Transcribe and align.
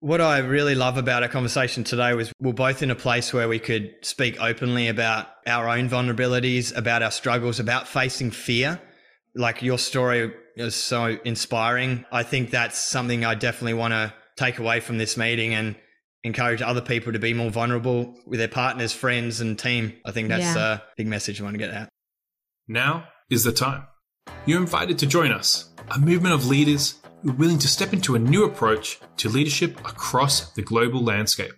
What 0.00 0.22
I 0.22 0.38
really 0.38 0.74
love 0.74 0.96
about 0.96 1.22
our 1.22 1.28
conversation 1.28 1.84
today 1.84 2.14
was 2.14 2.32
we're 2.40 2.54
both 2.54 2.82
in 2.82 2.90
a 2.90 2.94
place 2.94 3.34
where 3.34 3.48
we 3.48 3.58
could 3.58 3.94
speak 4.00 4.40
openly 4.40 4.88
about 4.88 5.28
our 5.46 5.68
own 5.68 5.90
vulnerabilities, 5.90 6.74
about 6.74 7.02
our 7.02 7.10
struggles, 7.10 7.60
about 7.60 7.86
facing 7.86 8.30
fear. 8.30 8.80
Like 9.34 9.60
your 9.60 9.76
story 9.76 10.32
is 10.56 10.74
so 10.74 11.18
inspiring. 11.26 12.06
I 12.10 12.22
think 12.22 12.50
that's 12.50 12.78
something 12.78 13.26
I 13.26 13.34
definitely 13.34 13.74
want 13.74 13.92
to 13.92 14.14
take 14.38 14.58
away 14.58 14.80
from 14.80 14.96
this 14.96 15.18
meeting 15.18 15.52
and 15.52 15.76
encourage 16.24 16.62
other 16.62 16.80
people 16.80 17.12
to 17.12 17.18
be 17.18 17.34
more 17.34 17.50
vulnerable 17.50 18.14
with 18.26 18.38
their 18.38 18.48
partners, 18.48 18.94
friends, 18.94 19.42
and 19.42 19.58
team. 19.58 19.92
I 20.06 20.12
think 20.12 20.28
that's 20.28 20.56
yeah. 20.56 20.76
a 20.76 20.80
big 20.96 21.08
message 21.08 21.42
I 21.42 21.44
want 21.44 21.54
to 21.54 21.58
get 21.58 21.74
out. 21.74 21.90
Now 22.66 23.06
is 23.28 23.44
the 23.44 23.52
time. 23.52 23.86
You're 24.46 24.60
invited 24.60 24.98
to 25.00 25.06
join 25.06 25.30
us, 25.30 25.68
a 25.90 25.98
movement 25.98 26.34
of 26.34 26.46
leaders 26.46 26.99
who 27.22 27.30
are 27.30 27.34
willing 27.34 27.58
to 27.58 27.68
step 27.68 27.92
into 27.92 28.14
a 28.14 28.18
new 28.18 28.44
approach 28.44 29.00
to 29.18 29.28
leadership 29.28 29.78
across 29.80 30.52
the 30.52 30.62
global 30.62 31.02
landscape. 31.02 31.52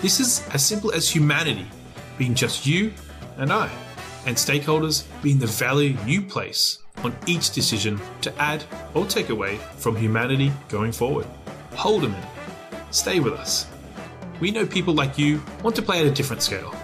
This 0.00 0.20
is 0.20 0.46
as 0.52 0.64
simple 0.64 0.92
as 0.92 1.08
humanity 1.08 1.66
being 2.18 2.34
just 2.34 2.66
you 2.66 2.92
and 3.36 3.52
I, 3.52 3.70
and 4.26 4.36
stakeholders 4.36 5.04
being 5.22 5.38
the 5.38 5.46
value 5.46 5.96
you 6.06 6.22
place 6.22 6.78
on 7.02 7.16
each 7.26 7.50
decision 7.50 8.00
to 8.20 8.34
add 8.40 8.64
or 8.94 9.06
take 9.06 9.30
away 9.30 9.56
from 9.76 9.96
humanity 9.96 10.52
going 10.68 10.92
forward. 10.92 11.26
Hold 11.72 12.04
a 12.04 12.08
minute. 12.08 12.28
Stay 12.90 13.18
with 13.18 13.34
us. 13.34 13.66
We 14.40 14.50
know 14.50 14.66
people 14.66 14.94
like 14.94 15.18
you 15.18 15.42
want 15.62 15.74
to 15.76 15.82
play 15.82 16.00
at 16.00 16.06
a 16.06 16.10
different 16.10 16.42
scale, 16.42 16.74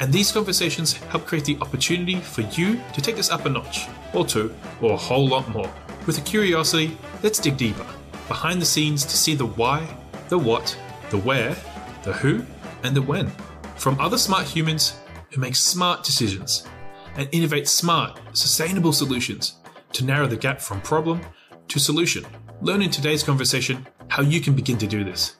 and 0.00 0.12
these 0.12 0.32
conversations 0.32 0.94
help 0.94 1.26
create 1.26 1.44
the 1.44 1.58
opportunity 1.60 2.16
for 2.20 2.42
you 2.42 2.80
to 2.94 3.00
take 3.02 3.16
this 3.16 3.30
up 3.30 3.44
a 3.44 3.50
notch, 3.50 3.86
or 4.14 4.24
two, 4.24 4.54
or 4.80 4.92
a 4.92 4.96
whole 4.96 5.28
lot 5.28 5.48
more. 5.50 5.70
With 6.10 6.18
a 6.18 6.22
curiosity, 6.22 6.98
let's 7.22 7.38
dig 7.38 7.56
deeper, 7.56 7.86
behind 8.26 8.60
the 8.60 8.66
scenes 8.66 9.04
to 9.04 9.16
see 9.16 9.36
the 9.36 9.46
why, 9.46 9.86
the 10.28 10.36
what, 10.36 10.76
the 11.08 11.18
where, 11.18 11.54
the 12.02 12.12
who, 12.12 12.44
and 12.82 12.96
the 12.96 13.02
when. 13.02 13.30
From 13.76 13.96
other 14.00 14.18
smart 14.18 14.44
humans 14.44 14.98
who 15.30 15.40
make 15.40 15.54
smart 15.54 16.02
decisions 16.02 16.66
and 17.14 17.28
innovate 17.30 17.68
smart, 17.68 18.18
sustainable 18.32 18.92
solutions 18.92 19.60
to 19.92 20.04
narrow 20.04 20.26
the 20.26 20.36
gap 20.36 20.60
from 20.60 20.80
problem 20.80 21.20
to 21.68 21.78
solution. 21.78 22.26
Learn 22.60 22.82
in 22.82 22.90
today's 22.90 23.22
conversation 23.22 23.86
how 24.08 24.24
you 24.24 24.40
can 24.40 24.56
begin 24.56 24.78
to 24.78 24.88
do 24.88 25.04
this. 25.04 25.36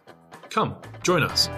Come, 0.51 0.77
join 1.03 1.25
us. 1.25 1.49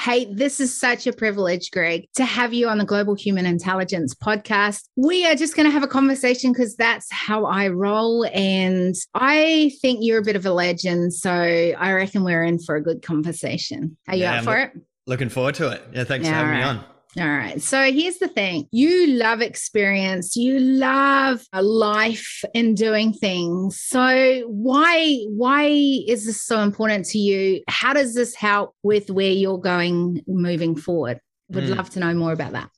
Hey, 0.00 0.32
this 0.32 0.60
is 0.60 0.74
such 0.74 1.06
a 1.06 1.12
privilege, 1.12 1.70
Greg, 1.70 2.08
to 2.14 2.24
have 2.24 2.54
you 2.54 2.68
on 2.68 2.78
the 2.78 2.86
Global 2.86 3.14
Human 3.14 3.44
Intelligence 3.44 4.14
podcast. 4.14 4.84
We 4.96 5.26
are 5.26 5.34
just 5.34 5.54
going 5.54 5.66
to 5.66 5.70
have 5.70 5.82
a 5.82 5.86
conversation 5.86 6.52
because 6.52 6.74
that's 6.74 7.06
how 7.12 7.44
I 7.44 7.68
roll. 7.68 8.24
And 8.32 8.94
I 9.12 9.72
think 9.82 9.98
you're 10.00 10.20
a 10.20 10.24
bit 10.24 10.36
of 10.36 10.46
a 10.46 10.52
legend. 10.52 11.12
So 11.12 11.30
I 11.30 11.92
reckon 11.92 12.24
we're 12.24 12.42
in 12.42 12.58
for 12.58 12.76
a 12.76 12.82
good 12.82 13.02
conversation. 13.02 13.98
Are 14.08 14.16
you 14.16 14.22
yeah, 14.22 14.38
up 14.38 14.44
for 14.44 14.58
it? 14.58 14.72
Looking 15.06 15.28
forward 15.28 15.56
to 15.56 15.68
it. 15.68 15.82
Yeah, 15.92 16.04
thanks 16.04 16.26
yeah, 16.26 16.32
for 16.32 16.46
having 16.46 16.52
right. 16.52 16.60
me 16.60 16.78
on. 16.78 16.84
All 17.18 17.26
right. 17.26 17.60
So 17.60 17.90
here's 17.90 18.18
the 18.18 18.28
thing 18.28 18.68
you 18.70 19.08
love 19.08 19.40
experience, 19.40 20.36
you 20.36 20.60
love 20.60 21.44
life 21.52 22.44
and 22.54 22.76
doing 22.76 23.12
things. 23.12 23.80
So 23.80 24.44
why 24.46 25.24
why 25.28 25.66
is 25.66 26.26
this 26.26 26.40
so 26.42 26.60
important 26.60 27.06
to 27.06 27.18
you? 27.18 27.62
How 27.68 27.92
does 27.92 28.14
this 28.14 28.34
help 28.36 28.76
with 28.84 29.10
where 29.10 29.30
you're 29.30 29.58
going 29.58 30.22
moving 30.28 30.76
forward? 30.76 31.20
Would 31.48 31.64
mm. 31.64 31.76
love 31.76 31.90
to 31.90 32.00
know 32.00 32.14
more 32.14 32.32
about 32.32 32.52
that. 32.52 32.70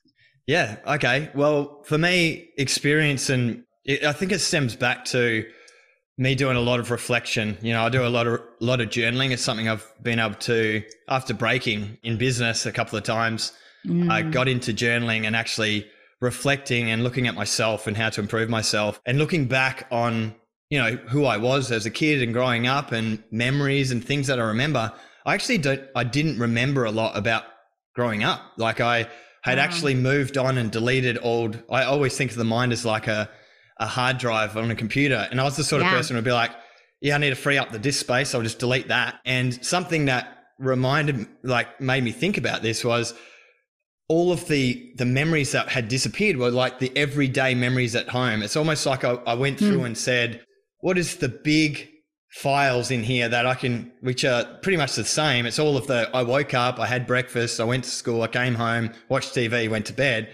Yeah. 0.47 0.77
Okay. 0.87 1.31
Well, 1.35 1.83
for 1.85 1.99
me, 1.99 2.49
experience 2.57 3.29
and 3.29 3.65
it, 3.85 4.03
I 4.03 4.13
think 4.13 4.33
it 4.33 4.39
stems 4.39 4.75
back 4.75 5.05
to 5.07 5.45
me 6.17 6.35
doing 6.35 6.57
a 6.57 6.61
lot 6.61 6.81
of 6.81 6.91
reflection. 6.91 7.59
You 7.61 7.75
know, 7.75 7.85
I 7.85 7.91
do 7.91 8.07
a 8.07 8.09
lot 8.09 8.27
of 8.27 8.41
a 8.41 8.65
lot 8.65 8.81
of 8.81 8.89
journaling. 8.89 9.31
It's 9.31 9.43
something 9.43 9.69
I've 9.69 9.87
been 10.03 10.19
able 10.19 10.37
to 10.37 10.83
after 11.07 11.35
breaking 11.35 11.99
in 12.03 12.17
business 12.17 12.65
a 12.65 12.73
couple 12.73 12.97
of 12.97 13.05
times 13.05 13.53
Mm. 13.87 14.11
I 14.11 14.23
got 14.23 14.49
into 14.49 14.73
journaling 14.73 15.27
and 15.27 15.35
actually 15.35 15.89
reflecting 16.21 16.91
and 16.91 17.03
looking 17.03 17.27
at 17.27 17.35
myself 17.35 17.87
and 17.87 17.97
how 17.97 18.09
to 18.11 18.21
improve 18.21 18.49
myself 18.49 19.01
and 19.05 19.19
looking 19.19 19.47
back 19.47 19.87
on, 19.91 20.35
you 20.71 20.79
know, 20.79 20.97
who 21.09 21.25
I 21.25 21.37
was 21.37 21.73
as 21.73 21.85
a 21.85 21.91
kid 21.91 22.23
and 22.23 22.33
growing 22.33 22.67
up 22.67 22.93
and 22.93 23.23
memories 23.31 23.91
and 23.91 24.05
things 24.05 24.29
that 24.29 24.39
I 24.39 24.45
remember. 24.45 24.93
I 25.27 25.35
actually 25.35 25.59
don't, 25.59 25.83
I 25.97 26.05
didn't 26.05 26.39
remember 26.39 26.85
a 26.85 26.93
lot 26.93 27.17
about 27.17 27.45
growing 27.95 28.23
up. 28.23 28.41
Like 28.57 28.81
I 28.81 29.09
had 29.43 29.59
wow. 29.59 29.65
actually 29.65 29.95
moved 29.95 30.39
on 30.39 30.59
and 30.59 30.71
deleted 30.71 31.19
old, 31.23 31.61
I 31.69 31.85
always 31.85 32.17
think 32.17 32.31
of 32.31 32.37
the 32.37 32.45
mind 32.45 32.73
as 32.73 32.85
like 32.85 33.09
a, 33.09 33.29
a 33.79 33.87
hard 33.87 34.19
drive 34.19 34.57
on 34.57 34.71
a 34.71 34.77
computer. 34.77 35.27
And 35.31 35.41
I 35.41 35.45
was 35.45 35.57
the 35.57 35.65
sort 35.65 35.83
of 35.83 35.89
person 35.89 36.15
who'd 36.15 36.25
be 36.25 36.31
like, 36.31 36.53
yeah, 37.01 37.17
I 37.17 37.19
need 37.19 37.31
to 37.31 37.35
free 37.35 37.59
up 37.59 37.73
the 37.73 37.81
disk 37.81 37.99
space. 37.99 38.33
I'll 38.33 38.43
just 38.43 38.61
delete 38.61 38.89
that. 38.89 39.17
And 39.25 39.65
something 39.65 40.05
that 40.05 40.39
reminded, 40.61 41.27
like, 41.43 41.81
made 41.81 42.05
me 42.05 42.13
think 42.13 42.39
about 42.39 42.63
this 42.63 42.85
was 42.85 43.13
all 44.13 44.31
of 44.31 44.47
the 44.47 44.93
the 44.97 45.07
memories 45.07 45.53
that 45.53 45.71
had 45.71 45.89
disappeared 45.89 46.37
were 46.37 46.51
like 46.51 46.79
the 46.81 46.95
everyday 46.95 47.55
memories 47.55 47.97
at 47.97 48.11
home. 48.11 48.43
It's 48.43 48.57
almost 48.57 48.85
like 48.85 49.05
I, 49.05 49.13
I 49.27 49.33
went 49.33 49.59
through 49.59 49.79
mm. 49.79 49.87
and 49.87 49.97
said, 49.97 50.45
"What 50.81 50.99
is 50.99 51.17
the 51.17 51.31
big 51.31 51.89
files 52.29 52.91
in 52.91 53.03
here 53.05 53.31
that 53.31 53.47
I 53.47 53.55
can, 53.55 53.91
which 54.03 54.23
are 54.27 54.45
pretty 54.61 54.77
much 54.77 54.97
the 54.97 55.05
same? 55.07 55.47
It's 55.47 55.59
all 55.59 55.79
of 55.79 55.87
the. 55.87 56.11
I 56.15 56.25
woke 56.25 56.53
up, 56.53 56.79
I 56.79 56.87
had 56.87 57.07
breakfast, 57.07 57.59
I 57.59 57.65
went 57.65 57.85
to 57.85 57.91
school, 57.91 58.21
I 58.21 58.27
came 58.27 58.55
home, 58.55 58.91
watched 59.09 59.35
TV, 59.35 59.71
went 59.71 59.87
to 59.87 59.95
bed. 59.95 60.29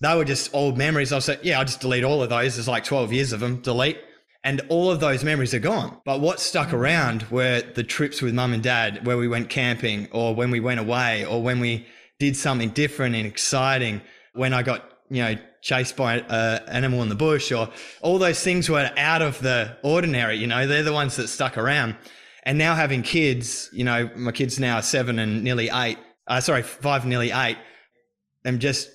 They 0.00 0.16
were 0.16 0.24
just 0.24 0.52
old 0.52 0.76
memories. 0.76 1.12
I 1.12 1.20
said, 1.20 1.38
yeah, 1.44 1.60
I 1.60 1.64
just 1.64 1.80
delete 1.80 2.02
all 2.02 2.20
of 2.20 2.30
those. 2.30 2.56
There's 2.56 2.66
like 2.66 2.82
12 2.82 3.12
years 3.12 3.32
of 3.32 3.38
them. 3.38 3.62
Delete." 3.62 4.00
And 4.42 4.60
all 4.68 4.90
of 4.90 5.00
those 5.00 5.24
memories 5.24 5.54
are 5.54 5.60
gone. 5.60 5.98
But 6.04 6.20
what 6.20 6.38
stuck 6.40 6.70
hmm. 6.70 6.76
around 6.76 7.22
were 7.30 7.62
the 7.62 7.84
trips 7.84 8.20
with 8.20 8.34
mum 8.34 8.52
and 8.52 8.62
dad, 8.62 9.06
where 9.06 9.16
we 9.16 9.28
went 9.28 9.50
camping, 9.50 10.08
or 10.10 10.34
when 10.34 10.50
we 10.50 10.58
went 10.58 10.80
away, 10.80 11.24
or 11.24 11.40
when 11.40 11.60
we 11.60 11.86
did 12.18 12.36
something 12.36 12.70
different 12.70 13.14
and 13.14 13.26
exciting 13.26 14.00
when 14.34 14.52
I 14.52 14.62
got, 14.62 14.84
you 15.10 15.22
know, 15.22 15.36
chased 15.62 15.96
by 15.96 16.16
an 16.18 16.68
animal 16.68 17.02
in 17.02 17.08
the 17.08 17.14
bush 17.14 17.50
or 17.50 17.70
all 18.02 18.18
those 18.18 18.42
things 18.42 18.68
were 18.68 18.90
out 18.96 19.22
of 19.22 19.40
the 19.40 19.76
ordinary, 19.82 20.36
you 20.36 20.46
know, 20.46 20.66
they're 20.66 20.82
the 20.82 20.92
ones 20.92 21.16
that 21.16 21.28
stuck 21.28 21.56
around. 21.56 21.96
And 22.42 22.58
now 22.58 22.74
having 22.74 23.02
kids, 23.02 23.70
you 23.72 23.84
know, 23.84 24.10
my 24.14 24.32
kids 24.32 24.60
now 24.60 24.76
are 24.76 24.82
seven 24.82 25.18
and 25.18 25.42
nearly 25.42 25.70
eight, 25.72 25.98
uh, 26.26 26.40
sorry, 26.40 26.62
five, 26.62 27.06
nearly 27.06 27.30
eight. 27.30 27.56
I'm 28.44 28.58
just 28.58 28.90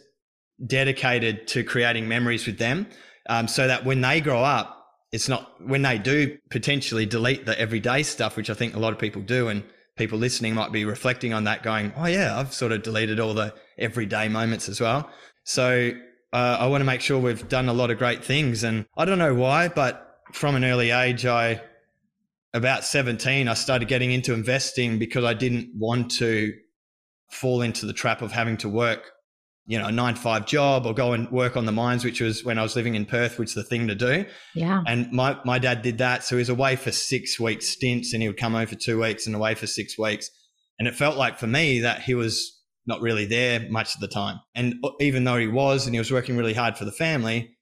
dedicated 0.63 1.47
to 1.47 1.63
creating 1.63 2.07
memories 2.07 2.45
with 2.45 2.59
them 2.59 2.87
um, 3.27 3.47
so 3.47 3.67
that 3.67 3.85
when 3.85 4.01
they 4.01 4.21
grow 4.21 4.43
up, 4.43 4.75
it's 5.11 5.27
not 5.27 5.49
when 5.59 5.81
they 5.81 5.97
do 5.97 6.37
potentially 6.51 7.07
delete 7.07 7.47
the 7.47 7.59
everyday 7.59 8.03
stuff, 8.03 8.37
which 8.37 8.51
I 8.51 8.53
think 8.53 8.75
a 8.75 8.79
lot 8.79 8.93
of 8.93 8.99
people 8.99 9.23
do, 9.23 9.47
and 9.47 9.63
people 9.99 10.17
listening 10.17 10.55
might 10.55 10.71
be 10.71 10.83
reflecting 10.85 11.33
on 11.33 11.43
that, 11.43 11.61
going, 11.61 11.93
"Oh 11.95 12.07
yeah, 12.07 12.39
I've 12.39 12.53
sort 12.53 12.71
of 12.71 12.81
deleted 12.81 13.19
all 13.19 13.35
the 13.35 13.53
everyday 13.77 14.27
moments 14.27 14.67
as 14.67 14.81
well." 14.81 15.07
So 15.43 15.91
uh, 16.33 16.57
I 16.59 16.65
want 16.65 16.81
to 16.81 16.85
make 16.85 17.01
sure 17.01 17.19
we've 17.19 17.47
done 17.47 17.69
a 17.69 17.73
lot 17.73 17.91
of 17.91 17.99
great 17.99 18.23
things, 18.23 18.63
and 18.63 18.87
I 18.97 19.05
don't 19.05 19.19
know 19.19 19.35
why, 19.35 19.67
but 19.67 20.21
from 20.33 20.55
an 20.55 20.65
early 20.65 20.89
age, 20.89 21.27
I 21.27 21.61
about 22.53 22.83
17, 22.83 23.47
I 23.47 23.53
started 23.53 23.87
getting 23.87 24.11
into 24.11 24.33
investing 24.33 24.97
because 24.97 25.23
I 25.23 25.35
didn't 25.35 25.69
want 25.75 26.09
to 26.13 26.53
fall 27.29 27.61
into 27.61 27.85
the 27.85 27.93
trap 27.93 28.23
of 28.23 28.31
having 28.31 28.57
to 28.57 28.69
work 28.69 29.11
you 29.69 29.77
know, 29.77 29.85
a 29.85 29.91
nine 29.91 30.15
to 30.15 30.19
five 30.19 30.47
job 30.47 30.87
or 30.87 30.95
go 30.95 31.13
and 31.13 31.29
work 31.29 31.55
on 31.55 31.67
the 31.67 31.71
mines, 31.71 32.03
which 32.03 32.21
was 32.21 32.43
when 32.43 32.57
I 32.57 32.63
was 32.63 32.75
living 32.75 32.95
in 32.95 33.05
Perth, 33.05 33.37
which 33.37 33.49
is 33.49 33.53
the 33.53 33.63
thing 33.63 33.87
to 33.87 33.93
do. 33.93 34.25
Yeah. 34.55 34.81
And 34.87 35.11
my, 35.11 35.37
my 35.45 35.59
dad 35.59 35.83
did 35.83 35.99
that. 35.99 36.23
So 36.23 36.35
he 36.35 36.39
was 36.39 36.49
away 36.49 36.75
for 36.75 36.91
six 36.91 37.39
week 37.39 37.61
stints 37.61 38.11
and 38.11 38.23
he 38.23 38.27
would 38.27 38.39
come 38.39 38.53
home 38.53 38.65
for 38.65 38.73
two 38.73 38.99
weeks 38.99 39.27
and 39.27 39.35
away 39.35 39.53
for 39.53 39.67
six 39.67 39.95
weeks. 39.95 40.27
And 40.79 40.87
it 40.87 40.95
felt 40.95 41.17
like 41.17 41.37
for 41.37 41.45
me 41.45 41.81
that 41.81 42.01
he 42.01 42.15
was 42.15 42.59
not 42.87 43.01
really 43.01 43.25
there 43.25 43.69
much 43.69 43.93
of 43.93 44.01
the 44.01 44.07
time. 44.07 44.39
And 44.55 44.83
even 44.99 45.23
though 45.23 45.37
he 45.37 45.47
was 45.47 45.85
and 45.85 45.93
he 45.93 45.99
was 45.99 46.11
working 46.11 46.35
really 46.35 46.55
hard 46.55 46.75
for 46.75 46.85
the 46.85 46.91
family, 46.91 47.55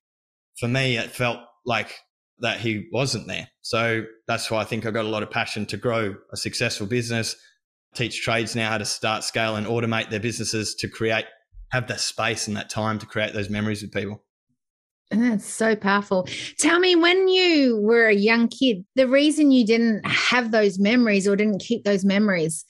for 0.60 0.70
me, 0.70 0.96
it 0.96 1.12
felt 1.12 1.40
like 1.66 1.94
that 2.40 2.62
he 2.62 2.88
wasn't 2.94 3.28
there. 3.28 3.50
So 3.64 4.04
that's 4.30 4.50
why 4.50 4.62
I 4.62 4.64
think 4.64 4.86
I 4.86 4.92
got 4.92 5.04
a 5.04 5.10
lot 5.10 5.24
of 5.24 5.30
passion 5.30 5.66
to 5.66 5.76
grow 5.76 6.16
a 6.32 6.38
successful 6.38 6.88
business, 6.88 7.36
teach 7.96 8.22
trades 8.22 8.56
now 8.56 8.70
how 8.70 8.78
to 8.78 8.86
start, 8.86 9.26
scale, 9.26 9.58
and 9.58 9.68
automate 9.68 10.10
their 10.10 10.22
businesses 10.22 10.74
to 10.76 10.88
create 10.88 11.26
have 11.72 11.88
that 11.88 12.00
space 12.00 12.48
and 12.48 12.56
that 12.58 12.70
time 12.70 13.00
to 13.00 13.06
create 13.06 13.34
those 13.34 13.50
memories 13.50 13.82
with 13.82 13.92
people. 13.92 14.24
That's 15.10 15.46
so 15.46 15.76
powerful. 15.76 16.28
Tell 16.60 16.80
me, 16.80 16.96
when 16.96 17.28
you 17.30 17.78
were 17.78 18.08
a 18.08 18.16
young 18.16 18.50
kid, 18.50 18.86
the 18.96 19.08
reason 19.08 19.52
you 19.52 19.66
didn't 19.66 20.06
have 20.06 20.52
those 20.52 20.80
memories 20.80 21.28
or 21.28 21.36
didn't 21.36 21.60
keep 21.60 21.86
those 21.86 22.04
memories, 22.04 22.66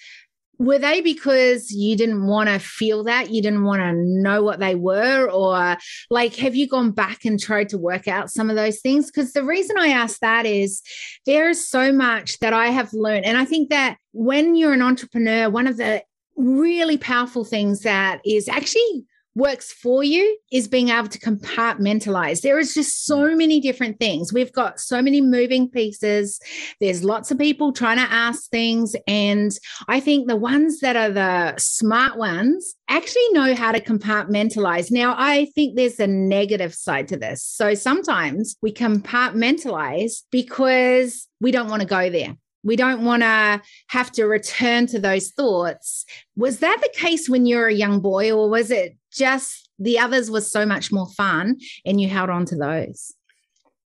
were 0.60 0.80
they 0.80 1.02
because 1.02 1.72
you 1.72 1.96
didn't 1.96 2.26
want 2.26 2.50
to 2.50 2.60
feel 2.60 3.04
that? 3.04 3.32
You 3.32 3.42
didn't 3.42 3.64
want 3.64 3.82
to 3.82 3.94
know 3.94 4.44
what 4.44 4.60
they 4.60 4.76
were? 4.76 5.30
Or 5.30 5.78
like, 6.10 6.36
have 6.36 6.56
you 6.56 6.68
gone 6.68 6.92
back 6.92 7.26
and 7.26 7.40
tried 7.40 7.70
to 7.70 7.78
work 7.78 8.08
out 8.08 8.32
some 8.32 8.50
of 8.50 8.56
those 8.56 8.80
things? 8.82 9.08
Because 9.08 9.34
the 9.34 9.44
reason 9.44 9.78
I 9.78 9.90
ask 9.90 10.20
that 10.20 10.46
is 10.46 10.82
there 11.26 11.50
is 11.50 11.68
so 11.68 11.92
much 11.92 12.40
that 12.40 12.54
I 12.54 12.68
have 12.68 12.94
learned. 12.94 13.26
And 13.26 13.38
I 13.38 13.46
think 13.46 13.70
that 13.70 13.98
when 14.14 14.56
you're 14.56 14.74
an 14.74 14.82
entrepreneur, 14.82 15.50
one 15.50 15.68
of 15.68 15.78
the 15.78 16.04
really 16.38 16.98
powerful 16.98 17.44
things 17.44 17.82
that 17.82 18.22
is 18.24 18.48
actually 18.48 19.06
works 19.38 19.72
for 19.72 20.04
you 20.04 20.38
is 20.52 20.68
being 20.68 20.90
able 20.90 21.08
to 21.08 21.20
compartmentalize. 21.20 22.42
There 22.42 22.58
is 22.58 22.74
just 22.74 23.06
so 23.06 23.20
mm. 23.20 23.38
many 23.38 23.60
different 23.62 24.00
things. 24.00 24.34
We've 24.34 24.52
got 24.52 24.80
so 24.80 25.02
many 25.02 25.22
moving 25.22 25.70
pieces. 25.70 26.40
There's 26.82 27.04
lots 27.04 27.30
of 27.30 27.38
people 27.38 27.72
trying 27.72 27.98
to 27.98 28.12
ask 28.12 28.50
things. 28.50 28.96
And 29.08 29.52
I 29.88 30.00
think 30.00 30.28
the 30.28 30.36
ones 30.36 30.80
that 30.80 30.96
are 30.96 31.12
the 31.12 31.56
smart 31.58 32.18
ones 32.18 32.76
actually 32.90 33.30
know 33.32 33.54
how 33.54 33.72
to 33.72 33.80
compartmentalize. 33.80 34.92
Now, 34.92 35.14
I 35.18 35.46
think 35.54 35.76
there's 35.76 36.00
a 36.00 36.08
negative 36.08 36.74
side 36.74 37.08
to 37.10 37.18
this. 37.18 37.44
So 37.44 37.76
sometimes 37.76 38.58
we 38.62 38.74
compartmentalize 38.74 40.24
because 40.32 41.28
we 41.40 41.52
don't 41.52 41.70
want 41.70 41.84
to 41.84 41.88
go 41.88 42.10
there. 42.10 42.36
We 42.64 42.76
don't 42.76 43.04
want 43.04 43.24
to 43.24 43.62
have 43.88 44.12
to 44.14 44.26
return 44.26 44.88
to 44.88 45.00
those 45.00 45.32
thoughts. 45.32 46.06
Was 46.36 46.60
that 46.60 46.80
the 46.82 46.90
case 47.00 47.30
when 47.30 47.46
you 47.46 47.58
were 47.58 47.68
a 47.68 47.74
young 47.74 48.00
boy, 48.00 48.32
or 48.32 48.50
was 48.50 48.72
it 48.72 48.98
just 49.12 49.70
the 49.80 50.00
others 50.00 50.30
was 50.32 50.52
so 50.52 50.66
much 50.66 50.92
more 50.92 51.08
fun 51.10 51.58
and 51.86 52.02
you 52.02 52.10
held 52.10 52.30
on 52.30 52.46
to 52.46 52.56
those? 52.56 53.14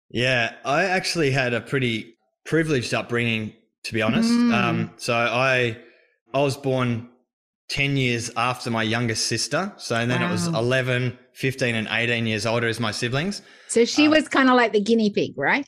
Yeah, 0.10 0.54
I 0.66 0.84
actually 0.84 1.32
had 1.32 1.54
a 1.54 1.62
pretty 1.62 2.18
privileged 2.46 2.94
upbringing, 2.94 3.54
to 3.84 3.94
be 3.94 4.02
honest. 4.02 4.30
Mm. 4.30 4.54
Um, 4.54 4.92
so 4.98 5.14
I 5.14 5.78
I 6.34 6.42
was 6.42 6.58
born 6.58 7.10
10 7.72 7.96
years 7.96 8.30
after 8.36 8.70
my 8.70 8.84
youngest 8.84 9.28
sister. 9.28 9.74
So 9.78 9.96
then 10.06 10.22
wow. 10.22 10.28
it 10.28 10.32
was 10.32 10.48
11, 10.48 11.18
15, 11.34 11.76
and 11.76 11.88
18 11.90 12.28
years 12.28 12.46
older 12.46 12.68
as 12.68 12.82
my 12.82 12.92
siblings. 12.92 13.42
So 13.70 13.86
she 13.86 14.06
um, 14.06 14.12
was 14.12 14.28
kind 14.28 14.50
of 14.50 14.56
like 14.56 14.74
the 14.74 14.82
guinea 14.82 15.10
pig, 15.10 15.38
right? 15.38 15.66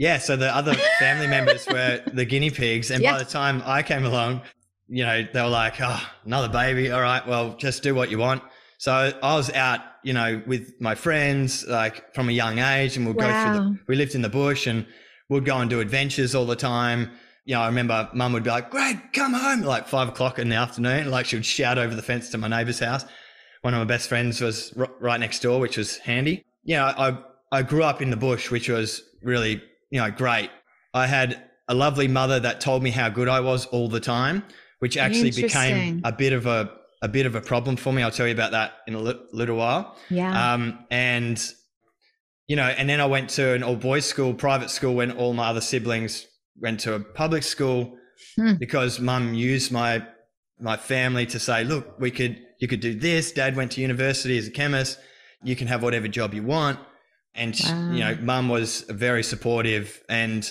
Yeah. 0.00 0.16
So 0.16 0.34
the 0.34 0.48
other 0.48 0.72
family 0.98 1.26
members 1.36 1.66
were 1.66 2.02
the 2.10 2.24
guinea 2.24 2.48
pigs. 2.48 2.90
And 2.90 3.02
by 3.04 3.18
the 3.18 3.24
time 3.24 3.62
I 3.66 3.82
came 3.82 4.06
along, 4.06 4.40
you 4.88 5.04
know, 5.04 5.26
they 5.30 5.42
were 5.42 5.48
like, 5.48 5.74
oh, 5.78 6.02
another 6.24 6.48
baby. 6.48 6.90
All 6.90 7.02
right. 7.02 7.24
Well, 7.26 7.54
just 7.58 7.82
do 7.82 7.94
what 7.94 8.10
you 8.10 8.16
want. 8.16 8.42
So 8.78 9.12
I 9.22 9.36
was 9.36 9.52
out, 9.52 9.80
you 10.02 10.14
know, 10.14 10.42
with 10.46 10.80
my 10.80 10.94
friends, 10.94 11.66
like 11.66 12.14
from 12.14 12.30
a 12.30 12.32
young 12.32 12.60
age, 12.60 12.96
and 12.96 13.06
we'd 13.06 13.16
wow. 13.16 13.26
go 13.26 13.58
through 13.58 13.64
the, 13.64 13.78
we 13.88 13.96
lived 13.96 14.14
in 14.14 14.22
the 14.22 14.30
bush 14.30 14.66
and 14.66 14.86
we'd 15.28 15.44
go 15.44 15.58
and 15.58 15.68
do 15.68 15.80
adventures 15.80 16.34
all 16.34 16.46
the 16.46 16.56
time. 16.56 17.10
You 17.44 17.56
know, 17.56 17.60
I 17.60 17.66
remember 17.66 18.08
mum 18.14 18.32
would 18.32 18.42
be 18.42 18.48
like, 18.48 18.70
Greg, 18.70 19.12
come 19.12 19.34
home, 19.34 19.60
like 19.60 19.86
five 19.86 20.08
o'clock 20.08 20.38
in 20.38 20.48
the 20.48 20.56
afternoon. 20.56 21.10
Like 21.10 21.26
she 21.26 21.36
would 21.36 21.44
shout 21.44 21.76
over 21.76 21.94
the 21.94 22.00
fence 22.00 22.30
to 22.30 22.38
my 22.38 22.48
neighbor's 22.48 22.78
house. 22.78 23.04
One 23.60 23.74
of 23.74 23.80
my 23.80 23.84
best 23.84 24.08
friends 24.08 24.40
was 24.40 24.72
r- 24.78 24.88
right 24.98 25.20
next 25.20 25.40
door, 25.40 25.60
which 25.60 25.76
was 25.76 25.98
handy. 25.98 26.46
You 26.62 26.76
know, 26.76 26.86
I, 26.86 27.18
I 27.52 27.62
grew 27.64 27.82
up 27.82 28.00
in 28.00 28.08
the 28.08 28.16
bush, 28.16 28.50
which 28.50 28.70
was 28.70 29.02
really, 29.22 29.62
you 29.90 30.00
know, 30.00 30.10
great. 30.10 30.50
I 30.94 31.06
had 31.06 31.42
a 31.68 31.74
lovely 31.74 32.08
mother 32.08 32.40
that 32.40 32.60
told 32.60 32.82
me 32.82 32.90
how 32.90 33.08
good 33.08 33.28
I 33.28 33.40
was 33.40 33.66
all 33.66 33.88
the 33.88 34.00
time, 34.00 34.42
which 34.80 34.96
actually 34.96 35.30
became 35.30 36.00
a 36.04 36.12
bit 36.12 36.32
of 36.32 36.46
a 36.46 36.72
a 37.02 37.08
bit 37.08 37.26
of 37.26 37.34
a 37.34 37.40
problem 37.40 37.76
for 37.76 37.92
me. 37.92 38.02
I'll 38.02 38.10
tell 38.10 38.26
you 38.26 38.34
about 38.34 38.50
that 38.52 38.74
in 38.86 38.94
a 38.94 38.98
li- 38.98 39.20
little 39.32 39.56
while. 39.56 39.96
Yeah. 40.10 40.52
Um, 40.52 40.84
and 40.90 41.42
you 42.46 42.56
know, 42.56 42.64
and 42.64 42.88
then 42.88 43.00
I 43.00 43.06
went 43.06 43.30
to 43.30 43.54
an 43.54 43.62
all 43.62 43.76
boys 43.76 44.04
school, 44.04 44.34
private 44.34 44.70
school, 44.70 44.94
when 44.94 45.12
all 45.12 45.32
my 45.32 45.48
other 45.48 45.60
siblings 45.60 46.26
went 46.58 46.80
to 46.80 46.94
a 46.94 47.00
public 47.00 47.42
school 47.42 47.96
hmm. 48.36 48.54
because 48.54 49.00
mum 49.00 49.34
used 49.34 49.72
my 49.72 50.04
my 50.58 50.76
family 50.76 51.26
to 51.26 51.38
say, 51.38 51.64
look, 51.64 51.98
we 51.98 52.10
could 52.10 52.38
you 52.58 52.68
could 52.68 52.80
do 52.80 52.94
this. 52.94 53.32
Dad 53.32 53.56
went 53.56 53.72
to 53.72 53.80
university 53.80 54.36
as 54.36 54.48
a 54.48 54.50
chemist. 54.50 54.98
You 55.42 55.56
can 55.56 55.68
have 55.68 55.82
whatever 55.82 56.08
job 56.08 56.34
you 56.34 56.42
want. 56.42 56.78
And 57.34 57.58
wow. 57.64 57.92
you 57.92 58.00
know, 58.00 58.16
mum 58.20 58.48
was 58.48 58.82
very 58.82 59.22
supportive. 59.22 60.02
And 60.08 60.50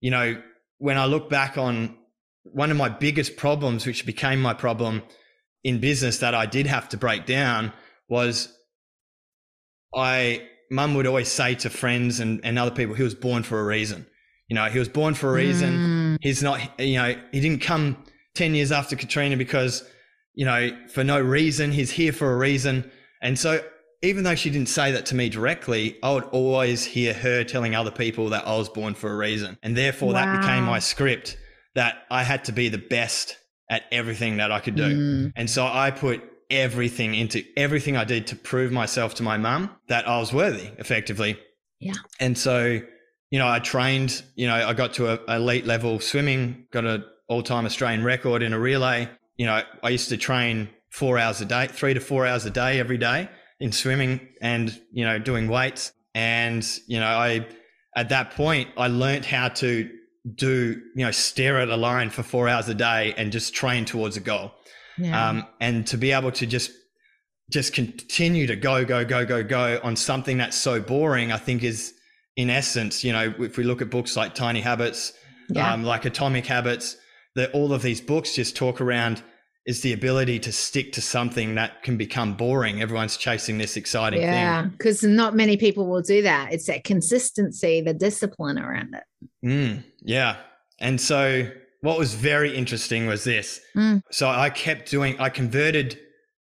you 0.00 0.10
know, 0.10 0.40
when 0.78 0.98
I 0.98 1.06
look 1.06 1.28
back 1.28 1.58
on 1.58 1.96
one 2.44 2.70
of 2.70 2.76
my 2.76 2.88
biggest 2.88 3.36
problems, 3.36 3.86
which 3.86 4.06
became 4.06 4.40
my 4.40 4.54
problem 4.54 5.02
in 5.62 5.80
business 5.80 6.18
that 6.18 6.34
I 6.34 6.46
did 6.46 6.66
have 6.66 6.88
to 6.90 6.96
break 6.96 7.24
down 7.24 7.72
was 8.08 8.54
I 9.94 10.46
mum 10.70 10.94
would 10.94 11.06
always 11.06 11.28
say 11.28 11.54
to 11.54 11.70
friends 11.70 12.20
and, 12.20 12.40
and 12.44 12.58
other 12.58 12.70
people 12.70 12.94
he 12.94 13.02
was 13.02 13.14
born 13.14 13.42
for 13.42 13.60
a 13.60 13.64
reason. 13.64 14.06
You 14.48 14.56
know, 14.56 14.66
he 14.66 14.78
was 14.78 14.88
born 14.88 15.14
for 15.14 15.30
a 15.30 15.32
reason. 15.32 15.72
Mm. 15.72 16.18
He's 16.20 16.42
not 16.42 16.60
you 16.78 16.96
know, 16.98 17.16
he 17.32 17.40
didn't 17.40 17.62
come 17.62 18.04
10 18.34 18.54
years 18.54 18.72
after 18.72 18.96
Katrina 18.96 19.36
because, 19.36 19.84
you 20.34 20.44
know, 20.44 20.70
for 20.88 21.02
no 21.04 21.20
reason. 21.20 21.72
He's 21.72 21.90
here 21.90 22.12
for 22.12 22.32
a 22.32 22.36
reason. 22.36 22.90
And 23.22 23.38
so 23.38 23.64
even 24.04 24.24
though 24.24 24.34
she 24.34 24.50
didn't 24.50 24.68
say 24.68 24.92
that 24.92 25.06
to 25.06 25.14
me 25.14 25.28
directly, 25.28 25.96
I 26.02 26.12
would 26.12 26.24
always 26.24 26.84
hear 26.84 27.14
her 27.14 27.42
telling 27.42 27.74
other 27.74 27.90
people 27.90 28.28
that 28.30 28.46
I 28.46 28.56
was 28.56 28.68
born 28.68 28.94
for 28.94 29.10
a 29.10 29.16
reason. 29.16 29.58
And 29.62 29.76
therefore 29.76 30.12
wow. 30.12 30.24
that 30.24 30.40
became 30.40 30.64
my 30.64 30.78
script 30.78 31.38
that 31.74 32.04
I 32.10 32.22
had 32.22 32.44
to 32.44 32.52
be 32.52 32.68
the 32.68 32.78
best 32.78 33.36
at 33.70 33.84
everything 33.90 34.36
that 34.36 34.52
I 34.52 34.60
could 34.60 34.76
do. 34.76 34.82
Mm. 35.26 35.32
And 35.36 35.48
so 35.48 35.66
I 35.66 35.90
put 35.90 36.22
everything 36.50 37.14
into 37.14 37.42
everything 37.56 37.96
I 37.96 38.04
did 38.04 38.26
to 38.28 38.36
prove 38.36 38.70
myself 38.70 39.14
to 39.16 39.22
my 39.22 39.38
mum 39.38 39.70
that 39.88 40.06
I 40.06 40.18
was 40.18 40.32
worthy 40.32 40.70
effectively. 40.78 41.38
Yeah. 41.80 41.94
And 42.20 42.36
so, 42.36 42.80
you 43.30 43.38
know, 43.38 43.48
I 43.48 43.58
trained, 43.58 44.22
you 44.36 44.46
know, 44.46 44.54
I 44.54 44.74
got 44.74 44.92
to 44.94 45.14
a 45.14 45.36
elite 45.36 45.66
level 45.66 45.98
swimming, 45.98 46.66
got 46.70 46.84
an 46.84 47.04
all 47.26 47.42
time 47.42 47.64
Australian 47.64 48.04
record 48.04 48.42
in 48.42 48.52
a 48.52 48.58
relay. 48.58 49.08
You 49.36 49.46
know, 49.46 49.62
I 49.82 49.88
used 49.88 50.10
to 50.10 50.16
train 50.18 50.68
four 50.90 51.18
hours 51.18 51.40
a 51.40 51.46
day, 51.46 51.66
three 51.66 51.94
to 51.94 52.00
four 52.00 52.26
hours 52.26 52.44
a 52.44 52.50
day 52.50 52.78
every 52.78 52.98
day 52.98 53.28
in 53.60 53.72
swimming 53.72 54.20
and, 54.40 54.80
you 54.92 55.04
know, 55.04 55.18
doing 55.18 55.48
weights. 55.48 55.92
And, 56.14 56.66
you 56.86 57.00
know, 57.00 57.06
I, 57.06 57.46
at 57.96 58.08
that 58.10 58.32
point, 58.32 58.70
I 58.76 58.88
learned 58.88 59.24
how 59.24 59.48
to 59.48 59.90
do, 60.34 60.80
you 60.94 61.04
know, 61.04 61.10
stare 61.10 61.58
at 61.58 61.68
a 61.68 61.76
line 61.76 62.10
for 62.10 62.22
four 62.22 62.48
hours 62.48 62.68
a 62.68 62.74
day 62.74 63.14
and 63.16 63.30
just 63.32 63.54
train 63.54 63.84
towards 63.84 64.16
a 64.16 64.20
goal. 64.20 64.52
Yeah. 64.98 65.28
Um, 65.28 65.46
and 65.60 65.86
to 65.88 65.98
be 65.98 66.12
able 66.12 66.32
to 66.32 66.46
just 66.46 66.70
just 67.50 67.74
continue 67.74 68.46
to 68.46 68.56
go, 68.56 68.84
go, 68.84 69.04
go, 69.04 69.26
go, 69.26 69.44
go 69.44 69.78
on 69.82 69.96
something 69.96 70.38
that's 70.38 70.56
so 70.56 70.80
boring, 70.80 71.30
I 71.30 71.36
think 71.36 71.62
is 71.62 71.92
in 72.36 72.50
essence, 72.50 73.04
you 73.04 73.12
know, 73.12 73.34
if 73.38 73.56
we 73.56 73.64
look 73.64 73.82
at 73.82 73.90
books 73.90 74.16
like 74.16 74.34
Tiny 74.34 74.60
Habits, 74.60 75.12
yeah. 75.50 75.72
um, 75.72 75.84
like 75.84 76.04
Atomic 76.04 76.46
Habits, 76.46 76.96
that 77.34 77.52
all 77.52 77.72
of 77.72 77.82
these 77.82 78.00
books 78.00 78.34
just 78.34 78.56
talk 78.56 78.80
around 78.80 79.22
is 79.66 79.80
the 79.80 79.92
ability 79.94 80.38
to 80.38 80.52
stick 80.52 80.92
to 80.92 81.00
something 81.00 81.54
that 81.54 81.82
can 81.82 81.96
become 81.96 82.34
boring. 82.34 82.82
Everyone's 82.82 83.16
chasing 83.16 83.56
this 83.56 83.76
exciting 83.76 84.20
yeah, 84.20 84.26
thing. 84.30 84.40
Yeah, 84.42 84.62
because 84.76 85.02
not 85.02 85.34
many 85.34 85.56
people 85.56 85.86
will 85.86 86.02
do 86.02 86.20
that. 86.22 86.52
It's 86.52 86.66
that 86.66 86.84
consistency, 86.84 87.80
the 87.80 87.94
discipline 87.94 88.58
around 88.58 88.94
it. 88.94 89.04
Mm, 89.46 89.84
yeah. 90.02 90.36
And 90.80 91.00
so 91.00 91.50
what 91.80 91.98
was 91.98 92.14
very 92.14 92.54
interesting 92.54 93.06
was 93.06 93.24
this. 93.24 93.60
Mm. 93.74 94.02
So 94.10 94.28
I 94.28 94.50
kept 94.50 94.90
doing, 94.90 95.18
I 95.18 95.30
converted, 95.30 95.98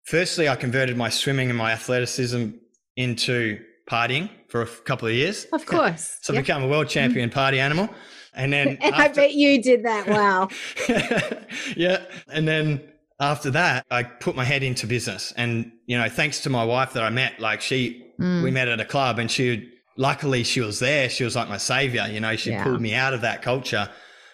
firstly, 0.05 0.49
I 0.49 0.57
converted 0.57 0.97
my 0.97 1.11
swimming 1.11 1.51
and 1.51 1.59
my 1.59 1.73
athleticism 1.73 2.51
into 2.97 3.61
partying 3.89 4.31
for 4.49 4.63
a 4.63 4.67
couple 4.67 5.09
of 5.09 5.15
years. 5.15 5.47
Of 5.53 5.67
course. 5.67 6.19
so 6.23 6.33
yep. 6.33 6.41
I 6.41 6.43
became 6.43 6.63
a 6.63 6.69
world 6.69 6.89
champion 6.89 7.29
mm. 7.29 7.35
party 7.35 7.61
animal. 7.61 7.91
And 8.33 8.53
then 8.53 8.69
and 8.81 8.95
after, 8.95 9.03
I 9.03 9.09
bet 9.09 9.35
you 9.35 9.63
did 9.63 9.85
that 9.85 10.07
well. 10.07 10.51
yeah. 11.77 12.03
And 12.33 12.49
then 12.49 12.81
after 13.21 13.51
that, 13.51 13.85
I 13.91 14.03
put 14.03 14.35
my 14.35 14.45
head 14.45 14.63
into 14.63 14.87
business. 14.87 15.33
And, 15.37 15.73
you 15.87 15.99
know, 15.99 16.09
thanks 16.09 16.41
to 16.43 16.51
my 16.51 16.65
wife 16.65 16.95
that 16.95 17.03
I 17.03 17.11
met, 17.11 17.39
like 17.39 17.61
she, 17.61 18.13
mm. 18.19 18.43
we 18.43 18.51
met 18.51 18.69
at 18.69 18.81
a 18.81 18.85
club 18.85 19.19
and 19.19 19.31
she, 19.31 19.71
luckily 19.97 20.43
she 20.43 20.61
was 20.61 20.79
there. 20.79 21.11
She 21.11 21.25
was 21.25 21.37
like 21.37 21.49
my 21.49 21.59
savior. 21.59 22.09
You 22.11 22.21
know, 22.21 22.35
she 22.37 22.51
yeah. 22.51 22.65
pulled 22.65 22.81
me 22.81 22.95
out 22.95 23.13
of 23.13 23.21
that 23.21 23.43
culture. 23.43 23.91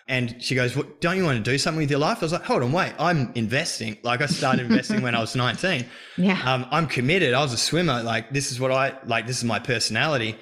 And 0.08 0.40
she 0.40 0.54
goes, 0.54 0.76
well, 0.76 0.86
don't 1.00 1.16
you 1.16 1.24
want 1.24 1.44
to 1.44 1.50
do 1.50 1.58
something 1.58 1.80
with 1.80 1.90
your 1.90 1.98
life? 1.98 2.18
I 2.18 2.26
was 2.26 2.32
like, 2.32 2.44
hold 2.44 2.62
on, 2.62 2.70
wait, 2.70 2.92
I'm 2.96 3.32
investing. 3.34 3.98
Like 4.04 4.20
I 4.20 4.26
started 4.26 4.70
investing 4.70 5.02
when 5.02 5.16
I 5.16 5.20
was 5.20 5.34
19. 5.36 5.84
Yeah. 6.16 6.40
Um, 6.44 6.64
I'm 6.70 6.86
committed. 6.86 7.34
I 7.34 7.42
was 7.42 7.52
a 7.52 7.58
swimmer. 7.58 8.04
Like 8.04 8.30
this 8.30 8.52
is 8.52 8.60
what 8.60 8.70
I, 8.70 8.96
like, 9.04 9.26
this 9.26 9.38
is 9.38 9.44
my 9.44 9.58
personality. 9.58 10.36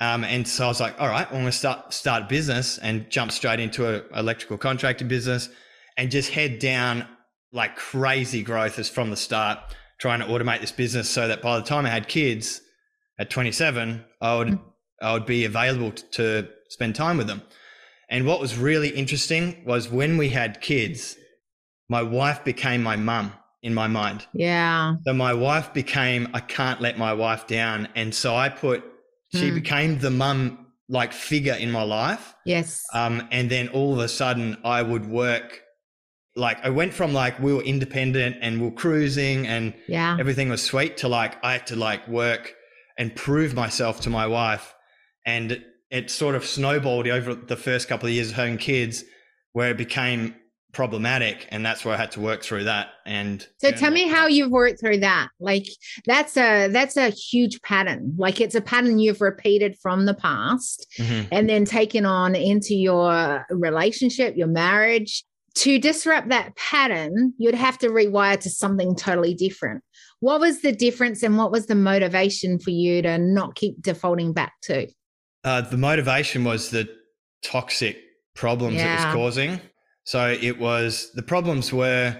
Um, 0.00 0.22
and 0.22 0.46
so 0.46 0.66
I 0.66 0.68
was 0.68 0.78
like, 0.78 1.00
all 1.00 1.08
right, 1.08 1.26
I'm 1.26 1.32
going 1.32 1.46
to 1.46 1.52
start, 1.52 1.92
start 1.92 2.22
a 2.22 2.26
business 2.26 2.78
and 2.78 3.10
jump 3.10 3.32
straight 3.32 3.58
into 3.58 3.92
an 3.92 4.04
electrical 4.14 4.56
contracting 4.56 5.08
business 5.08 5.48
and 5.96 6.12
just 6.12 6.30
head 6.30 6.60
down 6.60 7.04
like 7.52 7.76
crazy 7.76 8.42
growth 8.42 8.78
is 8.78 8.88
from 8.88 9.10
the 9.10 9.16
start, 9.16 9.58
trying 9.98 10.20
to 10.20 10.26
automate 10.26 10.60
this 10.60 10.72
business 10.72 11.08
so 11.08 11.28
that 11.28 11.42
by 11.42 11.58
the 11.58 11.64
time 11.64 11.86
I 11.86 11.90
had 11.90 12.08
kids 12.08 12.60
at 13.18 13.30
27, 13.30 14.04
I 14.20 14.36
would 14.36 14.48
mm. 14.48 14.60
I 15.00 15.12
would 15.12 15.26
be 15.26 15.44
available 15.44 15.92
to, 15.92 16.02
to 16.12 16.48
spend 16.68 16.96
time 16.96 17.18
with 17.18 17.28
them. 17.28 17.42
And 18.10 18.26
what 18.26 18.40
was 18.40 18.58
really 18.58 18.88
interesting 18.88 19.62
was 19.64 19.88
when 19.88 20.16
we 20.16 20.30
had 20.30 20.60
kids, 20.60 21.16
my 21.88 22.02
wife 22.02 22.42
became 22.42 22.82
my 22.82 22.96
mum 22.96 23.32
in 23.62 23.74
my 23.74 23.86
mind. 23.86 24.26
Yeah. 24.32 24.96
So 25.04 25.12
my 25.12 25.34
wife 25.34 25.72
became 25.72 26.28
I 26.34 26.40
can't 26.40 26.80
let 26.80 26.98
my 26.98 27.12
wife 27.12 27.46
down, 27.46 27.88
and 27.94 28.14
so 28.14 28.34
I 28.34 28.48
put 28.48 28.84
she 29.34 29.50
mm. 29.50 29.54
became 29.54 29.98
the 29.98 30.10
mum 30.10 30.66
like 30.88 31.12
figure 31.12 31.54
in 31.54 31.70
my 31.70 31.82
life. 31.82 32.34
Yes. 32.46 32.82
Um, 32.94 33.28
and 33.30 33.50
then 33.50 33.68
all 33.68 33.92
of 33.92 33.98
a 33.98 34.08
sudden 34.08 34.56
I 34.64 34.80
would 34.82 35.06
work 35.06 35.62
like 36.38 36.64
I 36.64 36.70
went 36.70 36.94
from 36.94 37.12
like 37.12 37.38
we 37.40 37.52
were 37.52 37.62
independent 37.62 38.36
and 38.40 38.60
we 38.60 38.68
are 38.68 38.72
cruising 38.72 39.46
and 39.46 39.74
yeah. 39.86 40.16
everything 40.18 40.48
was 40.48 40.62
sweet 40.62 40.98
to 40.98 41.08
like 41.08 41.42
I 41.44 41.52
had 41.52 41.66
to 41.68 41.76
like 41.76 42.06
work 42.08 42.54
and 42.96 43.14
prove 43.14 43.54
myself 43.54 44.00
to 44.02 44.10
my 44.10 44.26
wife. 44.26 44.74
And 45.26 45.64
it 45.90 46.10
sort 46.10 46.34
of 46.34 46.44
snowballed 46.44 47.08
over 47.08 47.34
the 47.34 47.56
first 47.56 47.88
couple 47.88 48.08
of 48.08 48.14
years 48.14 48.30
of 48.30 48.36
having 48.36 48.58
kids 48.58 49.04
where 49.52 49.70
it 49.70 49.76
became 49.76 50.34
problematic 50.72 51.48
and 51.50 51.64
that's 51.64 51.82
where 51.82 51.94
i 51.94 51.96
had 51.96 52.10
to 52.10 52.20
work 52.20 52.42
through 52.42 52.62
that 52.62 52.88
and 53.06 53.48
so 53.56 53.70
tell 53.70 53.90
me 53.90 54.06
how 54.06 54.26
you've 54.26 54.50
worked 54.50 54.78
through 54.78 54.98
that 54.98 55.28
like 55.40 55.66
that's 56.04 56.36
a 56.36 56.68
that's 56.68 56.94
a 56.98 57.08
huge 57.08 57.60
pattern 57.62 58.14
like 58.18 58.38
it's 58.38 58.54
a 58.54 58.60
pattern 58.60 58.98
you've 58.98 59.22
repeated 59.22 59.76
from 59.78 60.04
the 60.04 60.12
past 60.12 60.86
mm-hmm. 60.98 61.26
and 61.32 61.48
then 61.48 61.64
taken 61.64 62.04
on 62.04 62.34
into 62.34 62.74
your 62.74 63.46
relationship 63.48 64.36
your 64.36 64.46
marriage 64.46 65.24
to 65.58 65.78
disrupt 65.78 66.28
that 66.28 66.54
pattern 66.56 67.32
you'd 67.38 67.54
have 67.54 67.78
to 67.78 67.88
rewire 67.88 68.38
to 68.38 68.50
something 68.50 68.94
totally 68.94 69.34
different 69.34 69.82
what 70.20 70.40
was 70.40 70.62
the 70.62 70.72
difference 70.72 71.22
and 71.22 71.36
what 71.36 71.52
was 71.52 71.66
the 71.66 71.74
motivation 71.74 72.58
for 72.58 72.70
you 72.70 73.02
to 73.02 73.18
not 73.18 73.54
keep 73.54 73.80
defaulting 73.82 74.32
back 74.32 74.52
to 74.62 74.86
uh, 75.44 75.60
the 75.60 75.76
motivation 75.76 76.44
was 76.44 76.70
the 76.70 76.88
toxic 77.42 77.98
problems 78.34 78.76
yeah. 78.76 78.92
it 78.92 79.06
was 79.06 79.14
causing 79.14 79.60
so 80.04 80.30
it 80.40 80.58
was 80.58 81.10
the 81.14 81.22
problems 81.22 81.70
were 81.72 82.16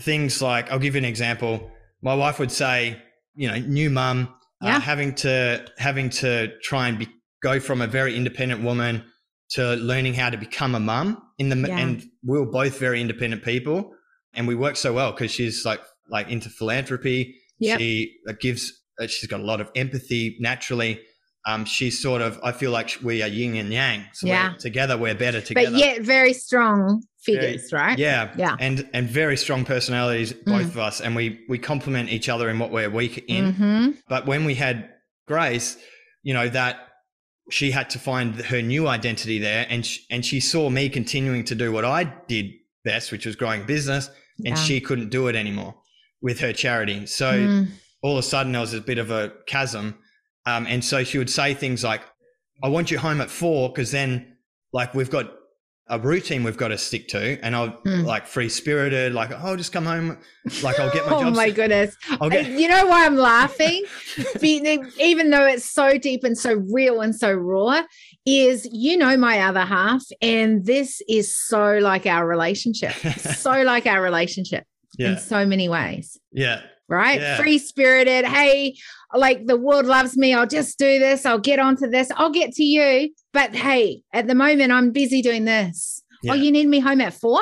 things 0.00 0.42
like 0.42 0.70
I'll 0.70 0.78
give 0.78 0.94
you 0.94 0.98
an 0.98 1.04
example. 1.04 1.70
My 2.02 2.14
wife 2.14 2.38
would 2.38 2.52
say, 2.52 3.00
you 3.34 3.48
know, 3.48 3.56
new 3.56 3.90
mum, 3.90 4.28
uh, 4.62 4.66
yeah. 4.66 4.76
uh, 4.76 4.80
having 4.80 5.14
to 5.16 5.66
having 5.78 6.10
to 6.10 6.52
try 6.62 6.88
and 6.88 6.98
be, 6.98 7.08
go 7.42 7.60
from 7.60 7.80
a 7.80 7.86
very 7.86 8.16
independent 8.16 8.62
woman 8.62 9.04
to 9.50 9.74
learning 9.74 10.14
how 10.14 10.30
to 10.30 10.36
become 10.36 10.74
a 10.74 10.80
mum 10.80 11.20
in 11.38 11.48
the 11.48 11.56
yeah. 11.56 11.78
and 11.78 12.04
we 12.24 12.38
were 12.38 12.46
both 12.46 12.78
very 12.78 13.00
independent 13.00 13.42
people 13.42 13.92
and 14.34 14.46
we 14.46 14.54
work 14.54 14.76
so 14.76 14.92
well 14.92 15.12
because 15.12 15.30
she's 15.30 15.64
like 15.64 15.80
like 16.08 16.28
into 16.28 16.48
philanthropy. 16.48 17.36
Yep. 17.58 17.78
She 17.78 18.16
gives 18.40 18.72
uh, 19.00 19.06
she's 19.06 19.28
got 19.28 19.40
a 19.40 19.44
lot 19.44 19.60
of 19.60 19.70
empathy 19.74 20.36
naturally 20.40 21.00
um, 21.46 21.64
she's 21.64 22.00
sort 22.00 22.22
of 22.22 22.38
I 22.42 22.52
feel 22.52 22.70
like 22.70 22.98
we 23.02 23.22
are 23.22 23.28
yin 23.28 23.56
and 23.56 23.72
yang. 23.72 24.04
So 24.12 24.26
yeah. 24.26 24.52
We're, 24.52 24.58
together 24.58 24.98
we're 24.98 25.14
better 25.14 25.40
together. 25.40 25.70
But 25.70 25.78
yet 25.78 26.02
very 26.02 26.32
strong 26.32 27.02
figures, 27.22 27.70
very, 27.70 27.82
right? 27.82 27.98
Yeah. 27.98 28.32
Yeah. 28.36 28.56
And 28.58 28.88
and 28.92 29.08
very 29.08 29.36
strong 29.36 29.64
personalities, 29.64 30.32
mm. 30.32 30.44
both 30.44 30.66
of 30.66 30.78
us. 30.78 31.00
And 31.00 31.16
we 31.16 31.40
we 31.48 31.58
complement 31.58 32.10
each 32.10 32.28
other 32.28 32.50
in 32.50 32.58
what 32.58 32.70
we're 32.70 32.90
weak 32.90 33.24
in. 33.28 33.52
Mm-hmm. 33.52 33.90
But 34.08 34.26
when 34.26 34.44
we 34.44 34.54
had 34.54 34.90
Grace, 35.26 35.78
you 36.22 36.34
know, 36.34 36.48
that 36.48 36.88
she 37.50 37.70
had 37.70 37.90
to 37.90 37.98
find 37.98 38.34
her 38.36 38.62
new 38.62 38.88
identity 38.88 39.38
there 39.38 39.66
and 39.68 39.84
she, 39.84 40.02
and 40.10 40.24
she 40.24 40.40
saw 40.40 40.70
me 40.70 40.88
continuing 40.88 41.44
to 41.44 41.54
do 41.54 41.72
what 41.72 41.84
I 41.84 42.04
did 42.04 42.52
best, 42.84 43.12
which 43.12 43.26
was 43.26 43.36
growing 43.36 43.64
business, 43.64 44.08
and 44.38 44.48
yeah. 44.48 44.54
she 44.54 44.80
couldn't 44.80 45.10
do 45.10 45.28
it 45.28 45.36
anymore 45.36 45.74
with 46.22 46.40
her 46.40 46.52
charity. 46.52 47.06
So 47.06 47.32
mm. 47.32 47.68
all 48.02 48.12
of 48.12 48.18
a 48.18 48.22
sudden 48.22 48.52
there 48.52 48.60
was 48.60 48.74
a 48.74 48.80
bit 48.80 48.98
of 48.98 49.10
a 49.10 49.32
chasm 49.46 49.98
um, 50.46 50.66
and 50.66 50.84
so 50.84 51.04
she 51.04 51.18
would 51.18 51.30
say 51.30 51.54
things 51.54 51.84
like, 51.84 52.02
I 52.62 52.68
want 52.68 52.90
you 52.90 52.98
home 52.98 53.20
at 53.20 53.30
four 53.30 53.68
because 53.68 53.90
then, 53.90 54.36
like, 54.72 54.94
we've 54.94 55.10
got 55.10 55.32
a 55.90 55.98
routine 55.98 56.44
we've 56.44 56.56
got 56.56 56.68
to 56.68 56.78
stick 56.78 57.08
to. 57.08 57.38
And 57.44 57.54
I'll 57.54 57.70
mm. 57.82 58.04
like 58.04 58.26
free 58.26 58.48
spirited, 58.48 59.12
like, 59.12 59.32
oh, 59.32 59.40
I'll 59.42 59.56
just 59.56 59.72
come 59.72 59.84
home. 59.84 60.16
Like, 60.62 60.78
I'll 60.78 60.92
get 60.92 61.04
my 61.06 61.12
Oh 61.16 61.30
my 61.30 61.50
goodness. 61.50 61.96
Get- 62.30 62.50
you 62.50 62.68
know 62.68 62.86
why 62.86 63.04
I'm 63.04 63.16
laughing? 63.16 63.84
Even 64.42 65.30
though 65.30 65.46
it's 65.46 65.64
so 65.64 65.98
deep 65.98 66.24
and 66.24 66.38
so 66.38 66.54
real 66.72 67.00
and 67.00 67.14
so 67.14 67.32
raw, 67.32 67.82
is 68.24 68.68
you 68.70 68.96
know 68.96 69.16
my 69.16 69.40
other 69.40 69.60
half. 69.60 70.02
And 70.22 70.64
this 70.64 71.02
is 71.08 71.36
so 71.36 71.78
like 71.78 72.06
our 72.06 72.26
relationship, 72.26 72.92
so 73.18 73.62
like 73.62 73.86
our 73.86 74.00
relationship 74.00 74.64
yeah. 74.98 75.12
in 75.12 75.18
so 75.18 75.44
many 75.44 75.68
ways. 75.68 76.18
Yeah 76.32 76.62
right? 76.90 77.20
Yeah. 77.20 77.36
Free 77.36 77.58
spirited. 77.58 78.24
Hey, 78.24 78.76
like 79.14 79.46
the 79.46 79.56
world 79.56 79.86
loves 79.86 80.16
me. 80.16 80.34
I'll 80.34 80.46
just 80.46 80.78
do 80.78 80.98
this. 80.98 81.24
I'll 81.24 81.38
get 81.38 81.58
onto 81.58 81.88
this. 81.88 82.10
I'll 82.16 82.30
get 82.30 82.52
to 82.54 82.64
you. 82.64 83.10
But 83.32 83.54
hey, 83.54 84.02
at 84.12 84.26
the 84.26 84.34
moment, 84.34 84.72
I'm 84.72 84.90
busy 84.90 85.22
doing 85.22 85.44
this. 85.44 86.02
Oh, 86.12 86.16
yeah. 86.24 86.32
Oh, 86.32 86.34
you 86.34 86.50
need 86.50 86.68
me 86.68 86.80
home 86.80 87.00
at 87.00 87.14
four? 87.14 87.40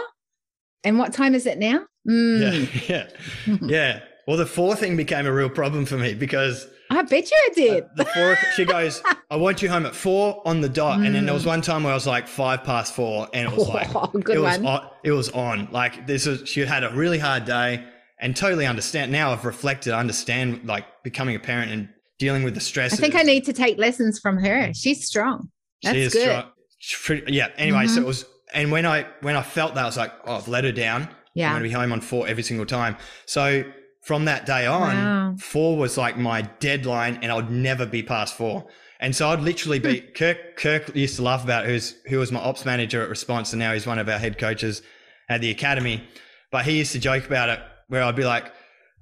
And 0.85 0.99
what 0.99 1.13
time 1.13 1.35
is 1.35 1.47
it 1.47 1.59
now? 1.59 1.87
Mm. 2.09 2.89
Yeah. 2.89 3.07
Yeah. 3.47 3.59
yeah. 3.63 4.01
Well, 4.27 4.37
the 4.37 4.47
four 4.47 4.77
thing 4.77 4.97
became 4.97 5.27
a 5.27 5.33
real 5.33 5.49
problem 5.49 5.87
for 5.87 5.97
me 5.97 6.13
because 6.15 6.69
I 6.91 7.03
bet 7.03 7.31
you 7.31 7.37
it 7.47 7.55
did. 7.55 7.85
The 7.97 8.05
four, 8.05 8.37
she 8.55 8.65
goes, 8.65 9.03
I 9.31 9.37
want 9.37 9.63
you 9.63 9.69
home 9.69 9.87
at 9.87 9.95
four 9.95 10.43
on 10.47 10.61
the 10.61 10.69
dot. 10.69 10.99
Mm. 10.99 11.07
And 11.07 11.15
then 11.15 11.25
there 11.25 11.35
was 11.35 11.45
mm. 11.45 11.49
one 11.49 11.63
time 11.63 11.83
where 11.83 11.93
I 11.93 11.95
was 11.95 12.07
like 12.07 12.29
five 12.29 12.65
past 12.65 12.95
four 12.95 13.29
and 13.33 13.51
it 13.51 13.57
was 13.57 13.69
like, 13.69 13.95
oh, 13.95 14.11
it, 14.15 14.39
was 14.39 14.59
on, 14.59 14.91
it 15.03 15.13
was 15.13 15.31
on. 15.31 15.69
Like 15.71 16.07
this 16.07 16.27
was, 16.27 16.49
she 16.49 16.61
had 16.61 16.85
a 16.85 16.91
really 16.91 17.19
hard 17.19 17.45
day 17.45 17.85
and 18.21 18.37
totally 18.37 18.67
understand 18.67 19.13
now 19.13 19.33
I've 19.33 19.45
reflected, 19.45 19.93
understand 19.93 20.67
like 20.67 20.85
becoming 21.03 21.37
a 21.37 21.41
parent 21.41 21.71
and 21.71 21.89
dealing 22.19 22.43
with 22.43 22.55
the 22.55 22.61
stress. 22.61 22.93
I 22.93 22.97
think 22.97 23.15
I 23.15 23.23
need 23.23 23.45
to 23.45 23.53
take 23.53 23.79
lessons 23.79 24.19
from 24.19 24.39
her. 24.39 24.73
She's 24.75 25.07
strong. 25.07 25.51
That's 25.83 25.95
she 25.95 26.03
is 26.03 26.13
good. 26.13 26.45
strong. 26.81 27.23
Yeah. 27.29 27.49
Anyway, 27.57 27.85
mm-hmm. 27.85 27.95
so 27.95 28.01
it 28.01 28.07
was, 28.07 28.25
and 28.53 28.73
when 28.73 28.87
I 28.87 29.07
when 29.21 29.37
I 29.37 29.43
felt 29.43 29.75
that, 29.75 29.83
I 29.83 29.87
was 29.87 29.97
like, 29.97 30.13
oh, 30.25 30.37
I've 30.37 30.49
let 30.49 30.65
her 30.65 30.73
down. 30.73 31.09
Yeah. 31.35 31.49
I'm 31.49 31.53
going 31.53 31.63
to 31.65 31.69
be 31.69 31.73
home 31.73 31.93
on 31.93 32.01
four 32.01 32.27
every 32.27 32.43
single 32.43 32.67
time. 32.67 32.97
So 33.27 33.65
from 34.03 34.25
that 34.25 34.47
day 34.47 34.67
on, 34.67 34.97
wow. 34.97 35.35
four 35.39 35.77
was 35.77 35.97
like 35.97 36.17
my 36.19 36.43
deadline, 36.43 37.21
and 37.23 37.31
I'd 37.31 37.51
never 37.51 37.87
be 37.87 38.03
past 38.03 38.37
four. 38.37 38.67
And 39.01 39.15
so 39.15 39.29
I'd 39.29 39.41
literally 39.41 39.79
be 39.79 40.01
hmm. 40.01 40.13
Kirk. 40.15 40.57
Kirk 40.57 40.97
used 40.97 41.17
to 41.17 41.23
laugh 41.23 41.45
about 41.45 41.67
who's 41.67 41.95
who 42.09 42.19
was 42.19 42.33
my 42.33 42.41
ops 42.41 42.65
manager 42.65 43.03
at 43.03 43.09
Response, 43.09 43.53
and 43.53 43.61
now 43.61 43.73
he's 43.73 43.87
one 43.87 44.01
of 44.01 44.09
our 44.09 44.19
head 44.19 44.39
coaches 44.39 44.83
at 45.29 45.41
the 45.41 45.51
academy. 45.51 46.03
But 46.51 46.65
he 46.65 46.79
used 46.79 46.93
to 46.93 46.99
joke 46.99 47.27
about 47.27 47.51
it 47.51 47.61
where 47.89 48.03
I'd 48.03 48.17
be 48.17 48.25
like, 48.25 48.53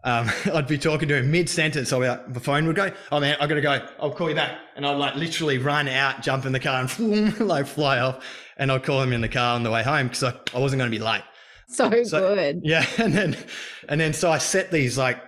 um, 0.05 0.31
I'd 0.55 0.67
be 0.67 0.79
talking 0.79 1.09
to 1.09 1.17
him 1.17 1.31
mid 1.31 1.49
sentence. 1.49 1.93
I'll 1.93 2.01
be 2.01 2.09
like, 2.09 2.33
the 2.33 2.41
phone 2.41 2.67
would 2.67 2.77
go, 2.77 2.91
oh 3.13 3.21
man, 3.21 3.37
I 3.41 3.47
gotta 3.47 3.61
go. 3.61 3.87
I'll 4.01 4.13
call 4.13 4.29
you 4.29 4.35
back. 4.35 4.59
And 4.77 4.87
I'd 4.87 4.97
like 4.97 5.17
literally 5.17 5.59
run 5.59 5.89
out, 5.89 6.23
jump 6.23 6.47
in 6.47 6.53
the 6.53 6.61
car 6.61 6.81
and 6.81 7.41
like 7.41 7.67
fly 7.67 7.99
off. 7.99 8.25
And 8.57 8.73
I'd 8.73 8.85
call 8.85 9.03
him 9.03 9.13
in 9.13 9.21
the 9.21 9.29
car 9.29 9.55
on 9.55 9.63
the 9.63 9.71
way 9.71 9.83
home 9.83 10.09
because 10.09 10.25
I, 10.25 10.35
I 10.55 10.61
wasn't 10.61 10.81
going 10.81 10.91
to 10.91 10.97
be 10.97 11.03
late. 11.03 11.23
So, 11.69 11.91
so, 12.05 12.35
good. 12.35 12.61
Yeah. 12.63 12.87
And 12.99 13.13
then, 13.13 13.37
and 13.89 14.01
then 14.01 14.13
so 14.13 14.31
I 14.31 14.39
set 14.39 14.71
these 14.71 14.97
like, 14.97 15.21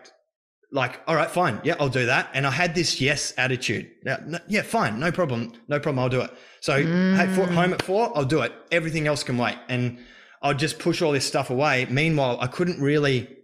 like, 0.71 1.01
all 1.07 1.17
right, 1.17 1.31
fine. 1.31 1.61
Yeah, 1.65 1.77
I'll 1.81 1.89
do 1.89 2.07
that. 2.07 2.29
And 2.35 2.47
I 2.47 2.51
had 2.51 2.75
this 2.75 3.01
yes 3.01 3.33
attitude. 3.39 3.91
Yeah, 4.05 4.19
no, 4.25 4.39
yeah 4.49 4.63
fine. 4.63 5.01
No 5.01 5.11
problem. 5.11 5.53
No 5.67 5.81
problem. 5.81 5.99
I'll 5.99 6.11
do 6.11 6.21
it. 6.21 6.31
So 6.61 6.85
mm. 6.85 7.17
hey, 7.17 7.35
for, 7.35 7.51
home 7.51 7.73
at 7.73 7.83
four, 7.83 8.13
I'll 8.17 8.25
do 8.25 8.43
it. 8.43 8.53
Everything 8.71 9.07
else 9.07 9.23
can 9.23 9.39
wait. 9.39 9.57
And 9.69 9.99
I'll 10.43 10.55
just 10.55 10.79
push 10.79 11.03
all 11.03 11.13
this 11.13 11.27
stuff 11.27 11.51
away. 11.51 11.87
Meanwhile, 11.91 12.39
I 12.41 12.47
couldn't 12.47 12.81
really 12.81 13.38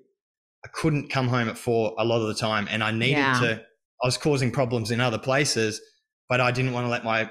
I 0.65 0.69
couldn't 0.73 1.11
come 1.11 1.29
home 1.29 1.49
at 1.49 1.59
four 1.59 1.95
a 1.99 2.05
lot 2.05 2.23
of 2.23 2.29
the 2.29 2.35
time, 2.35 2.67
and 2.71 2.83
I 2.83 2.91
needed 2.91 3.19
yeah. 3.19 3.41
to. 3.41 3.63
I 4.03 4.07
was 4.07 4.17
causing 4.17 4.51
problems 4.51 4.91
in 4.91 5.01
other 5.01 5.19
places, 5.19 5.81
but 6.29 6.41
I 6.41 6.51
didn't 6.51 6.73
want 6.73 6.87
to 6.87 6.91
let 6.91 7.05
my 7.05 7.31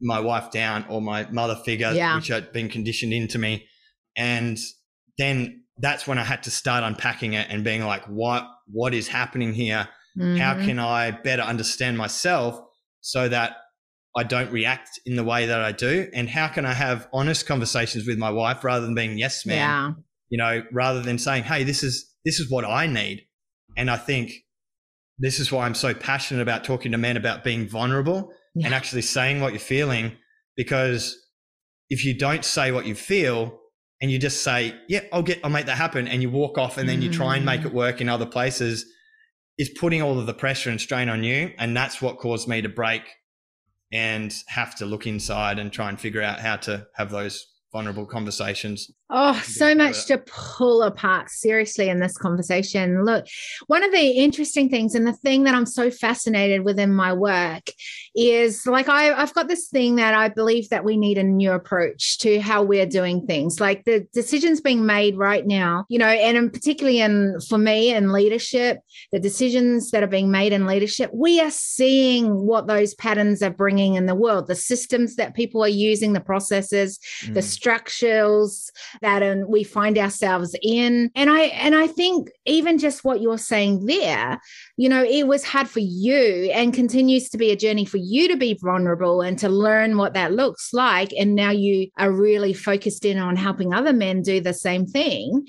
my 0.00 0.20
wife 0.20 0.50
down 0.50 0.84
or 0.88 1.00
my 1.00 1.28
mother 1.30 1.56
figure, 1.64 1.92
yeah. 1.92 2.16
which 2.16 2.28
had 2.28 2.52
been 2.52 2.68
conditioned 2.68 3.12
into 3.12 3.38
me. 3.38 3.66
And 4.16 4.58
then 5.18 5.64
that's 5.78 6.06
when 6.06 6.18
I 6.18 6.24
had 6.24 6.42
to 6.44 6.50
start 6.50 6.84
unpacking 6.84 7.32
it 7.34 7.48
and 7.50 7.64
being 7.64 7.84
like, 7.84 8.04
what 8.06 8.46
what 8.66 8.94
is 8.94 9.08
happening 9.08 9.52
here? 9.52 9.88
Mm-hmm. 10.18 10.36
How 10.36 10.54
can 10.54 10.78
I 10.78 11.10
better 11.10 11.42
understand 11.42 11.98
myself 11.98 12.60
so 13.00 13.28
that 13.28 13.56
I 14.16 14.22
don't 14.22 14.50
react 14.52 15.00
in 15.06 15.16
the 15.16 15.24
way 15.24 15.46
that 15.46 15.60
I 15.60 15.72
do? 15.72 16.08
And 16.14 16.28
how 16.28 16.48
can 16.48 16.64
I 16.64 16.72
have 16.72 17.08
honest 17.12 17.46
conversations 17.46 18.06
with 18.06 18.18
my 18.18 18.30
wife 18.30 18.62
rather 18.62 18.86
than 18.86 18.94
being 18.94 19.18
yes 19.18 19.44
man? 19.44 19.56
Yeah. 19.56 19.92
You 20.30 20.38
know, 20.38 20.62
rather 20.72 21.02
than 21.02 21.18
saying, 21.18 21.44
hey, 21.44 21.64
this 21.64 21.82
is 21.82 22.13
this 22.24 22.40
is 22.40 22.50
what 22.50 22.64
I 22.64 22.86
need. 22.86 23.26
And 23.76 23.90
I 23.90 23.96
think 23.96 24.32
this 25.18 25.38
is 25.38 25.52
why 25.52 25.66
I'm 25.66 25.74
so 25.74 25.94
passionate 25.94 26.42
about 26.42 26.64
talking 26.64 26.92
to 26.92 26.98
men 26.98 27.16
about 27.16 27.44
being 27.44 27.68
vulnerable 27.68 28.32
yeah. 28.54 28.66
and 28.66 28.74
actually 28.74 29.02
saying 29.02 29.40
what 29.40 29.52
you're 29.52 29.60
feeling. 29.60 30.12
Because 30.56 31.16
if 31.90 32.04
you 32.04 32.16
don't 32.16 32.44
say 32.44 32.72
what 32.72 32.86
you 32.86 32.94
feel 32.94 33.58
and 34.00 34.10
you 34.10 34.18
just 34.18 34.42
say, 34.42 34.74
yeah, 34.88 35.00
I'll 35.12 35.22
get, 35.22 35.40
I'll 35.44 35.50
make 35.50 35.66
that 35.66 35.76
happen. 35.76 36.08
And 36.08 36.22
you 36.22 36.30
walk 36.30 36.58
off 36.58 36.78
and 36.78 36.88
then 36.88 37.02
you 37.02 37.10
try 37.10 37.36
and 37.36 37.44
make 37.44 37.62
mm. 37.62 37.66
it 37.66 37.74
work 37.74 38.00
in 38.00 38.08
other 38.08 38.26
places 38.26 38.86
is 39.56 39.68
putting 39.68 40.02
all 40.02 40.18
of 40.18 40.26
the 40.26 40.34
pressure 40.34 40.70
and 40.70 40.80
strain 40.80 41.08
on 41.08 41.22
you. 41.22 41.52
And 41.58 41.76
that's 41.76 42.02
what 42.02 42.18
caused 42.18 42.48
me 42.48 42.62
to 42.62 42.68
break 42.68 43.02
and 43.92 44.34
have 44.48 44.74
to 44.76 44.86
look 44.86 45.06
inside 45.06 45.58
and 45.58 45.72
try 45.72 45.88
and 45.88 46.00
figure 46.00 46.22
out 46.22 46.40
how 46.40 46.56
to 46.56 46.86
have 46.96 47.10
those 47.10 47.46
vulnerable 47.74 48.06
conversations. 48.06 48.92
Oh, 49.10 49.34
so 49.44 49.74
much 49.74 50.06
to 50.06 50.18
pull 50.18 50.82
apart 50.82 51.28
seriously 51.28 51.88
in 51.88 51.98
this 51.98 52.16
conversation. 52.16 53.04
Look, 53.04 53.26
one 53.66 53.82
of 53.82 53.90
the 53.90 54.10
interesting 54.10 54.68
things 54.68 54.94
and 54.94 55.04
the 55.04 55.12
thing 55.12 55.42
that 55.44 55.56
I'm 55.56 55.66
so 55.66 55.90
fascinated 55.90 56.64
with 56.64 56.78
in 56.78 56.94
my 56.94 57.12
work 57.12 57.64
is 58.14 58.64
like 58.64 58.88
I, 58.88 59.12
I've 59.12 59.34
got 59.34 59.48
this 59.48 59.68
thing 59.68 59.96
that 59.96 60.14
I 60.14 60.28
believe 60.28 60.68
that 60.70 60.84
we 60.84 60.96
need 60.96 61.18
a 61.18 61.24
new 61.24 61.50
approach 61.50 62.18
to 62.18 62.40
how 62.40 62.62
we're 62.62 62.86
doing 62.86 63.26
things. 63.26 63.60
Like 63.60 63.84
the 63.84 64.06
decisions 64.12 64.60
being 64.60 64.86
made 64.86 65.16
right 65.16 65.44
now, 65.44 65.84
you 65.88 65.98
know, 65.98 66.06
and 66.06 66.36
in 66.36 66.50
particularly 66.50 67.00
in 67.00 67.38
for 67.48 67.58
me 67.58 67.92
in 67.92 68.12
leadership, 68.12 68.78
the 69.10 69.18
decisions 69.18 69.90
that 69.90 70.04
are 70.04 70.08
being 70.08 70.30
made 70.30 70.52
in 70.52 70.64
leadership, 70.66 71.10
we 71.12 71.40
are 71.40 71.50
seeing 71.50 72.32
what 72.46 72.68
those 72.68 72.94
patterns 72.94 73.42
are 73.42 73.50
bringing 73.50 73.94
in 73.94 74.06
the 74.06 74.14
world, 74.14 74.46
the 74.46 74.54
systems 74.54 75.16
that 75.16 75.34
people 75.34 75.62
are 75.62 75.68
using, 75.68 76.12
the 76.12 76.20
processes, 76.20 77.00
mm. 77.24 77.34
the 77.34 77.42
structures 77.64 78.70
that 79.00 79.22
um, 79.22 79.48
we 79.48 79.64
find 79.64 79.96
ourselves 79.96 80.54
in. 80.62 81.10
And 81.14 81.30
I 81.30 81.44
and 81.64 81.74
I 81.74 81.86
think 81.86 82.28
even 82.44 82.76
just 82.76 83.04
what 83.04 83.22
you're 83.22 83.38
saying 83.38 83.86
there, 83.86 84.38
you 84.76 84.90
know, 84.90 85.02
it 85.02 85.26
was 85.26 85.44
hard 85.44 85.66
for 85.66 85.80
you 85.80 86.50
and 86.52 86.74
continues 86.74 87.30
to 87.30 87.38
be 87.38 87.50
a 87.50 87.56
journey 87.56 87.86
for 87.86 87.96
you 87.96 88.28
to 88.28 88.36
be 88.36 88.58
vulnerable 88.62 89.22
and 89.22 89.38
to 89.38 89.48
learn 89.48 89.96
what 89.96 90.12
that 90.12 90.32
looks 90.32 90.74
like. 90.74 91.10
And 91.18 91.34
now 91.34 91.52
you 91.52 91.88
are 91.96 92.12
really 92.12 92.52
focused 92.52 93.06
in 93.06 93.16
on 93.18 93.34
helping 93.34 93.72
other 93.72 93.94
men 93.94 94.20
do 94.20 94.42
the 94.42 94.52
same 94.52 94.86
thing 94.86 95.46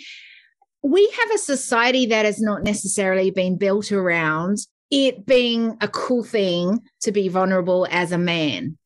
we 0.84 1.12
have 1.20 1.32
a 1.32 1.40
society 1.40 2.06
that 2.06 2.26
has 2.26 2.40
not 2.40 2.62
necessarily 2.62 3.32
been 3.32 3.58
built 3.58 3.92
around 3.92 4.60
it 4.92 5.26
being 5.26 5.76
a 5.82 5.88
cool 5.88 6.24
thing 6.24 6.80
to 7.02 7.12
be 7.12 7.28
vulnerable 7.28 7.88
as 7.90 8.12
a 8.12 8.20
man. 8.20 8.78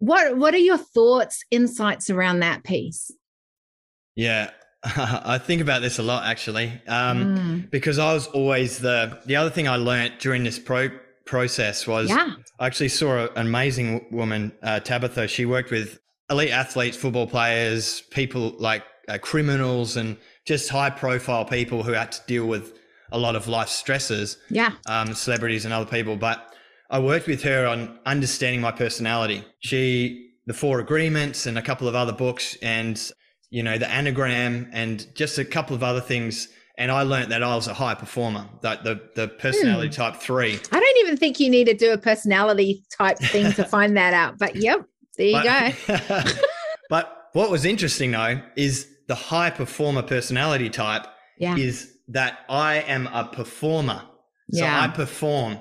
What 0.00 0.36
what 0.36 0.54
are 0.54 0.58
your 0.58 0.78
thoughts, 0.78 1.44
insights 1.50 2.10
around 2.10 2.40
that 2.40 2.64
piece? 2.64 3.10
Yeah, 4.16 4.50
I 4.82 5.38
think 5.38 5.60
about 5.60 5.82
this 5.82 5.98
a 5.98 6.02
lot 6.02 6.24
actually, 6.24 6.72
um, 6.88 7.36
mm. 7.36 7.70
because 7.70 7.98
I 7.98 8.12
was 8.12 8.26
always 8.28 8.78
the 8.78 9.20
the 9.26 9.36
other 9.36 9.50
thing 9.50 9.68
I 9.68 9.76
learned 9.76 10.14
during 10.18 10.42
this 10.42 10.58
pro 10.58 10.88
process 11.26 11.86
was 11.86 12.08
yeah. 12.08 12.34
I 12.58 12.66
actually 12.66 12.88
saw 12.88 13.26
an 13.26 13.46
amazing 13.46 14.06
woman, 14.10 14.52
uh, 14.62 14.80
Tabitha. 14.80 15.28
She 15.28 15.44
worked 15.44 15.70
with 15.70 16.00
elite 16.30 16.50
athletes, 16.50 16.96
football 16.96 17.26
players, 17.26 18.00
people 18.10 18.54
like 18.58 18.82
uh, 19.06 19.18
criminals, 19.18 19.96
and 19.96 20.16
just 20.46 20.70
high 20.70 20.90
profile 20.90 21.44
people 21.44 21.82
who 21.82 21.92
had 21.92 22.10
to 22.12 22.20
deal 22.26 22.46
with 22.46 22.72
a 23.12 23.18
lot 23.18 23.36
of 23.36 23.48
life 23.48 23.68
stresses. 23.68 24.38
Yeah. 24.48 24.72
Um, 24.86 25.14
celebrities 25.14 25.64
and 25.66 25.74
other 25.74 25.90
people. 25.90 26.16
But 26.16 26.49
I 26.90 26.98
worked 26.98 27.28
with 27.28 27.42
her 27.44 27.66
on 27.66 27.98
understanding 28.04 28.60
my 28.60 28.72
personality. 28.72 29.44
She, 29.60 30.32
the 30.46 30.52
four 30.52 30.80
agreements 30.80 31.46
and 31.46 31.56
a 31.56 31.62
couple 31.62 31.86
of 31.86 31.94
other 31.94 32.12
books 32.12 32.56
and, 32.62 33.00
you 33.50 33.62
know, 33.62 33.78
the 33.78 33.86
Enneagram 33.86 34.68
and 34.72 35.06
just 35.14 35.38
a 35.38 35.44
couple 35.44 35.76
of 35.76 35.84
other 35.84 36.00
things. 36.00 36.48
And 36.76 36.90
I 36.90 37.02
learned 37.02 37.30
that 37.30 37.44
I 37.44 37.54
was 37.54 37.68
a 37.68 37.74
high 37.74 37.94
performer, 37.94 38.48
that 38.62 38.82
the, 38.82 39.00
the 39.14 39.28
personality 39.28 39.88
hmm. 39.88 39.94
type 39.94 40.16
three. 40.16 40.58
I 40.72 40.80
don't 40.80 40.98
even 41.06 41.16
think 41.16 41.38
you 41.38 41.48
need 41.48 41.66
to 41.66 41.74
do 41.74 41.92
a 41.92 41.98
personality 41.98 42.82
type 42.96 43.18
thing 43.18 43.52
to 43.52 43.64
find 43.68 43.96
that 43.96 44.12
out. 44.12 44.38
But 44.38 44.56
yep, 44.56 44.84
there 45.16 45.26
you 45.26 45.74
but, 45.86 46.04
go. 46.04 46.22
but 46.90 47.28
what 47.34 47.50
was 47.50 47.64
interesting 47.64 48.10
though 48.10 48.40
is 48.56 48.88
the 49.06 49.14
high 49.14 49.50
performer 49.50 50.02
personality 50.02 50.70
type 50.70 51.06
yeah. 51.38 51.56
is 51.56 51.92
that 52.08 52.40
I 52.48 52.76
am 52.76 53.06
a 53.08 53.24
performer. 53.24 54.02
So 54.52 54.64
yeah. 54.64 54.82
I 54.82 54.88
perform. 54.88 55.60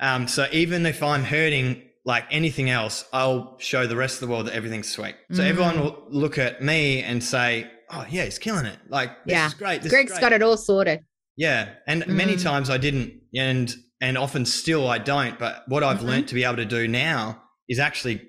Um, 0.00 0.26
so 0.28 0.46
even 0.52 0.86
if 0.86 1.02
I'm 1.02 1.24
hurting 1.24 1.82
like 2.04 2.24
anything 2.30 2.70
else, 2.70 3.04
I'll 3.12 3.56
show 3.58 3.86
the 3.86 3.96
rest 3.96 4.20
of 4.20 4.28
the 4.28 4.32
world 4.32 4.46
that 4.46 4.54
everything's 4.54 4.88
sweet. 4.88 5.14
So 5.32 5.42
mm. 5.42 5.48
everyone 5.48 5.78
will 5.80 6.04
look 6.08 6.38
at 6.38 6.62
me 6.62 7.02
and 7.02 7.22
say, 7.22 7.70
"Oh 7.90 8.06
yeah, 8.08 8.24
he's 8.24 8.38
killing 8.38 8.66
it! 8.66 8.78
Like 8.88 9.10
this 9.24 9.32
yeah. 9.32 9.46
is 9.46 9.54
great. 9.54 9.82
This 9.82 9.92
Greg's 9.92 10.12
great. 10.12 10.20
got 10.20 10.32
it 10.32 10.42
all 10.42 10.56
sorted." 10.56 11.04
Yeah, 11.36 11.68
and 11.86 12.02
mm. 12.02 12.08
many 12.08 12.36
times 12.36 12.70
I 12.70 12.78
didn't, 12.78 13.20
and 13.36 13.74
and 14.00 14.16
often 14.16 14.46
still 14.46 14.88
I 14.88 14.98
don't. 14.98 15.38
But 15.38 15.64
what 15.68 15.84
I've 15.84 15.98
mm-hmm. 15.98 16.06
learned 16.06 16.28
to 16.28 16.34
be 16.34 16.44
able 16.44 16.56
to 16.56 16.64
do 16.64 16.88
now 16.88 17.42
is 17.68 17.78
actually 17.78 18.22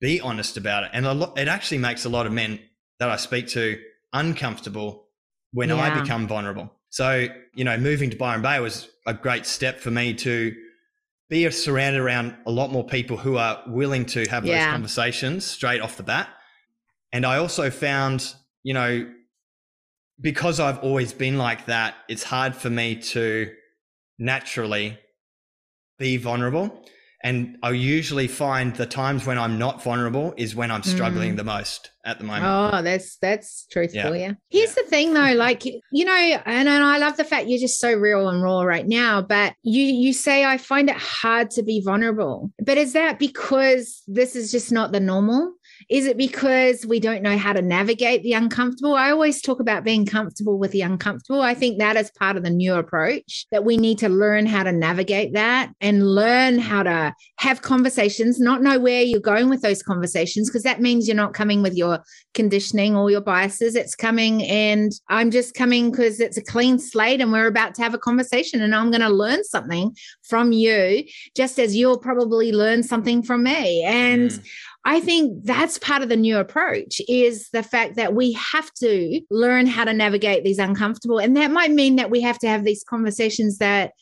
be 0.00 0.20
honest 0.20 0.56
about 0.56 0.84
it, 0.84 0.90
and 0.94 1.06
a 1.06 1.12
lot, 1.12 1.38
it 1.38 1.48
actually 1.48 1.78
makes 1.78 2.04
a 2.04 2.08
lot 2.08 2.26
of 2.26 2.32
men 2.32 2.60
that 2.98 3.10
I 3.10 3.16
speak 3.16 3.48
to 3.48 3.78
uncomfortable 4.12 5.08
when 5.52 5.68
yeah. 5.68 5.76
I 5.76 6.00
become 6.00 6.26
vulnerable. 6.26 6.72
So, 6.90 7.28
you 7.54 7.64
know, 7.64 7.76
moving 7.76 8.10
to 8.10 8.16
Byron 8.16 8.42
Bay 8.42 8.60
was 8.60 8.88
a 9.06 9.14
great 9.14 9.46
step 9.46 9.80
for 9.80 9.90
me 9.90 10.14
to 10.14 10.54
be 11.28 11.48
surrounded 11.50 12.00
around 12.00 12.36
a 12.46 12.50
lot 12.50 12.70
more 12.70 12.84
people 12.84 13.16
who 13.16 13.36
are 13.36 13.62
willing 13.66 14.06
to 14.06 14.24
have 14.28 14.46
yeah. 14.46 14.64
those 14.64 14.72
conversations 14.72 15.44
straight 15.44 15.80
off 15.80 15.96
the 15.96 16.02
bat. 16.02 16.28
And 17.12 17.26
I 17.26 17.38
also 17.38 17.70
found, 17.70 18.34
you 18.62 18.74
know, 18.74 19.10
because 20.20 20.58
I've 20.58 20.78
always 20.78 21.12
been 21.12 21.38
like 21.38 21.66
that, 21.66 21.94
it's 22.08 22.24
hard 22.24 22.54
for 22.54 22.70
me 22.70 22.96
to 22.96 23.52
naturally 24.18 24.98
be 25.98 26.16
vulnerable. 26.16 26.84
And 27.24 27.58
I 27.64 27.70
usually 27.70 28.28
find 28.28 28.74
the 28.76 28.86
times 28.86 29.26
when 29.26 29.38
I'm 29.38 29.58
not 29.58 29.82
vulnerable 29.82 30.34
is 30.36 30.54
when 30.54 30.70
I'm 30.70 30.84
struggling 30.84 31.34
mm. 31.34 31.36
the 31.38 31.44
most 31.44 31.90
at 32.04 32.18
the 32.18 32.24
moment. 32.24 32.44
Oh, 32.46 32.80
that's 32.82 33.16
that's 33.16 33.66
truthful. 33.72 34.14
Yeah. 34.14 34.28
yeah. 34.28 34.32
Here's 34.50 34.76
yeah. 34.76 34.82
the 34.84 34.88
thing 34.88 35.14
though, 35.14 35.32
like 35.32 35.64
you 35.64 36.04
know, 36.04 36.12
and, 36.12 36.68
and 36.68 36.84
I 36.84 36.98
love 36.98 37.16
the 37.16 37.24
fact 37.24 37.48
you're 37.48 37.58
just 37.58 37.80
so 37.80 37.92
real 37.92 38.28
and 38.28 38.40
raw 38.40 38.62
right 38.62 38.86
now. 38.86 39.20
But 39.20 39.54
you 39.62 39.82
you 39.82 40.12
say 40.12 40.44
I 40.44 40.58
find 40.58 40.88
it 40.88 40.96
hard 40.96 41.50
to 41.52 41.64
be 41.64 41.82
vulnerable. 41.84 42.52
But 42.64 42.78
is 42.78 42.92
that 42.92 43.18
because 43.18 44.00
this 44.06 44.36
is 44.36 44.52
just 44.52 44.70
not 44.70 44.92
the 44.92 45.00
normal? 45.00 45.54
Is 45.88 46.06
it 46.06 46.16
because 46.16 46.84
we 46.86 47.00
don't 47.00 47.22
know 47.22 47.36
how 47.36 47.52
to 47.52 47.62
navigate 47.62 48.22
the 48.22 48.32
uncomfortable? 48.32 48.94
I 48.94 49.10
always 49.10 49.40
talk 49.40 49.60
about 49.60 49.84
being 49.84 50.06
comfortable 50.06 50.58
with 50.58 50.72
the 50.72 50.82
uncomfortable. 50.82 51.40
I 51.40 51.54
think 51.54 51.78
that 51.78 51.96
is 51.96 52.10
part 52.10 52.36
of 52.36 52.44
the 52.44 52.50
new 52.50 52.74
approach 52.74 53.46
that 53.50 53.64
we 53.64 53.76
need 53.76 53.98
to 53.98 54.08
learn 54.08 54.46
how 54.46 54.62
to 54.62 54.72
navigate 54.72 55.34
that 55.34 55.72
and 55.80 56.14
learn 56.14 56.58
how 56.58 56.82
to 56.82 57.14
have 57.38 57.62
conversations, 57.62 58.40
not 58.40 58.62
know 58.62 58.78
where 58.78 59.02
you're 59.02 59.20
going 59.20 59.48
with 59.48 59.62
those 59.62 59.82
conversations, 59.82 60.48
because 60.48 60.62
that 60.62 60.80
means 60.80 61.06
you're 61.06 61.16
not 61.16 61.34
coming 61.34 61.62
with 61.62 61.76
your 61.76 62.00
conditioning 62.38 62.96
or 62.96 63.10
your 63.10 63.20
biases. 63.20 63.74
It's 63.74 63.96
coming 63.96 64.44
and 64.44 64.92
I'm 65.08 65.32
just 65.32 65.54
coming 65.54 65.90
because 65.90 66.20
it's 66.20 66.36
a 66.36 66.42
clean 66.42 66.78
slate 66.78 67.20
and 67.20 67.32
we're 67.32 67.48
about 67.48 67.74
to 67.74 67.82
have 67.82 67.94
a 67.94 67.98
conversation 67.98 68.62
and 68.62 68.76
I'm 68.76 68.92
going 68.92 69.00
to 69.00 69.08
learn 69.08 69.42
something 69.42 69.96
from 70.22 70.52
you, 70.52 71.02
just 71.36 71.58
as 71.58 71.74
you'll 71.74 71.98
probably 71.98 72.52
learn 72.52 72.84
something 72.84 73.24
from 73.24 73.42
me. 73.42 73.82
And 73.82 74.30
mm. 74.30 74.46
I 74.84 75.00
think 75.00 75.44
that's 75.44 75.78
part 75.78 76.02
of 76.02 76.08
the 76.08 76.16
new 76.16 76.38
approach 76.38 77.00
is 77.08 77.50
the 77.50 77.64
fact 77.64 77.96
that 77.96 78.14
we 78.14 78.32
have 78.34 78.72
to 78.74 79.20
learn 79.30 79.66
how 79.66 79.84
to 79.84 79.92
navigate 79.92 80.44
these 80.44 80.60
uncomfortable. 80.60 81.18
And 81.18 81.36
that 81.36 81.50
might 81.50 81.72
mean 81.72 81.96
that 81.96 82.10
we 82.10 82.20
have 82.20 82.38
to 82.38 82.48
have 82.48 82.62
these 82.62 82.84
conversations 82.84 83.58
that 83.58 83.94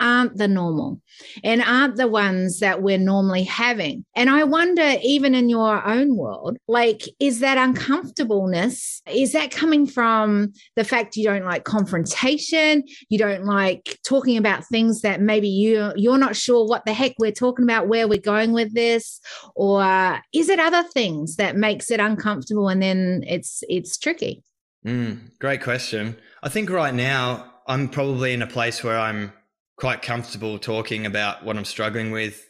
aren't 0.00 0.36
the 0.36 0.48
normal 0.48 1.00
and 1.42 1.62
aren't 1.62 1.96
the 1.96 2.08
ones 2.08 2.60
that 2.60 2.82
we're 2.82 2.98
normally 2.98 3.44
having. 3.44 4.04
And 4.16 4.28
I 4.28 4.44
wonder, 4.44 4.96
even 5.02 5.34
in 5.34 5.48
your 5.48 5.86
own 5.86 6.16
world, 6.16 6.56
like, 6.66 7.02
is 7.20 7.40
that 7.40 7.58
uncomfortableness, 7.58 9.02
is 9.08 9.32
that 9.32 9.50
coming 9.50 9.86
from 9.86 10.52
the 10.76 10.84
fact 10.84 11.16
you 11.16 11.24
don't 11.24 11.44
like 11.44 11.64
confrontation? 11.64 12.82
You 13.08 13.18
don't 13.18 13.44
like 13.44 13.98
talking 14.04 14.36
about 14.36 14.66
things 14.66 15.02
that 15.02 15.20
maybe 15.20 15.48
you, 15.48 15.92
you're 15.96 16.18
not 16.18 16.36
sure 16.36 16.66
what 16.66 16.84
the 16.84 16.92
heck 16.92 17.14
we're 17.18 17.32
talking 17.32 17.64
about, 17.64 17.88
where 17.88 18.08
we're 18.08 18.20
going 18.20 18.52
with 18.52 18.74
this? 18.74 19.20
Or 19.54 20.20
is 20.32 20.48
it 20.48 20.58
other 20.58 20.82
things 20.82 21.36
that 21.36 21.56
makes 21.56 21.90
it 21.90 22.00
uncomfortable 22.00 22.68
and 22.68 22.82
then 22.82 23.24
it's, 23.26 23.62
it's 23.68 23.96
tricky? 23.96 24.42
Mm, 24.84 25.38
great 25.38 25.62
question. 25.62 26.16
I 26.42 26.48
think 26.48 26.68
right 26.68 26.92
now 26.92 27.52
I'm 27.66 27.88
probably 27.88 28.34
in 28.34 28.42
a 28.42 28.46
place 28.46 28.84
where 28.84 28.98
I'm 28.98 29.32
quite 29.76 30.02
comfortable 30.02 30.58
talking 30.58 31.06
about 31.06 31.44
what 31.44 31.56
I'm 31.56 31.64
struggling 31.64 32.10
with 32.10 32.44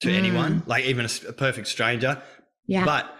to 0.00 0.08
mm. 0.08 0.14
anyone, 0.14 0.62
like 0.66 0.84
even 0.84 1.04
a, 1.04 1.28
a, 1.28 1.32
perfect 1.32 1.68
stranger. 1.68 2.22
Yeah. 2.66 2.84
But 2.84 3.14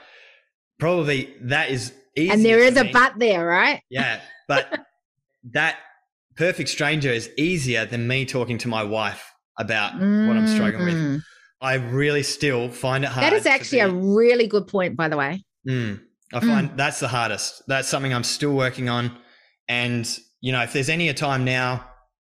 probably 0.79 1.35
that 1.43 1.71
is 1.71 1.93
easy. 2.17 2.31
And 2.31 2.45
there 2.45 2.59
is 2.59 2.77
a 2.77 2.85
but 2.85 3.19
there, 3.19 3.47
right? 3.47 3.83
Yeah. 3.91 4.21
But 4.49 4.81
that 5.53 5.77
perfect 6.37 6.69
stranger 6.71 7.11
is 7.11 7.31
easier 7.37 7.85
than 7.85 8.09
me 8.09 8.25
talking 8.25 8.59
to 8.59 8.69
my 8.69 8.83
wife 8.83 9.33
about 9.59 9.93
mm. 9.93 10.27
what 10.27 10.37
I'm 10.37 10.49
struggling 10.49 10.85
with. 10.85 10.95
Mm. 10.95 11.23
I 11.61 11.75
really 11.75 12.23
still 12.23 12.71
find 12.71 13.05
it 13.05 13.09
hard. 13.09 13.25
That 13.25 13.33
is 13.35 13.45
actually 13.45 13.81
a 13.81 13.91
really 13.91 14.47
good 14.47 14.67
point, 14.67 14.97
by 14.97 15.09
the 15.09 15.19
way. 15.19 15.45
Mm, 15.69 16.01
I 16.33 16.41
find 16.41 16.71
mm. 16.71 16.77
that's 16.77 17.01
the 17.01 17.09
hardest. 17.09 17.63
That's 17.67 17.87
something 17.87 18.15
I'm 18.15 18.25
still 18.25 18.55
working 18.55 18.89
on. 18.89 19.15
And, 19.69 20.09
you 20.41 20.53
know, 20.53 20.63
if 20.63 20.73
there's 20.73 20.89
any 20.89 21.13
time 21.13 21.45
now 21.45 21.90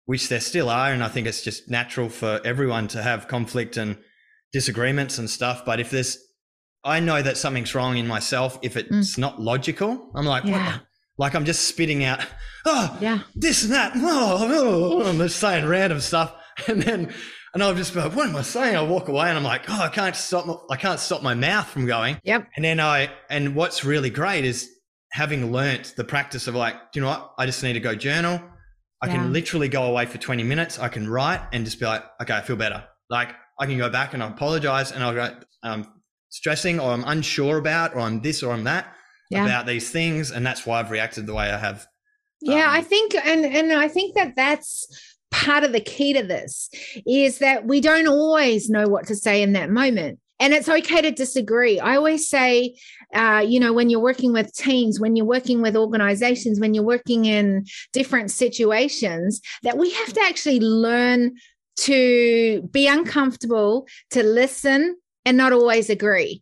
which 0.07 0.29
there 0.29 0.39
still 0.39 0.69
are. 0.69 0.91
And 0.91 1.03
I 1.03 1.09
think 1.09 1.27
it's 1.27 1.43
just 1.43 1.69
natural 1.69 2.09
for 2.09 2.41
everyone 2.43 2.87
to 2.89 3.03
have 3.03 3.27
conflict 3.27 3.77
and 3.77 3.97
disagreements 4.51 5.19
and 5.19 5.29
stuff. 5.29 5.63
But 5.65 5.79
if 5.79 5.91
there's, 5.91 6.17
I 6.83 6.99
know 6.99 7.21
that 7.21 7.37
something's 7.37 7.75
wrong 7.75 7.97
in 7.97 8.07
myself 8.07 8.57
if 8.63 8.75
it's 8.75 9.15
mm. 9.15 9.17
not 9.19 9.39
logical. 9.39 10.09
I'm 10.15 10.25
like, 10.25 10.45
yeah. 10.45 10.73
what? 10.73 10.81
Like 11.17 11.35
I'm 11.35 11.45
just 11.45 11.65
spitting 11.65 12.03
out, 12.03 12.25
oh, 12.65 12.97
yeah, 13.01 13.19
this 13.35 13.63
and 13.63 13.73
that. 13.73 13.93
Oh, 13.95 15.01
oh, 15.03 15.09
I'm 15.09 15.17
just 15.17 15.39
saying 15.39 15.65
random 15.65 15.99
stuff, 15.99 16.33
and 16.67 16.81
then, 16.81 17.11
and 17.53 17.63
I'll 17.63 17.73
just 17.73 17.93
be 17.93 17.99
like, 17.99 18.15
what 18.15 18.29
am 18.29 18.35
I 18.35 18.43
saying? 18.43 18.75
I 18.75 18.83
walk 18.83 19.07
away, 19.07 19.27
and 19.27 19.37
I'm 19.37 19.43
like, 19.43 19.63
oh, 19.67 19.81
I 19.81 19.89
can't 19.89 20.15
stop, 20.15 20.45
my, 20.45 20.55
I 20.69 20.77
can't 20.77 20.99
stop 20.99 21.23
my 21.23 21.33
mouth 21.33 21.67
from 21.67 21.87
going. 21.87 22.19
Yep. 22.23 22.47
And 22.55 22.63
then 22.63 22.79
I, 22.79 23.09
and 23.31 23.55
what's 23.55 23.83
really 23.83 24.11
great 24.11 24.45
is 24.45 24.69
having 25.11 25.51
learnt 25.51 25.95
the 25.97 26.03
practice 26.03 26.47
of 26.47 26.53
like, 26.53 26.75
do 26.91 26.99
you 26.99 27.01
know 27.01 27.09
what? 27.09 27.33
I 27.39 27.47
just 27.47 27.63
need 27.63 27.73
to 27.73 27.79
go 27.79 27.95
journal. 27.95 28.39
I 29.01 29.07
yeah. 29.07 29.13
can 29.13 29.33
literally 29.33 29.69
go 29.69 29.83
away 29.83 30.05
for 30.05 30.17
20 30.17 30.43
minutes. 30.43 30.79
I 30.79 30.87
can 30.87 31.09
write 31.09 31.41
and 31.51 31.65
just 31.65 31.79
be 31.79 31.85
like, 31.85 32.03
okay, 32.21 32.35
I 32.35 32.41
feel 32.41 32.55
better. 32.55 32.83
Like 33.09 33.29
I 33.59 33.65
can 33.65 33.77
go 33.77 33.89
back 33.89 34.13
and 34.13 34.23
I 34.23 34.27
apologize 34.27 34.91
and 34.91 35.03
I'll 35.03 35.13
go, 35.13 35.35
I'm 35.63 35.87
stressing 36.29 36.79
or 36.79 36.91
I'm 36.91 37.03
unsure 37.05 37.57
about 37.57 37.93
or 37.95 38.01
I'm 38.01 38.21
this 38.21 38.43
or 38.43 38.53
I'm 38.53 38.63
that 38.63 38.93
yeah. 39.29 39.45
about 39.45 39.65
these 39.65 39.89
things. 39.91 40.31
And 40.31 40.45
that's 40.45 40.65
why 40.65 40.79
I've 40.79 40.91
reacted 40.91 41.27
the 41.27 41.33
way 41.33 41.51
I 41.51 41.57
have. 41.57 41.85
Yeah, 42.41 42.67
um, 42.67 42.75
I 42.75 42.81
think, 42.81 43.15
and, 43.15 43.45
and 43.45 43.73
I 43.73 43.87
think 43.87 44.15
that 44.15 44.35
that's 44.35 44.87
part 45.31 45.63
of 45.63 45.73
the 45.73 45.79
key 45.79 46.13
to 46.13 46.23
this 46.23 46.69
is 47.05 47.39
that 47.39 47.65
we 47.65 47.81
don't 47.81 48.07
always 48.07 48.69
know 48.69 48.87
what 48.87 49.07
to 49.07 49.15
say 49.15 49.41
in 49.41 49.53
that 49.53 49.69
moment 49.69 50.19
and 50.39 50.53
it's 50.53 50.69
okay 50.69 51.01
to 51.01 51.11
disagree. 51.11 51.79
I 51.79 51.95
always 51.95 52.27
say, 52.29 52.75
uh, 53.13 53.43
you 53.45 53.59
know, 53.59 53.73
when 53.73 53.89
you're 53.89 53.99
working 53.99 54.33
with 54.33 54.53
teams, 54.53 54.99
when 54.99 55.15
you're 55.15 55.25
working 55.25 55.61
with 55.61 55.75
organizations, 55.75 56.59
when 56.59 56.73
you're 56.73 56.83
working 56.83 57.25
in 57.25 57.65
different 57.93 58.31
situations, 58.31 59.41
that 59.63 59.77
we 59.77 59.91
have 59.91 60.13
to 60.13 60.21
actually 60.21 60.59
learn 60.59 61.35
to 61.77 62.67
be 62.71 62.87
uncomfortable, 62.87 63.87
to 64.11 64.23
listen, 64.23 64.97
and 65.25 65.37
not 65.37 65.53
always 65.53 65.89
agree. 65.89 66.41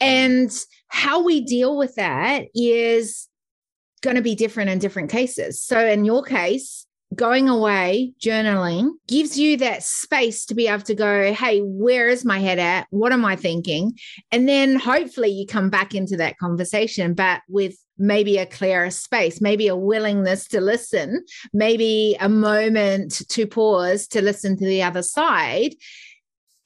And 0.00 0.50
how 0.88 1.22
we 1.22 1.40
deal 1.40 1.76
with 1.76 1.94
that 1.96 2.46
is 2.54 3.28
going 4.02 4.16
to 4.16 4.22
be 4.22 4.34
different 4.34 4.70
in 4.70 4.78
different 4.78 5.10
cases. 5.10 5.60
So, 5.60 5.86
in 5.86 6.04
your 6.04 6.22
case, 6.22 6.86
going 7.14 7.48
away, 7.48 8.12
journaling 8.20 8.90
gives 9.08 9.38
you 9.38 9.56
that 9.56 9.82
space 9.82 10.46
to 10.46 10.54
be 10.54 10.68
able 10.68 10.84
to 10.84 10.94
go, 10.94 11.32
hey, 11.32 11.60
where 11.60 12.08
is 12.08 12.24
my 12.24 12.38
head 12.38 12.58
at? 12.58 12.86
What 12.90 13.12
am 13.12 13.24
I 13.24 13.36
thinking? 13.36 13.98
And 14.30 14.48
then 14.48 14.76
hopefully 14.76 15.28
you 15.28 15.46
come 15.46 15.70
back 15.70 15.94
into 15.94 16.16
that 16.18 16.38
conversation, 16.38 17.14
but 17.14 17.42
with 17.48 17.76
maybe 17.98 18.38
a 18.38 18.46
clearer 18.46 18.90
space, 18.90 19.40
maybe 19.40 19.68
a 19.68 19.76
willingness 19.76 20.46
to 20.48 20.60
listen, 20.60 21.24
maybe 21.52 22.16
a 22.20 22.28
moment 22.28 23.28
to 23.28 23.46
pause 23.46 24.06
to 24.08 24.22
listen 24.22 24.56
to 24.56 24.64
the 24.64 24.82
other 24.82 25.02
side. 25.02 25.74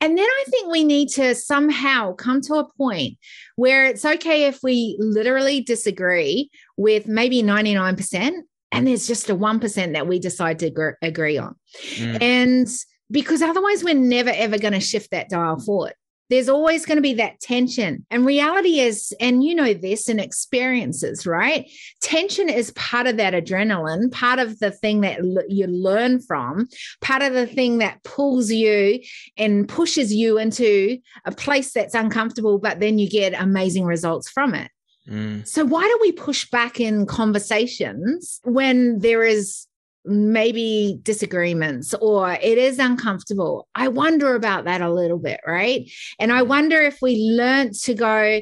And 0.01 0.19
then 0.19 0.27
I 0.27 0.45
think 0.49 0.71
we 0.71 0.85
need 0.85 1.09
to 1.11 1.35
somehow 1.35 2.13
come 2.13 2.43
to 2.43 2.57
a 2.57 2.71
point 2.77 3.17
where 3.57 3.87
it's 3.87 4.05
okay 4.05 4.45
if 4.45 4.63
we 4.63 4.97
literally 5.01 5.63
disagree 5.63 6.51
with 6.77 7.09
maybe 7.09 7.43
99%, 7.43 8.33
and 8.75 8.87
there's 8.87 9.07
just 9.07 9.31
a 9.31 9.37
1% 9.37 9.93
that 9.93 10.07
we 10.07 10.19
decide 10.19 10.59
to 10.61 10.71
gr- 10.71 10.91
agree 11.03 11.39
on. 11.39 11.55
Mm. 11.95 12.23
And 12.23 12.69
because 13.11 13.43
otherwise, 13.43 13.85
we're 13.85 13.95
never, 13.95 14.31
ever 14.31 14.59
going 14.59 14.73
to 14.73 14.81
shift 14.81 15.11
that 15.11 15.29
dial 15.29 15.59
forward. 15.59 15.95
There's 16.31 16.49
always 16.49 16.87
going 16.87 16.97
to 16.97 17.03
be 17.03 17.15
that 17.15 17.39
tension. 17.41 18.07
And 18.11 18.25
reality 18.25 18.81
is, 18.81 19.15
and 19.21 19.45
you 19.45 19.55
know 19.55 19.75
this 19.75 20.09
in 20.09 20.19
experiences, 20.19 21.27
right? 21.27 21.71
Tension 22.01 22.49
is 22.49 22.71
part 22.73 23.07
of 23.07 23.19
that 23.19 23.35
adrenaline, 23.35 24.11
part 24.11 24.39
of 24.39 24.59
the 24.59 24.71
thing 24.71 25.03
that 25.03 25.19
l- 25.21 25.45
you 25.49 25.67
learn 25.67 26.21
from, 26.21 26.67
part 27.03 27.21
of 27.23 27.35
the 27.35 27.47
thing 27.47 27.79
that 27.79 28.03
pulls 28.05 28.51
you 28.51 29.01
and 29.37 29.69
pushes 29.69 30.15
you 30.15 30.39
into 30.39 30.99
a 31.27 31.33
place 31.33 31.73
that's 31.73 31.95
uncomfortable, 31.95 32.59
but 32.59 32.81
then 32.81 32.99
you 32.99 33.09
get 33.09 33.35
amazing 33.39 33.85
results 33.85 34.29
from 34.29 34.55
it. 34.55 34.71
Mm. 35.09 35.47
So, 35.47 35.65
why 35.65 35.83
do 35.83 35.99
we 36.01 36.13
push 36.13 36.49
back 36.51 36.81
in 36.81 37.07
conversations 37.07 38.41
when 38.45 39.01
there 39.01 39.23
is 39.23 39.67
maybe 40.07 40.99
disagreements 41.03 41.95
or 41.95 42.33
it 42.33 42.59
is 42.59 42.79
uncomfortable? 42.79 43.69
I 43.75 43.89
wonder 43.89 44.35
about 44.35 44.65
that 44.65 44.81
a 44.81 44.93
little 44.93 45.19
bit, 45.19 45.41
right? 45.47 45.91
And 46.19 46.33
I 46.33 46.43
wonder 46.43 46.81
if 46.81 46.99
we 47.03 47.17
learn 47.17 47.73
to 47.83 47.95
go, 47.95 48.41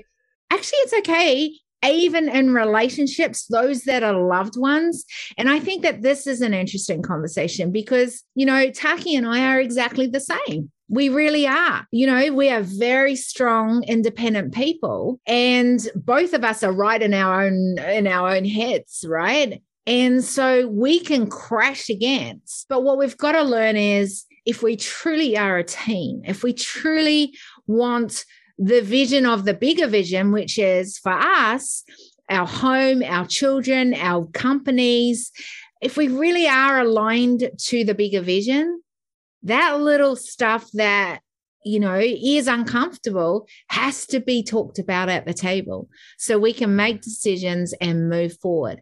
actually, 0.51 0.79
it's 0.79 0.95
okay. 0.95 1.59
Even 1.85 2.29
in 2.29 2.55
relationships, 2.55 3.47
those 3.47 3.83
that 3.83 4.05
are 4.05 4.15
loved 4.15 4.57
ones. 4.57 5.05
And 5.37 5.51
I 5.51 5.59
think 5.59 5.83
that 5.83 6.03
this 6.03 6.29
is 6.29 6.41
an 6.41 6.55
interesting 6.55 7.03
conversation 7.03 7.73
because, 7.73 8.23
you 8.37 8.47
know, 8.47 8.71
Taki 8.71 9.17
and 9.17 9.27
I 9.27 9.47
are 9.47 9.61
exactly 9.61 10.07
the 10.07 10.21
same. 10.21 10.71
We 10.93 11.09
really 11.09 11.47
are. 11.47 11.87
You 11.91 12.07
know, 12.07 12.35
we 12.35 12.51
are 12.51 12.61
very 12.61 13.17
strong, 13.17 13.83
independent 13.85 14.53
people, 14.53 15.19
and 15.27 15.81
both 15.97 16.35
of 16.35 16.45
us 16.45 16.63
are 16.63 16.71
right 16.71 17.01
in 17.01 17.15
our 17.15 17.45
own 17.45 17.79
in 17.79 18.07
our 18.07 18.29
own 18.37 18.45
heads, 18.45 19.03
right? 19.09 19.63
And 19.87 20.23
so 20.23 20.69
we 20.69 21.01
can 21.01 21.31
crash 21.31 21.89
against. 21.89 22.69
But 22.69 22.83
what 22.83 22.99
we've 22.99 23.17
got 23.17 23.33
to 23.33 23.43
learn 23.43 23.79
is 23.79 24.27
if 24.45 24.63
we 24.63 24.77
truly 24.77 25.37
are 25.39 25.57
a 25.57 25.65
team, 25.65 26.21
if 26.27 26.43
we 26.43 26.53
truly 26.53 27.35
want 27.67 28.27
the 28.59 28.83
vision 28.83 29.25
of 29.25 29.47
the 29.47 29.55
bigger 29.55 29.87
vision, 29.87 30.31
which 30.31 30.59
is 30.59 30.99
for 30.99 31.13
us, 31.13 31.85
our 32.29 32.47
home, 32.47 33.03
our 33.03 33.27
children, 33.27 33.95
our 33.95 34.27
companies, 34.27 35.33
if 35.81 35.97
we 35.97 36.09
really 36.09 36.47
are 36.47 36.81
aligned 36.81 37.51
to 37.57 37.83
the 37.83 37.95
bigger 37.95 38.21
vision, 38.21 38.83
that 39.45 39.81
little 39.81 40.17
stuff 40.17 40.71
that 40.73 41.21
you 41.65 41.79
know 41.79 41.99
is 41.99 42.49
uncomfortable 42.49 43.47
has 43.69 44.07
to 44.07 44.21
be 44.21 44.43
talked 44.43 44.79
about 44.79 45.09
at 45.09 45.27
the 45.27 45.35
table 45.35 45.89
so 46.19 46.39
we 46.39 46.53
can 46.53 46.75
make 46.75 47.03
decisions 47.03 47.73
and 47.81 48.09
move 48.09 48.37
forward 48.41 48.81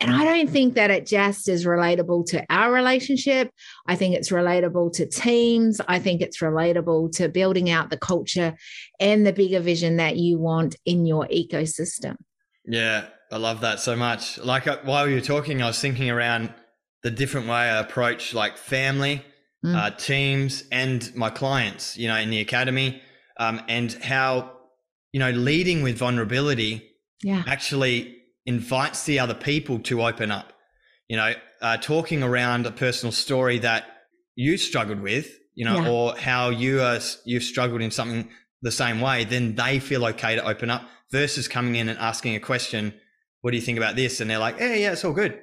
and 0.00 0.14
I 0.14 0.24
don't 0.24 0.48
think 0.48 0.74
that 0.74 0.92
it 0.92 1.06
just 1.06 1.48
is 1.48 1.64
relatable 1.64 2.26
to 2.26 2.44
our 2.50 2.72
relationship. 2.72 3.50
I 3.86 3.96
think 3.96 4.14
it's 4.14 4.30
relatable 4.30 4.92
to 4.94 5.06
teams. 5.06 5.80
I 5.88 5.98
think 5.98 6.20
it's 6.20 6.38
relatable 6.38 7.10
to 7.16 7.28
building 7.28 7.68
out 7.68 7.90
the 7.90 7.96
culture 7.96 8.56
and 9.00 9.26
the 9.26 9.32
bigger 9.32 9.58
vision 9.58 9.96
that 9.96 10.16
you 10.16 10.38
want 10.38 10.76
in 10.84 11.04
your 11.04 11.26
ecosystem. 11.26 12.14
Yeah, 12.64 13.06
I 13.32 13.38
love 13.38 13.62
that 13.62 13.80
so 13.80 13.96
much. 13.96 14.38
Like 14.38 14.68
uh, 14.68 14.78
while 14.84 15.08
you 15.08 15.16
were 15.16 15.20
talking, 15.20 15.62
I 15.62 15.66
was 15.66 15.80
thinking 15.80 16.10
around 16.10 16.54
the 17.02 17.10
different 17.10 17.48
way 17.48 17.56
I 17.56 17.80
approach 17.80 18.34
like 18.34 18.56
family 18.56 19.24
mm. 19.64 19.74
uh, 19.74 19.90
teams 19.90 20.64
and 20.70 21.14
my 21.14 21.30
clients, 21.30 21.96
you 21.96 22.08
know, 22.08 22.16
in 22.16 22.30
the 22.30 22.40
academy, 22.40 23.02
um, 23.38 23.60
and 23.68 23.92
how, 23.94 24.52
you 25.12 25.20
know, 25.20 25.30
leading 25.30 25.82
with 25.82 25.98
vulnerability 25.98 26.90
yeah. 27.22 27.42
actually 27.46 28.16
invites 28.46 29.04
the 29.04 29.18
other 29.18 29.34
people 29.34 29.78
to 29.80 30.02
open 30.02 30.30
up. 30.30 30.52
You 31.08 31.16
know, 31.16 31.32
uh, 31.62 31.76
talking 31.78 32.22
around 32.22 32.66
a 32.66 32.70
personal 32.70 33.12
story 33.12 33.58
that 33.60 33.86
you 34.34 34.56
struggled 34.56 35.00
with, 35.00 35.38
you 35.54 35.64
know, 35.64 35.80
yeah. 35.80 35.88
or 35.88 36.16
how 36.16 36.50
you 36.50 36.82
are 36.82 37.00
you've 37.24 37.42
struggled 37.42 37.80
in 37.80 37.90
something 37.90 38.28
the 38.62 38.70
same 38.72 39.00
way, 39.00 39.24
then 39.24 39.54
they 39.54 39.78
feel 39.78 40.04
okay 40.04 40.34
to 40.36 40.44
open 40.46 40.70
up 40.70 40.82
versus 41.10 41.48
coming 41.48 41.76
in 41.76 41.88
and 41.88 41.98
asking 41.98 42.34
a 42.34 42.40
question. 42.40 42.92
What 43.40 43.52
do 43.52 43.56
you 43.56 43.62
think 43.62 43.78
about 43.78 43.96
this? 43.96 44.20
And 44.20 44.30
they're 44.30 44.38
like, 44.38 44.58
"Yeah, 44.58 44.74
yeah, 44.74 44.92
it's 44.92 45.04
all 45.04 45.12
good." 45.12 45.40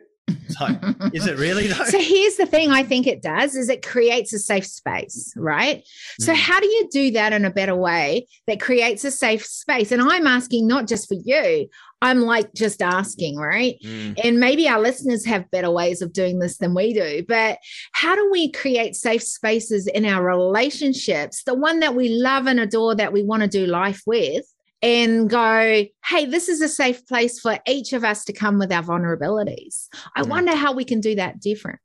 So, 0.50 0.68
is 1.14 1.28
it 1.28 1.38
really 1.38 1.68
though? 1.68 1.84
So 1.86 2.00
here's 2.00 2.38
the 2.38 2.46
thing 2.46 2.72
I 2.72 2.84
think 2.84 3.08
it 3.08 3.22
does 3.22 3.56
is 3.56 3.70
it 3.70 3.86
creates 3.86 4.34
a 4.34 4.40
safe 4.40 4.66
space, 4.66 5.34
right? 5.36 5.80
Mm. 5.80 6.24
So 6.24 6.34
how 6.34 6.60
do 6.60 6.68
you 6.68 6.88
do 6.92 7.12
that 7.12 7.34
in 7.34 7.46
a 7.46 7.52
better 7.52 7.76
way 7.76 8.28
that 8.48 8.62
creates 8.62 9.04
a 9.04 9.12
safe 9.12 9.46
space? 9.46 9.92
And 9.92 10.02
I'm 10.02 10.28
asking 10.28 10.68
not 10.68 10.88
just 10.88 11.08
for 11.08 11.16
you. 11.16 11.68
I'm 12.02 12.22
like 12.22 12.54
just 12.54 12.82
asking, 12.82 13.38
right? 13.38 13.76
Mm. 13.84 14.20
And 14.24 14.40
maybe 14.40 14.68
our 14.68 14.80
listeners 14.80 15.26
have 15.26 15.50
better 15.52 15.72
ways 15.72 16.02
of 16.02 16.14
doing 16.14 16.40
this 16.40 16.58
than 16.58 16.74
we 16.74 16.94
do. 16.94 17.24
But 17.28 17.58
how 17.94 18.16
do 18.16 18.30
we 18.32 18.52
create 18.52 18.96
safe 18.96 19.24
spaces 19.24 19.88
in 19.88 20.06
our 20.06 20.24
relationships, 20.24 21.44
the 21.44 21.56
one 21.56 21.80
that 21.80 21.96
we 21.96 22.10
love 22.10 22.48
and 22.48 22.60
adore 22.60 22.96
that 22.96 23.14
we 23.14 23.24
want 23.24 23.42
to 23.42 23.48
do 23.48 23.66
life 23.66 24.02
with? 24.06 24.46
And 24.86 25.28
go, 25.28 25.88
hey, 26.06 26.26
this 26.28 26.48
is 26.48 26.62
a 26.62 26.68
safe 26.68 27.08
place 27.08 27.40
for 27.40 27.58
each 27.68 27.92
of 27.92 28.04
us 28.04 28.24
to 28.26 28.32
come 28.32 28.60
with 28.60 28.72
our 28.72 28.84
vulnerabilities. 28.84 29.88
I 30.16 30.22
mm. 30.22 30.30
wonder 30.30 30.56
how 30.56 30.74
we 30.74 30.86
can 30.86 31.02
do 31.02 31.16
that 31.16 31.42
different 31.42 31.80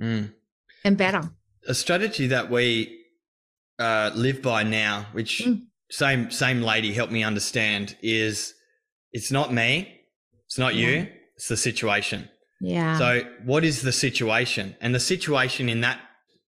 mm. 0.00 0.32
and 0.84 0.96
better. 0.96 1.28
A 1.66 1.74
strategy 1.74 2.28
that 2.28 2.48
we 2.48 3.00
uh, 3.80 4.12
live 4.14 4.42
by 4.42 4.62
now, 4.62 5.06
which 5.10 5.42
mm. 5.44 5.60
same 5.90 6.30
same 6.30 6.62
lady 6.62 6.92
helped 6.92 7.12
me 7.12 7.24
understand, 7.24 7.96
is 8.00 8.54
it's 9.12 9.32
not 9.32 9.52
me, 9.52 10.02
it's 10.46 10.56
not 10.56 10.76
yeah. 10.76 10.86
you, 10.86 11.08
it's 11.34 11.48
the 11.48 11.56
situation. 11.56 12.28
Yeah. 12.60 12.96
So, 12.96 13.22
what 13.44 13.64
is 13.64 13.82
the 13.82 13.92
situation? 13.92 14.76
And 14.80 14.94
the 14.94 15.00
situation 15.00 15.68
in 15.68 15.80
that 15.80 15.98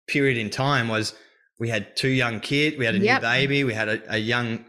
period 0.07 0.39
in 0.39 0.49
time 0.49 0.87
was 0.87 1.13
we 1.59 1.69
had 1.69 1.97
two 1.97 2.09
young 2.09 2.39
kids, 2.39 2.77
we 2.77 2.85
had 2.85 2.95
a 2.95 2.99
yep. 2.99 3.21
new 3.21 3.29
baby, 3.29 3.65
we 3.65 3.75
had 3.75 3.89
a, 3.89 4.15
a 4.15 4.19
young 4.19 4.65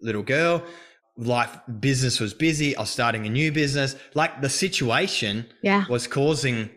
little 0.00 0.22
girl. 0.22 0.62
Life 1.16 1.58
business 1.80 2.18
was 2.18 2.34
busy. 2.34 2.76
I 2.76 2.80
was 2.80 2.90
starting 2.90 3.26
a 3.26 3.30
new 3.30 3.52
business. 3.52 3.94
Like 4.14 4.40
the 4.40 4.48
situation 4.48 5.46
yeah. 5.62 5.84
was 5.88 6.06
causing 6.06 6.70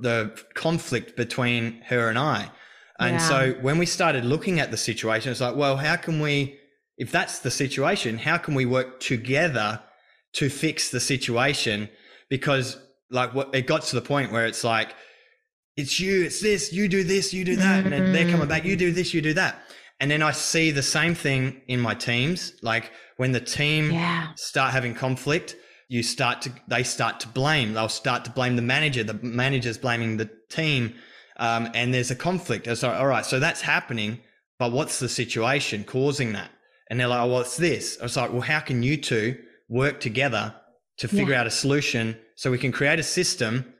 the 0.00 0.38
conflict 0.54 1.16
between 1.16 1.82
her 1.86 2.08
and 2.08 2.18
I. 2.18 2.50
And 2.98 3.14
yeah. 3.14 3.28
so 3.28 3.52
when 3.60 3.78
we 3.78 3.86
started 3.86 4.24
looking 4.24 4.60
at 4.60 4.70
the 4.70 4.76
situation, 4.76 5.32
it's 5.32 5.40
like, 5.40 5.56
well, 5.56 5.76
how 5.76 5.96
can 5.96 6.20
we, 6.20 6.58
if 6.96 7.10
that's 7.10 7.40
the 7.40 7.50
situation, 7.50 8.18
how 8.18 8.38
can 8.38 8.54
we 8.54 8.64
work 8.64 9.00
together 9.00 9.82
to 10.34 10.48
fix 10.48 10.90
the 10.90 11.00
situation? 11.00 11.88
Because 12.30 12.76
like 13.10 13.34
what 13.34 13.54
it 13.54 13.66
got 13.66 13.82
to 13.82 13.96
the 13.96 14.02
point 14.02 14.30
where 14.30 14.46
it's 14.46 14.62
like, 14.62 14.94
it's 15.76 15.98
you, 15.98 16.22
it's 16.22 16.40
this, 16.40 16.72
you 16.72 16.86
do 16.86 17.02
this, 17.02 17.34
you 17.34 17.44
do 17.44 17.56
that. 17.56 17.84
Mm-hmm. 17.84 17.92
And 17.92 18.06
then 18.06 18.12
they're 18.12 18.30
coming 18.30 18.46
back, 18.46 18.64
you 18.64 18.76
do 18.76 18.92
this, 18.92 19.12
you 19.12 19.20
do 19.20 19.34
that. 19.34 19.60
And 20.02 20.10
then 20.10 20.20
I 20.20 20.32
see 20.32 20.72
the 20.72 20.82
same 20.82 21.14
thing 21.14 21.62
in 21.68 21.78
my 21.78 21.94
teams. 21.94 22.54
Like 22.60 22.90
when 23.18 23.30
the 23.30 23.40
team 23.40 23.92
yeah. 23.92 24.34
start 24.34 24.72
having 24.72 24.94
conflict, 24.96 25.54
you 25.88 26.02
start 26.02 26.42
to 26.42 26.52
they 26.66 26.82
start 26.82 27.20
to 27.20 27.28
blame. 27.28 27.74
They'll 27.74 27.88
start 27.88 28.24
to 28.24 28.32
blame 28.32 28.56
the 28.56 28.62
manager. 28.62 29.04
The 29.04 29.14
manager's 29.22 29.78
blaming 29.78 30.16
the 30.16 30.28
team, 30.50 30.94
um, 31.36 31.70
and 31.72 31.94
there's 31.94 32.10
a 32.10 32.16
conflict. 32.16 32.76
So 32.76 32.90
all 32.90 33.06
right, 33.06 33.24
so 33.24 33.38
that's 33.38 33.60
happening. 33.60 34.18
But 34.58 34.72
what's 34.72 34.98
the 34.98 35.08
situation 35.08 35.84
causing 35.84 36.32
that? 36.32 36.50
And 36.90 36.98
they're 36.98 37.06
like, 37.06 37.20
oh, 37.20 37.28
well, 37.28 37.40
it's 37.42 37.56
this. 37.56 37.96
I 38.00 38.02
was 38.02 38.16
like, 38.16 38.32
well, 38.32 38.40
how 38.40 38.58
can 38.58 38.82
you 38.82 38.96
two 38.96 39.38
work 39.68 40.00
together 40.00 40.52
to 40.98 41.06
figure 41.06 41.34
yeah. 41.34 41.42
out 41.42 41.46
a 41.46 41.50
solution 41.50 42.18
so 42.34 42.50
we 42.50 42.58
can 42.58 42.72
create 42.72 42.98
a 42.98 43.04
system 43.04 43.72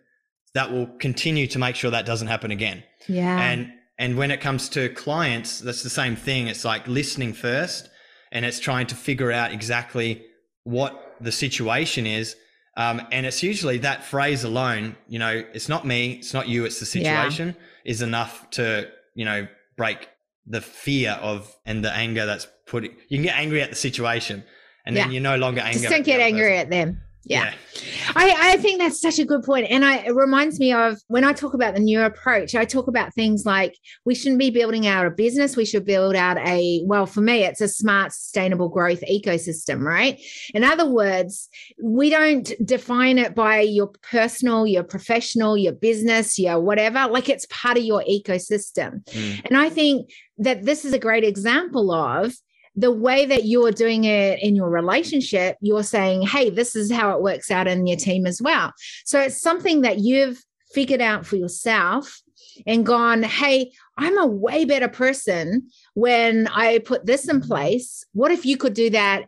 that 0.55 0.71
will 0.71 0.87
continue 0.99 1.49
to 1.49 1.59
make 1.59 1.75
sure 1.75 1.91
that 1.91 2.07
doesn't 2.07 2.29
happen 2.29 2.53
again? 2.53 2.85
Yeah. 3.09 3.41
And 3.41 3.73
and 3.99 4.17
when 4.17 4.31
it 4.31 4.41
comes 4.41 4.69
to 4.71 4.89
clients, 4.91 5.61
that's 5.61 5.83
the 5.83 5.91
same 5.91 6.17
thing. 6.17 6.49
It's 6.49 6.65
like 6.65 6.87
listening 6.89 7.33
first 7.33 7.89
and 8.31 8.45
it's 8.45 8.59
trying 8.59 8.87
to 8.89 8.95
figure 8.95 9.31
out 9.31 9.53
exactly 9.53 10.25
what 10.65 11.17
the 11.21 11.33
situation 11.33 12.07
is. 12.07 12.35
Um, 12.77 13.07
and 13.13 13.27
it's 13.27 13.43
usually 13.43 13.79
that 13.79 14.03
phrase 14.03 14.45
alone, 14.45 14.97
you 15.07 15.19
know, 15.19 15.45
it's 15.53 15.69
not 15.69 15.87
me, 15.87 16.13
it's 16.13 16.33
not 16.33 16.49
you, 16.49 16.65
it's 16.65 16.81
the 16.81 16.87
situation 16.87 17.49
yeah. 17.49 17.91
is 17.91 18.01
enough 18.01 18.49
to, 18.51 18.89
you 19.15 19.27
know, 19.27 19.47
break 19.77 20.09
the 20.47 20.63
fear 20.63 21.13
of 21.21 21.55
and 21.67 21.85
the 21.85 21.93
anger 21.93 22.25
that's 22.25 22.47
put. 22.67 22.85
You 22.85 23.19
can 23.19 23.23
get 23.23 23.37
angry 23.37 23.61
at 23.61 23.69
the 23.69 23.77
situation 23.77 24.43
and 24.87 24.97
yeah. 24.97 25.05
then 25.05 25.13
you're 25.13 25.23
no 25.23 25.37
longer 25.37 25.61
angry. 25.61 25.83
Just 25.83 25.93
don't 25.93 26.05
get 26.05 26.21
angry 26.21 26.49
person. 26.49 26.61
at 26.61 26.71
them 26.71 27.01
yeah. 27.25 27.53
yeah. 27.75 28.13
I, 28.15 28.53
I 28.53 28.57
think 28.57 28.81
that's 28.81 29.01
such 29.01 29.19
a 29.19 29.25
good 29.25 29.43
point. 29.43 29.67
And 29.71 29.85
I, 29.85 29.99
it 29.99 30.15
reminds 30.15 30.59
me 30.59 30.73
of 30.73 30.99
when 31.09 31.25
I 31.25 31.33
talk 31.33 31.55
about 31.55 31.75
the 31.75 31.81
new 31.81 32.03
approach, 32.03 32.55
I 32.55 32.65
talk 32.65 32.89
about 32.89 33.15
things 33.15 33.47
like 33.47 33.77
we 34.05 34.15
shouldn't 34.15 34.39
be 34.39 34.51
building 34.51 34.87
out 34.87 35.07
a 35.07 35.11
business. 35.11 35.57
We 35.57 35.65
should 35.65 35.85
build 35.85 36.17
out 36.17 36.39
a, 36.39 36.83
well, 36.85 37.07
for 37.07 37.21
me, 37.21 37.45
it's 37.45 37.61
a 37.61 37.69
smart, 37.69 38.13
sustainable 38.13 38.69
growth 38.69 39.03
ecosystem, 39.11 39.83
right? 39.83 40.21
In 40.55 40.65
other 40.65 40.89
words, 40.89 41.49
we 41.83 42.11
don't 42.11 42.51
define 42.65 43.19
it 43.19 43.35
by 43.35 43.61
your 43.61 43.93
personal, 44.03 44.67
your 44.67 44.85
professional, 44.85 45.57
your 45.57 45.75
business, 45.75 46.39
your 46.39 46.61
whatever. 46.61 47.07
Like 47.09 47.29
it's 47.29 47.47
part 47.51 47.79
of 47.79 47.85
your 47.85 48.03
ecosystem. 48.11 49.05
Mm. 49.07 49.43
And 49.47 49.57
I 49.57 49.71
think 49.71 50.11
that 50.39 50.65
this 50.65 50.85
is 50.85 50.93
a 50.93 50.99
great 50.99 51.25
example 51.25 51.93
of 51.93 52.35
the 52.75 52.91
way 52.91 53.27
that 53.27 53.45
you're 53.45 53.73
doing 53.73 54.05
it 54.05 54.43
in 54.43 54.57
your 54.57 54.71
relationship, 54.71 55.57
you're 55.61 55.83
saying, 55.83 56.23
hey, 56.23 56.51
this 56.51 56.75
is 56.75 56.91
how 56.91 57.15
it 57.15 57.23
works 57.23 57.51
out 57.51 57.69
in 57.69 57.87
your 57.87 57.99
team 57.99 58.27
as 58.27 58.41
well. 58.41 58.73
So 59.05 59.21
it's 59.21 59.41
something 59.41 59.83
that 59.83 59.99
you've 59.99 60.43
figured 60.73 61.03
out 61.03 61.27
for 61.27 61.37
yourself 61.37 62.23
and 62.67 62.87
gone, 62.87 63.23
hey, 63.23 63.73
I'm 63.99 64.19
a 64.19 64.27
way 64.27 64.65
better 64.65 64.89
person 64.89 65.69
when 65.95 66.49
I 66.49 66.79
put 66.79 67.07
this 67.07 67.29
in 67.29 67.41
place. 67.41 68.05
What 68.13 68.31
if 68.31 68.47
you 68.47 68.57
could 68.57 68.75
do 68.75 68.91
that 68.91 69.27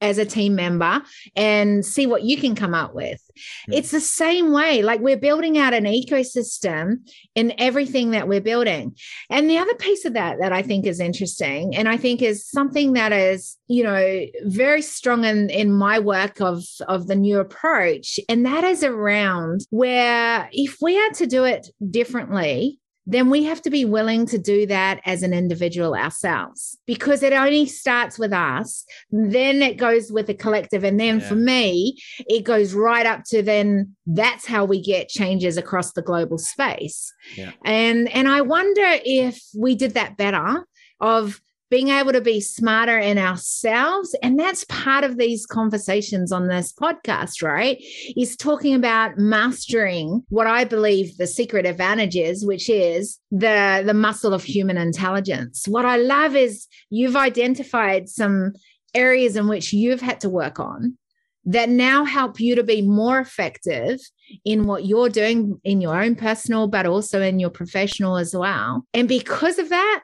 as 0.00 0.18
a 0.18 0.24
team 0.24 0.54
member 0.54 1.02
and 1.36 1.84
see 1.84 2.06
what 2.06 2.22
you 2.22 2.36
can 2.36 2.54
come 2.54 2.74
up 2.74 2.94
with. 2.94 3.20
Mm. 3.68 3.76
It's 3.76 3.90
the 3.90 4.00
same 4.00 4.52
way. 4.52 4.82
Like 4.82 5.00
we're 5.00 5.16
building 5.16 5.58
out 5.58 5.74
an 5.74 5.84
ecosystem 5.84 7.08
in 7.34 7.52
everything 7.58 8.10
that 8.12 8.28
we're 8.28 8.40
building. 8.40 8.96
And 9.28 9.48
the 9.48 9.58
other 9.58 9.74
piece 9.74 10.04
of 10.04 10.14
that 10.14 10.38
that 10.40 10.52
I 10.52 10.62
think 10.62 10.86
is 10.86 11.00
interesting, 11.00 11.76
and 11.76 11.88
I 11.88 11.96
think 11.96 12.22
is 12.22 12.48
something 12.48 12.94
that 12.94 13.12
is, 13.12 13.56
you 13.68 13.84
know, 13.84 14.26
very 14.44 14.82
strong 14.82 15.24
in, 15.24 15.50
in 15.50 15.72
my 15.72 15.98
work 15.98 16.40
of, 16.40 16.64
of 16.88 17.06
the 17.06 17.16
new 17.16 17.38
approach, 17.38 18.18
and 18.28 18.46
that 18.46 18.64
is 18.64 18.82
around 18.82 19.66
where 19.70 20.48
if 20.52 20.78
we 20.80 20.94
had 20.94 21.14
to 21.14 21.26
do 21.26 21.44
it 21.44 21.70
differently, 21.90 22.78
then 23.06 23.30
we 23.30 23.44
have 23.44 23.62
to 23.62 23.70
be 23.70 23.84
willing 23.84 24.26
to 24.26 24.38
do 24.38 24.66
that 24.66 25.00
as 25.04 25.22
an 25.22 25.32
individual 25.32 25.94
ourselves 25.94 26.78
because 26.86 27.22
it 27.22 27.32
only 27.32 27.66
starts 27.66 28.18
with 28.18 28.32
us. 28.32 28.84
Then 29.10 29.62
it 29.62 29.78
goes 29.78 30.12
with 30.12 30.26
the 30.26 30.34
collective. 30.34 30.84
And 30.84 31.00
then 31.00 31.20
yeah. 31.20 31.28
for 31.28 31.34
me, 31.34 31.98
it 32.28 32.44
goes 32.44 32.74
right 32.74 33.06
up 33.06 33.24
to 33.24 33.42
then 33.42 33.96
that's 34.06 34.46
how 34.46 34.64
we 34.64 34.80
get 34.80 35.08
changes 35.08 35.56
across 35.56 35.92
the 35.92 36.02
global 36.02 36.38
space. 36.38 37.12
Yeah. 37.36 37.52
And 37.64 38.08
and 38.10 38.28
I 38.28 38.42
wonder 38.42 38.86
if 39.04 39.42
we 39.56 39.74
did 39.74 39.94
that 39.94 40.16
better 40.16 40.66
of 41.00 41.40
being 41.70 41.88
able 41.88 42.12
to 42.12 42.20
be 42.20 42.40
smarter 42.40 42.98
in 42.98 43.16
ourselves. 43.16 44.14
And 44.22 44.38
that's 44.38 44.64
part 44.64 45.04
of 45.04 45.16
these 45.16 45.46
conversations 45.46 46.32
on 46.32 46.48
this 46.48 46.72
podcast, 46.72 47.42
right? 47.42 47.78
Is 48.16 48.36
talking 48.36 48.74
about 48.74 49.16
mastering 49.16 50.22
what 50.28 50.48
I 50.48 50.64
believe 50.64 51.16
the 51.16 51.28
secret 51.28 51.66
advantage 51.66 52.16
is, 52.16 52.44
which 52.44 52.68
is 52.68 53.18
the, 53.30 53.82
the 53.86 53.94
muscle 53.94 54.34
of 54.34 54.42
human 54.42 54.76
intelligence. 54.76 55.66
What 55.68 55.84
I 55.84 55.96
love 55.96 56.34
is 56.34 56.66
you've 56.90 57.16
identified 57.16 58.08
some 58.08 58.52
areas 58.92 59.36
in 59.36 59.46
which 59.46 59.72
you've 59.72 60.00
had 60.00 60.20
to 60.20 60.28
work 60.28 60.58
on 60.58 60.98
that 61.44 61.68
now 61.68 62.04
help 62.04 62.38
you 62.38 62.54
to 62.54 62.62
be 62.62 62.82
more 62.82 63.18
effective 63.18 63.98
in 64.44 64.66
what 64.66 64.84
you're 64.84 65.08
doing 65.08 65.58
in 65.64 65.80
your 65.80 66.00
own 66.00 66.14
personal, 66.14 66.68
but 66.68 66.86
also 66.86 67.22
in 67.22 67.38
your 67.40 67.50
professional 67.50 68.16
as 68.16 68.34
well. 68.34 68.84
And 68.92 69.08
because 69.08 69.58
of 69.58 69.70
that, 69.70 70.02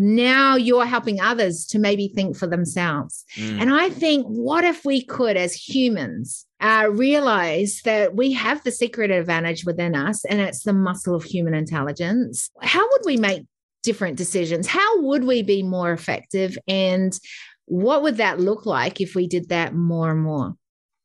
now 0.00 0.56
you're 0.56 0.86
helping 0.86 1.20
others 1.20 1.66
to 1.66 1.78
maybe 1.78 2.08
think 2.08 2.36
for 2.36 2.46
themselves. 2.46 3.24
Mm. 3.36 3.60
And 3.62 3.74
I 3.74 3.90
think, 3.90 4.26
what 4.26 4.64
if 4.64 4.84
we 4.84 5.04
could, 5.04 5.36
as 5.36 5.54
humans, 5.54 6.46
uh, 6.60 6.88
realize 6.90 7.80
that 7.84 8.16
we 8.16 8.32
have 8.32 8.62
the 8.64 8.70
secret 8.70 9.10
advantage 9.10 9.64
within 9.64 9.94
us, 9.94 10.24
and 10.24 10.40
it's 10.40 10.62
the 10.62 10.72
muscle 10.72 11.14
of 11.14 11.24
human 11.24 11.54
intelligence? 11.54 12.50
How 12.62 12.86
would 12.90 13.02
we 13.04 13.16
make 13.16 13.42
different 13.82 14.16
decisions? 14.16 14.66
How 14.66 15.02
would 15.02 15.24
we 15.24 15.42
be 15.42 15.62
more 15.62 15.92
effective? 15.92 16.58
And 16.66 17.18
what 17.66 18.02
would 18.02 18.16
that 18.16 18.40
look 18.40 18.66
like 18.66 19.00
if 19.00 19.14
we 19.14 19.26
did 19.26 19.48
that 19.48 19.74
more 19.74 20.10
and 20.10 20.20
more? 20.20 20.54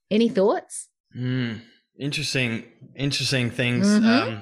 Any 0.10 0.30
thoughts? 0.30 0.88
Mm. 1.16 1.62
Interesting, 2.00 2.64
interesting 2.96 3.52
things 3.52 3.86
mm-hmm. 3.86 4.06
um, 4.08 4.42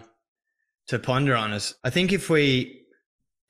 to 0.88 0.98
ponder 0.98 1.36
on. 1.36 1.52
Us, 1.52 1.74
I 1.84 1.90
think 1.90 2.14
if 2.14 2.30
we 2.30 2.86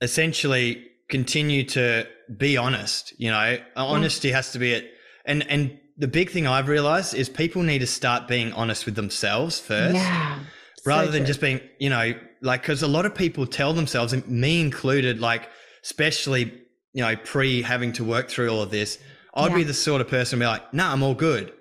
essentially 0.01 0.88
continue 1.09 1.63
to 1.65 2.07
be 2.37 2.55
honest. 2.55 3.13
You 3.17 3.31
know, 3.31 3.37
mm. 3.37 3.61
honesty 3.75 4.31
has 4.31 4.51
to 4.53 4.59
be 4.59 4.73
it. 4.73 4.91
And 5.25 5.49
and 5.49 5.77
the 5.97 6.07
big 6.07 6.29
thing 6.29 6.47
I've 6.47 6.69
realized 6.69 7.13
is 7.13 7.27
people 7.27 7.61
need 7.63 7.79
to 7.79 7.87
start 7.87 8.27
being 8.27 8.53
honest 8.53 8.85
with 8.85 8.95
themselves 8.95 9.59
first. 9.59 9.95
Yeah. 9.95 10.39
Rather 10.85 11.07
so 11.07 11.11
than 11.11 11.25
just 11.25 11.41
being, 11.41 11.59
you 11.77 11.89
know, 11.89 12.13
like 12.41 12.61
because 12.61 12.81
a 12.81 12.87
lot 12.87 13.05
of 13.05 13.13
people 13.13 13.45
tell 13.45 13.73
themselves, 13.73 14.13
and 14.13 14.25
me 14.27 14.61
included, 14.61 15.19
like 15.19 15.49
especially 15.83 16.53
you 16.93 17.03
know 17.03 17.15
pre 17.17 17.61
having 17.61 17.91
to 17.93 18.03
work 18.03 18.29
through 18.29 18.49
all 18.49 18.61
of 18.61 18.71
this, 18.71 18.97
I'd 19.33 19.51
yeah. 19.51 19.57
be 19.57 19.63
the 19.63 19.73
sort 19.73 19.99
of 19.99 20.07
person 20.07 20.39
to 20.39 20.43
be 20.43 20.47
like, 20.47 20.73
"Nah, 20.73 20.93
I'm 20.93 21.03
all 21.03 21.15
good," 21.15 21.51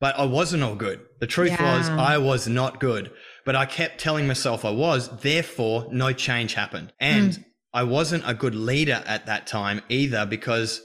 but 0.00 0.16
I 0.16 0.24
wasn't 0.26 0.62
all 0.62 0.76
good. 0.76 1.00
The 1.18 1.26
truth 1.26 1.50
yeah. 1.50 1.76
was, 1.76 1.88
I 1.88 2.18
was 2.18 2.46
not 2.46 2.78
good. 2.78 3.10
But 3.44 3.56
I 3.56 3.66
kept 3.66 3.98
telling 3.98 4.28
myself 4.28 4.64
I 4.64 4.70
was. 4.70 5.08
Therefore, 5.08 5.88
no 5.90 6.12
change 6.12 6.54
happened, 6.54 6.92
and 7.00 7.32
mm. 7.32 7.44
I 7.74 7.84
wasn't 7.84 8.24
a 8.26 8.34
good 8.34 8.54
leader 8.54 9.02
at 9.06 9.26
that 9.26 9.46
time 9.46 9.80
either 9.88 10.26
because 10.26 10.82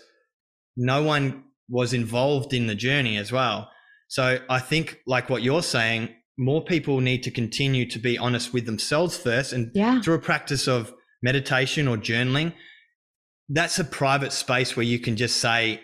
no 0.76 1.04
one 1.04 1.44
was 1.70 1.94
involved 1.94 2.54
in 2.54 2.68
the 2.68 2.76
journey 2.76 3.18
as 3.18 3.32
well. 3.32 3.70
So 4.08 4.40
I 4.50 4.60
think, 4.60 5.00
like 5.06 5.30
what 5.30 5.44
you're 5.44 5.64
saying, 5.64 6.10
more 6.38 6.64
people 6.64 7.02
need 7.02 7.24
to 7.24 7.32
continue 7.32 7.86
to 7.90 8.00
be 8.00 8.18
honest 8.18 8.54
with 8.54 8.66
themselves 8.66 9.18
first 9.18 9.54
and 9.54 9.72
yeah. 9.74 10.00
through 10.02 10.16
a 10.16 10.20
practice 10.20 10.68
of 10.68 10.94
meditation 11.22 11.88
or 11.88 11.98
journaling. 11.98 12.54
That's 13.50 13.80
a 13.80 13.84
private 13.84 14.32
space 14.32 14.78
where 14.78 14.86
you 14.86 15.00
can 15.00 15.16
just 15.16 15.38
say, 15.38 15.82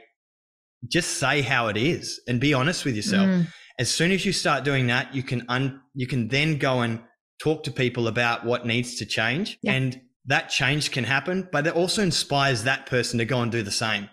just 0.87 1.17
say 1.17 1.41
how 1.41 1.67
it 1.67 1.77
is 1.77 2.21
and 2.27 2.39
be 2.39 2.53
honest 2.53 2.85
with 2.85 2.95
yourself. 2.95 3.27
Mm. 3.27 3.47
As 3.79 3.89
soon 3.89 4.11
as 4.11 4.25
you 4.25 4.31
start 4.31 4.63
doing 4.63 4.87
that, 4.87 5.13
you 5.15 5.23
can 5.23 5.43
un, 5.49 5.81
you 5.95 6.07
can 6.07 6.27
then 6.27 6.57
go 6.59 6.81
and 6.81 7.01
talk 7.41 7.63
to 7.63 7.71
people 7.71 8.07
about 8.07 8.45
what 8.45 8.65
needs 8.65 8.95
to 8.97 9.05
change 9.05 9.57
yeah. 9.63 9.73
and 9.73 9.99
that 10.25 10.49
change 10.49 10.91
can 10.91 11.03
happen, 11.03 11.47
but 11.51 11.67
it 11.67 11.75
also 11.75 12.01
inspires 12.01 12.63
that 12.63 12.86
person 12.86 13.19
to 13.19 13.25
go 13.25 13.41
and 13.41 13.51
do 13.51 13.62
the 13.62 13.71
same. 13.71 14.09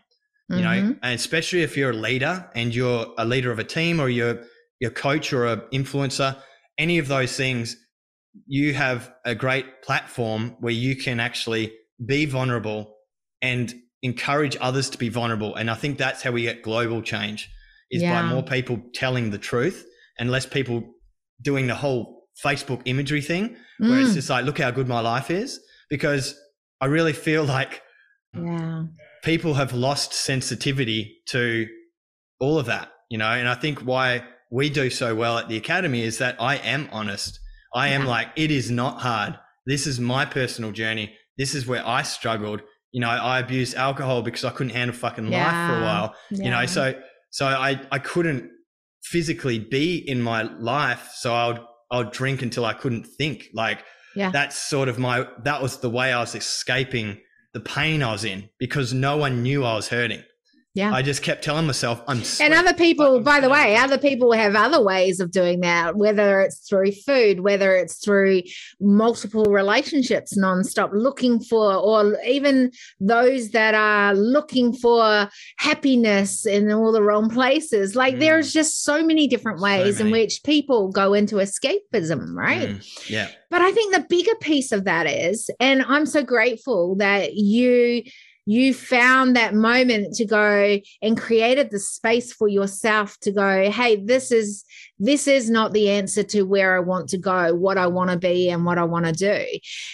You 0.49 0.57
mm-hmm. 0.57 0.65
know, 0.65 0.97
and 1.03 1.15
especially 1.15 1.63
if 1.63 1.77
you're 1.77 1.91
a 1.91 1.97
leader 1.97 2.51
and 2.55 2.75
you're 2.75 3.07
a 3.17 3.25
leader 3.25 3.53
of 3.53 3.61
a 3.61 3.65
team 3.65 4.01
or 4.01 4.09
you're 4.09 4.43
your 4.81 4.91
coach 4.91 5.33
or 5.33 5.47
an 5.47 5.61
influencer, 5.73 6.37
any 6.79 6.99
of 6.99 7.07
those 7.07 7.37
things, 7.37 7.77
you 8.47 8.75
have 8.75 9.13
a 9.25 9.35
great 9.35 9.83
platform 9.83 10.57
where 10.61 10.73
you 10.73 10.97
can 10.97 11.21
actually 11.21 11.73
be 12.05 12.25
vulnerable 12.25 12.97
and 13.43 13.75
encourage 14.03 14.57
others 14.61 14.91
to 14.91 14.99
be 14.99 15.09
vulnerable. 15.09 15.55
And 15.55 15.71
I 15.71 15.75
think 15.75 15.99
that's 15.99 16.23
how 16.23 16.33
we 16.33 16.43
get 16.43 16.63
global 16.63 17.03
change 17.03 17.49
is 17.91 18.03
yeah. 18.03 18.23
by 18.23 18.29
more 18.29 18.43
people 18.43 18.81
telling 18.95 19.31
the 19.31 19.39
truth 19.39 19.87
and 20.19 20.31
less 20.31 20.47
people 20.47 20.83
doing 21.43 21.67
the 21.67 21.75
whole 21.75 22.25
Facebook 22.45 22.81
imagery 22.87 23.21
thing 23.21 23.57
where 23.79 23.91
mm. 23.91 24.05
it's 24.05 24.15
just 24.15 24.31
like, 24.31 24.45
look 24.45 24.59
how 24.59 24.71
good 24.71 24.89
my 24.89 25.01
life 25.01 25.31
is 25.31 25.61
because 25.91 26.35
I 26.81 26.87
really 26.87 27.13
feel 27.13 27.45
like 27.45 27.83
yeah. 28.35 28.85
people 29.23 29.55
have 29.55 29.75
lost 29.75 30.15
sensitivity 30.15 31.19
to 31.29 31.67
all 32.41 32.59
of 32.59 32.67
that, 32.67 32.91
you 33.11 33.19
know, 33.19 33.27
and 33.27 33.49
I 33.49 33.55
think 33.55 33.81
why 33.81 34.25
we 34.51 34.71
do 34.71 34.89
so 34.89 35.15
well 35.15 35.39
at 35.39 35.49
the 35.49 35.57
academy 35.57 36.03
is 36.03 36.19
that 36.19 36.37
I 36.41 36.57
am 36.57 36.89
honest. 36.91 37.39
I 37.75 37.89
am 37.89 38.07
like, 38.07 38.29
it 38.37 38.51
is 38.51 38.71
not 38.71 39.01
hard. 39.01 39.39
This 39.67 39.87
is 39.87 40.01
my 40.01 40.25
personal 40.25 40.73
journey. 40.73 41.15
This 41.37 41.55
is 41.55 41.67
where 41.67 41.87
I 41.87 42.03
struggled. 42.03 42.63
You 42.93 43.01
know, 43.01 43.09
I 43.09 43.39
abused 43.39 43.77
alcohol 43.77 44.23
because 44.23 44.45
I 44.45 44.51
couldn't 44.51 44.73
handle 44.73 44.97
fucking 44.97 45.31
yeah. 45.31 45.45
life 45.45 45.71
for 45.71 45.81
a 45.81 45.85
while. 45.85 46.15
You 46.31 46.51
know, 46.51 46.67
so 46.67 47.01
so 47.31 47.47
I 47.47 47.81
I 47.93 47.99
couldn't 48.01 48.51
physically 49.05 49.59
be 49.59 49.97
in 49.97 50.21
my 50.21 50.43
life. 50.43 51.11
So 51.15 51.33
I 51.33 51.47
would 51.49 51.61
I 51.93 51.99
would 51.99 52.11
drink 52.11 52.43
until 52.43 52.65
I 52.65 52.73
couldn't 52.73 53.05
think. 53.05 53.47
Like 53.55 53.85
yeah. 54.15 54.31
That's 54.31 54.57
sort 54.57 54.89
of 54.89 54.99
my, 54.99 55.27
that 55.45 55.63
was 55.63 55.79
the 55.79 55.91
way 55.91 56.13
I 56.13 56.21
was 56.21 56.35
escaping 56.35 57.21
the 57.53 57.61
pain 57.61 58.03
I 58.03 58.13
was 58.13 58.25
in 58.25 58.49
because 58.59 58.93
no 58.93 59.17
one 59.17 59.43
knew 59.43 59.65
I 59.65 59.75
was 59.75 59.89
hurting. 59.89 60.23
Yeah. 60.75 60.95
I 60.95 61.03
just 61.03 61.23
kept 61.25 61.43
telling 61.43 61.67
myself, 61.67 62.01
I'm 62.07 62.23
And 62.41 62.55
other 62.55 62.73
people, 62.75 63.19
by 63.21 63.41
the 63.41 63.49
way, 63.51 63.75
other 63.77 63.99
people 63.99 64.33
have 64.33 64.55
other 64.55 64.81
ways 64.81 65.19
of 65.19 65.33
doing 65.33 65.61
that, 65.63 65.97
whether 65.97 66.41
it's 66.43 66.69
through 66.69 66.93
food, 66.93 67.41
whether 67.41 67.75
it's 67.75 67.97
through 68.05 68.43
multiple 68.81 69.47
relationships 69.47 70.39
nonstop, 70.39 70.91
looking 70.93 71.41
for, 71.41 71.75
or 71.75 72.17
even 72.25 72.71
those 73.01 73.51
that 73.51 73.75
are 73.75 74.15
looking 74.15 74.73
for 74.73 75.29
happiness 75.59 76.47
in 76.47 76.71
all 76.71 76.93
the 76.93 77.03
wrong 77.03 77.29
places. 77.29 77.97
Like 77.97 78.15
Mm. 78.15 78.21
there's 78.21 78.53
just 78.53 78.85
so 78.85 79.05
many 79.05 79.27
different 79.27 79.59
So 79.59 79.65
ways 79.65 79.99
in 80.01 80.13
which 80.13 80.43
people 80.45 80.89
go 80.89 81.15
into 81.15 81.37
escapism, 81.37 82.35
right? 82.35 82.69
Mm, 82.71 83.11
yeah. 83.11 83.29
But 83.51 83.63
I 83.63 83.73
think 83.73 83.93
the 83.93 84.07
bigger 84.09 84.37
piece 84.41 84.71
of 84.71 84.85
that 84.85 85.09
is, 85.09 85.51
and 85.59 85.83
I'm 85.83 86.07
so 86.07 86.23
grateful 86.23 86.95
that 86.97 87.35
you 87.35 88.05
you 88.47 88.75
found 88.75 89.37
that 89.37 89.55
moment 89.55 90.15
to 90.15 90.25
go 90.25 90.79
and 91.03 91.21
created 91.21 91.71
the 91.71 91.79
space 91.79 92.33
for 92.33 92.49
yourself 92.49 93.19
to 93.21 93.31
go 93.31 93.71
hey 93.71 93.97
this 93.97 94.33
is 94.33 94.65
this 94.99 95.27
is 95.27 95.49
not 95.51 95.73
the 95.73 95.91
answer 95.91 96.23
to 96.23 96.43
where 96.43 96.77
i 96.77 96.81
want 96.81 97.09
to 97.09 97.19
go 97.19 97.55
what 97.55 97.79
i 97.79 97.87
want 97.87 98.11
to 98.11 98.17
be 98.17 98.51
and 98.51 98.65
what 98.65 98.79
i 98.79 98.85
want 98.85 99.07
to 99.07 99.13
do 99.13 99.45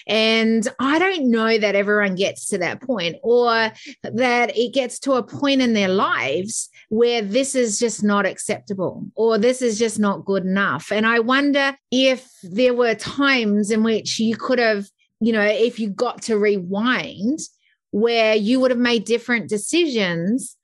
and 0.07 0.69
i 0.79 0.99
don't 0.99 1.31
know 1.31 1.59
that 1.59 1.75
everyone 1.75 2.15
gets 2.15 2.47
to 2.49 2.59
that 2.59 2.81
point 2.81 3.17
or 3.23 3.73
that 4.03 4.57
it 4.57 4.73
gets 4.73 4.99
to 4.99 5.13
a 5.13 5.23
point 5.23 5.61
in 5.61 5.73
their 5.73 5.89
lives 5.89 6.69
where 6.89 7.23
this 7.23 7.55
is 7.55 7.79
just 7.79 8.05
not 8.05 8.27
acceptable 8.27 9.07
or 9.15 9.39
this 9.39 9.63
is 9.63 9.79
just 9.79 9.99
not 9.99 10.25
good 10.25 10.45
enough. 10.45 10.93
And 10.93 11.07
I 11.07 11.21
wonder 11.21 11.77
if 11.91 12.31
there 12.43 12.75
were 12.75 12.95
times 12.95 13.71
in 13.71 13.83
which 13.83 14.19
you 14.19 14.37
could 14.37 14.59
have, 14.59 14.87
you 15.21 15.33
know, 15.33 15.43
if 15.43 15.81
you 15.81 15.91
got 15.91 16.23
to 16.23 16.39
rewind, 16.39 17.41
where 17.97 18.35
you 18.35 18.61
would 18.61 18.71
have 18.71 18.79
made 18.79 19.07
different 19.07 19.49
decisions 19.49 20.55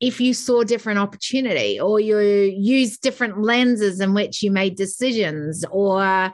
if 0.00 0.20
you 0.20 0.34
saw 0.34 0.64
different 0.64 0.98
opportunity 0.98 1.78
or 1.78 2.00
you 2.00 2.18
used 2.18 3.00
different 3.00 3.40
lenses 3.40 4.00
in 4.00 4.12
which 4.12 4.42
you 4.42 4.50
made 4.50 4.76
decisions 4.76 5.64
or 5.70 6.32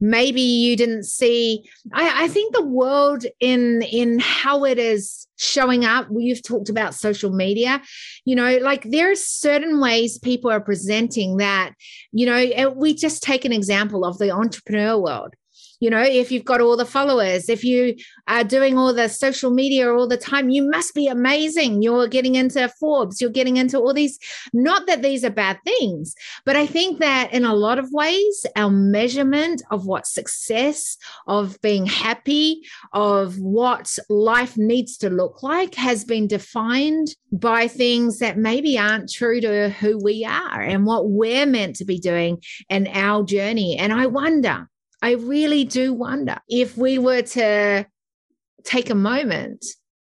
maybe 0.00 0.40
you 0.40 0.76
didn't 0.76 1.02
see. 1.02 1.68
I, 1.92 2.24
I 2.24 2.28
think 2.28 2.54
the 2.54 2.62
world 2.62 3.24
in 3.40 3.82
in 3.82 4.20
how 4.20 4.64
it 4.64 4.78
is 4.78 5.26
showing 5.36 5.84
up 5.84 6.06
you've 6.16 6.44
talked 6.44 6.68
about 6.68 6.94
social 6.94 7.32
media 7.32 7.82
you 8.24 8.36
know 8.36 8.56
like 8.58 8.84
there 8.84 9.10
are 9.10 9.16
certain 9.16 9.80
ways 9.80 10.16
people 10.16 10.48
are 10.48 10.60
presenting 10.60 11.38
that 11.38 11.72
you 12.12 12.24
know 12.24 12.70
we 12.76 12.94
just 12.94 13.20
take 13.20 13.44
an 13.44 13.52
example 13.52 14.04
of 14.04 14.16
the 14.18 14.30
entrepreneur 14.30 14.96
world 14.96 15.34
you 15.84 15.90
know 15.90 16.02
if 16.02 16.32
you've 16.32 16.46
got 16.46 16.62
all 16.62 16.78
the 16.78 16.86
followers 16.86 17.50
if 17.50 17.62
you 17.62 17.94
are 18.26 18.42
doing 18.42 18.78
all 18.78 18.94
the 18.94 19.06
social 19.06 19.50
media 19.50 19.92
all 19.92 20.08
the 20.08 20.16
time 20.16 20.48
you 20.48 20.62
must 20.68 20.94
be 20.94 21.06
amazing. 21.08 21.82
You're 21.82 22.08
getting 22.08 22.36
into 22.36 22.66
forbes 22.80 23.20
you're 23.20 23.38
getting 23.38 23.58
into 23.58 23.78
all 23.78 23.92
these 23.92 24.18
not 24.54 24.86
that 24.86 25.02
these 25.02 25.24
are 25.24 25.30
bad 25.30 25.58
things 25.64 26.14
but 26.46 26.56
i 26.56 26.66
think 26.66 27.00
that 27.00 27.32
in 27.34 27.44
a 27.44 27.54
lot 27.54 27.78
of 27.78 27.92
ways 27.92 28.46
our 28.56 28.70
measurement 28.70 29.62
of 29.70 29.84
what 29.84 30.06
success 30.06 30.96
of 31.26 31.60
being 31.60 31.84
happy 31.84 32.62
of 32.94 33.38
what 33.38 33.98
life 34.08 34.56
needs 34.56 34.96
to 34.96 35.10
look 35.10 35.42
like 35.42 35.74
has 35.74 36.04
been 36.04 36.26
defined 36.26 37.14
by 37.30 37.68
things 37.68 38.20
that 38.20 38.38
maybe 38.38 38.78
aren't 38.78 39.10
true 39.10 39.40
to 39.40 39.68
who 39.68 39.98
we 40.02 40.24
are 40.24 40.60
and 40.60 40.86
what 40.86 41.10
we're 41.10 41.46
meant 41.46 41.76
to 41.76 41.84
be 41.84 41.98
doing 41.98 42.40
in 42.70 42.86
our 42.86 43.24
journey. 43.24 43.76
And 43.76 43.92
i 43.92 44.06
wonder 44.06 44.68
I 45.02 45.12
really 45.12 45.64
do 45.64 45.92
wonder 45.92 46.38
if 46.48 46.76
we 46.76 46.98
were 46.98 47.22
to 47.22 47.86
take 48.64 48.90
a 48.90 48.94
moment, 48.94 49.64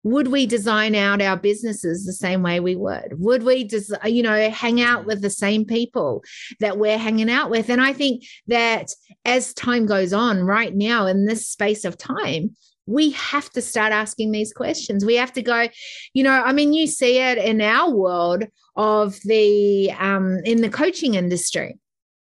would 0.05 0.29
we 0.29 0.47
design 0.47 0.95
out 0.95 1.21
our 1.21 1.37
businesses 1.37 2.05
the 2.05 2.13
same 2.13 2.43
way 2.43 2.61
we 2.61 2.77
would? 2.77 3.19
Would 3.19 3.43
we, 3.43 3.65
des- 3.65 4.09
you 4.09 4.23
know, 4.23 4.51
hang 4.51 4.81
out 4.81 5.05
with 5.05 5.21
the 5.21 5.31
same 5.31 5.65
people 5.65 6.23
that 6.61 6.79
we're 6.79 6.99
hanging 6.99 7.29
out 7.29 7.51
with? 7.51 7.69
And 7.69 7.81
I 7.81 7.93
think 7.93 8.23
that 8.47 8.91
as 9.25 9.53
time 9.53 9.85
goes 9.87 10.13
on, 10.13 10.45
right 10.45 10.73
now 10.73 11.07
in 11.07 11.25
this 11.25 11.49
space 11.49 11.85
of 11.85 11.99
time, 11.99 12.55
we 12.87 13.11
have 13.11 13.51
to 13.51 13.61
start 13.61 13.93
asking 13.93 14.31
these 14.31 14.53
questions. 14.53 15.05
We 15.05 15.17
have 15.17 15.33
to 15.33 15.43
go, 15.43 15.69
you 16.15 16.23
know, 16.23 16.31
I 16.31 16.53
mean, 16.53 16.73
you 16.73 16.87
see 16.87 17.19
it 17.19 17.39
in 17.39 17.61
our 17.61 17.91
world 17.91 18.45
of 18.77 19.19
the 19.25 19.91
um, 19.99 20.39
in 20.45 20.61
the 20.61 20.69
coaching 20.69 21.15
industry 21.15 21.81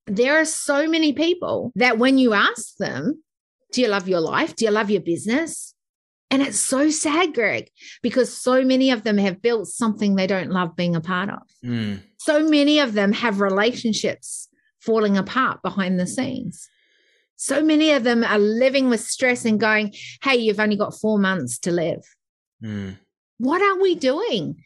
there 0.07 0.41
are 0.41 0.45
so 0.45 0.89
many 0.89 1.13
people 1.13 1.73
that 1.75 1.99
when 1.99 2.19
you 2.19 2.33
ask 2.33 2.77
them, 2.79 3.23
Do 3.73 3.81
you 3.81 3.89
love 3.89 4.09
your 4.09 4.21
life? 4.21 4.55
Do 4.57 4.65
you 4.65 4.71
love 4.71 4.91
your 4.91 5.01
business? 5.03 5.75
And 6.31 6.43
it's 6.43 6.59
so 6.59 6.91
sad, 6.91 7.35
Greg, 7.35 7.71
because 8.03 8.33
so 8.37 8.65
many 8.65 8.91
of 8.91 9.05
them 9.05 9.17
have 9.19 9.41
built 9.41 9.69
something 9.69 10.17
they 10.17 10.27
don't 10.27 10.51
love 10.51 10.75
being 10.75 10.97
a 10.97 11.01
part 11.01 11.31
of. 11.31 11.43
Mm, 11.65 12.01
So 12.19 12.49
many 12.49 12.81
of 12.81 12.95
them 12.95 13.13
have 13.13 13.41
relationships 13.41 14.49
falling 14.81 15.17
apart 15.17 15.63
behind 15.63 16.01
the 16.01 16.07
scenes. 16.07 16.69
So 17.37 17.63
many 17.63 17.93
of 17.93 18.03
them 18.03 18.25
are 18.25 18.39
living 18.39 18.89
with 18.89 19.01
stress 19.01 19.45
and 19.45 19.61
going, 19.61 19.95
Hey, 20.23 20.37
you've 20.37 20.61
only 20.61 20.77
got 20.77 20.99
four 20.99 21.19
months 21.19 21.59
to 21.61 21.71
live. 21.71 22.03
mm, 22.63 22.97
What 23.39 23.63
are 23.63 23.81
we 23.81 23.95
doing? 23.95 24.57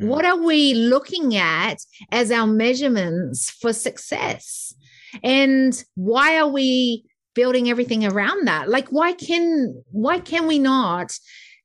mm. 0.00 0.06
What 0.06 0.24
are 0.24 0.38
we 0.38 0.72
looking 0.74 1.36
at 1.36 1.78
as 2.10 2.30
our 2.30 2.46
measurements 2.46 3.50
for 3.50 3.72
success? 3.72 4.74
And 5.22 5.82
why 5.94 6.38
are 6.38 6.48
we 6.48 7.04
building 7.34 7.70
everything 7.70 8.04
around 8.04 8.46
that? 8.48 8.68
Like 8.68 8.88
why 8.88 9.12
can 9.12 9.82
why 9.90 10.20
can 10.20 10.46
we 10.46 10.58
not 10.58 11.12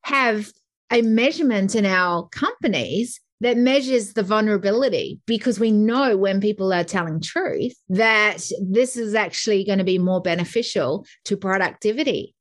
have 0.03 0.51
a 0.91 1.01
measurement 1.01 1.75
in 1.75 1.85
our 1.85 2.27
companies 2.29 3.19
that 3.41 3.57
measures 3.57 4.13
the 4.13 4.23
vulnerability 4.23 5.19
because 5.25 5.59
we 5.59 5.71
know 5.71 6.15
when 6.15 6.39
people 6.39 6.71
are 6.71 6.83
telling 6.83 7.19
truth 7.19 7.73
that 7.89 8.37
this 8.61 8.95
is 8.95 9.13
actually 9.13 9.65
going 9.65 9.79
to 9.79 9.83
be 9.83 9.97
more 9.97 10.21
beneficial 10.21 11.05
to 11.25 11.35
productivity 11.35 12.35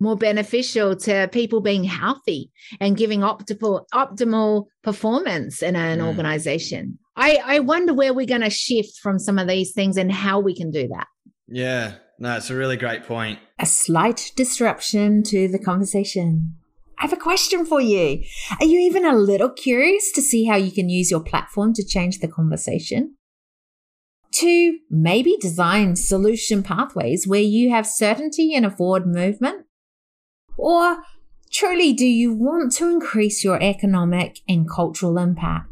more 0.00 0.16
beneficial 0.16 0.94
to 0.94 1.28
people 1.32 1.60
being 1.60 1.84
healthy 1.84 2.50
and 2.80 2.96
giving 2.96 3.20
optimal 3.20 3.84
optimal 3.92 4.66
performance 4.82 5.62
in 5.62 5.74
an 5.74 5.98
Mm. 5.98 6.06
organization. 6.06 6.98
I, 7.18 7.40
I 7.44 7.58
wonder 7.58 7.92
where 7.92 8.14
we're 8.14 8.26
going 8.26 8.42
to 8.42 8.50
shift 8.50 8.98
from 8.98 9.18
some 9.18 9.38
of 9.38 9.48
these 9.48 9.72
things 9.72 9.96
and 9.96 10.12
how 10.12 10.38
we 10.38 10.54
can 10.54 10.70
do 10.70 10.86
that. 10.88 11.08
Yeah. 11.48 11.94
No, 12.20 12.36
it's 12.36 12.50
a 12.50 12.54
really 12.54 12.76
great 12.76 13.04
point. 13.04 13.38
A 13.58 13.66
slight 13.66 14.32
disruption 14.36 15.22
to 15.24 15.48
the 15.48 15.58
conversation. 15.58 16.56
I 16.98 17.02
have 17.02 17.12
a 17.12 17.16
question 17.16 17.64
for 17.64 17.80
you. 17.80 18.24
Are 18.60 18.66
you 18.66 18.78
even 18.80 19.04
a 19.04 19.16
little 19.16 19.50
curious 19.50 20.10
to 20.12 20.22
see 20.22 20.44
how 20.44 20.56
you 20.56 20.72
can 20.72 20.88
use 20.88 21.10
your 21.10 21.22
platform 21.22 21.72
to 21.74 21.84
change 21.84 22.18
the 22.18 22.28
conversation? 22.28 23.16
To 24.32 24.78
maybe 24.90 25.36
design 25.40 25.96
solution 25.96 26.62
pathways 26.62 27.26
where 27.26 27.40
you 27.40 27.70
have 27.70 27.86
certainty 27.86 28.52
and 28.54 28.66
a 28.66 28.70
forward 28.70 29.06
movement? 29.06 29.66
Or 30.56 30.98
truly, 31.52 31.92
do 31.92 32.06
you 32.06 32.32
want 32.34 32.72
to 32.74 32.88
increase 32.90 33.44
your 33.44 33.62
economic 33.62 34.40
and 34.48 34.68
cultural 34.68 35.18
impact? 35.18 35.68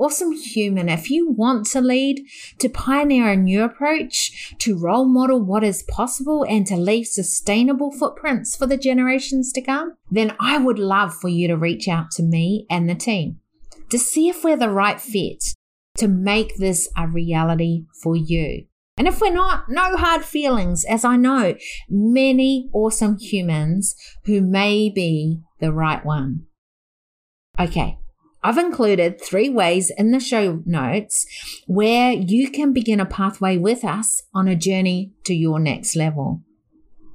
Awesome 0.00 0.32
human, 0.32 0.88
if 0.88 1.10
you 1.10 1.30
want 1.30 1.66
to 1.66 1.80
lead, 1.82 2.24
to 2.58 2.70
pioneer 2.70 3.28
a 3.28 3.36
new 3.36 3.62
approach, 3.62 4.54
to 4.60 4.78
role 4.78 5.04
model 5.04 5.42
what 5.42 5.62
is 5.62 5.82
possible, 5.82 6.42
and 6.48 6.66
to 6.68 6.76
leave 6.76 7.06
sustainable 7.06 7.92
footprints 7.92 8.56
for 8.56 8.66
the 8.66 8.78
generations 8.78 9.52
to 9.52 9.60
come, 9.60 9.96
then 10.10 10.34
I 10.40 10.56
would 10.56 10.78
love 10.78 11.12
for 11.12 11.28
you 11.28 11.48
to 11.48 11.56
reach 11.56 11.86
out 11.86 12.10
to 12.12 12.22
me 12.22 12.64
and 12.70 12.88
the 12.88 12.94
team 12.94 13.40
to 13.90 13.98
see 13.98 14.30
if 14.30 14.42
we're 14.42 14.56
the 14.56 14.70
right 14.70 14.98
fit 14.98 15.44
to 15.98 16.08
make 16.08 16.56
this 16.56 16.88
a 16.96 17.06
reality 17.06 17.84
for 18.02 18.16
you. 18.16 18.64
And 18.96 19.06
if 19.06 19.20
we're 19.20 19.34
not, 19.34 19.64
no 19.68 19.96
hard 19.96 20.24
feelings, 20.24 20.82
as 20.84 21.04
I 21.04 21.16
know 21.16 21.56
many 21.90 22.70
awesome 22.72 23.18
humans 23.18 23.94
who 24.24 24.40
may 24.40 24.88
be 24.88 25.40
the 25.58 25.72
right 25.72 26.02
one. 26.04 26.46
Okay. 27.58 27.99
I've 28.42 28.58
included 28.58 29.20
three 29.20 29.50
ways 29.50 29.90
in 29.96 30.12
the 30.12 30.20
show 30.20 30.62
notes 30.64 31.26
where 31.66 32.12
you 32.12 32.50
can 32.50 32.72
begin 32.72 32.98
a 32.98 33.06
pathway 33.06 33.58
with 33.58 33.84
us 33.84 34.22
on 34.34 34.48
a 34.48 34.56
journey 34.56 35.12
to 35.24 35.34
your 35.34 35.58
next 35.58 35.94
level. 35.94 36.42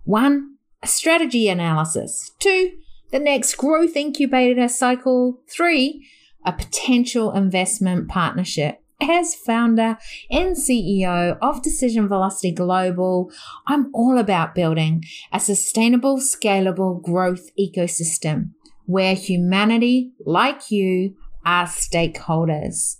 One, 0.03 0.57
a 0.83 0.87
strategy 0.87 1.47
analysis. 1.49 2.31
Two, 2.39 2.73
the 3.11 3.19
next 3.19 3.55
growth 3.55 3.95
incubator 3.95 4.67
cycle. 4.67 5.41
Three, 5.49 6.07
a 6.45 6.53
potential 6.53 7.31
investment 7.31 8.07
partnership. 8.07 8.81
As 9.01 9.35
founder 9.35 9.97
and 10.29 10.55
CEO 10.55 11.37
of 11.41 11.61
Decision 11.61 12.07
Velocity 12.07 12.51
Global, 12.51 13.31
I'm 13.67 13.89
all 13.93 14.17
about 14.17 14.55
building 14.55 15.03
a 15.33 15.39
sustainable, 15.39 16.17
scalable 16.17 17.01
growth 17.01 17.49
ecosystem 17.59 18.51
where 18.85 19.15
humanity, 19.15 20.11
like 20.25 20.71
you, 20.71 21.15
are 21.45 21.65
stakeholders. 21.65 22.97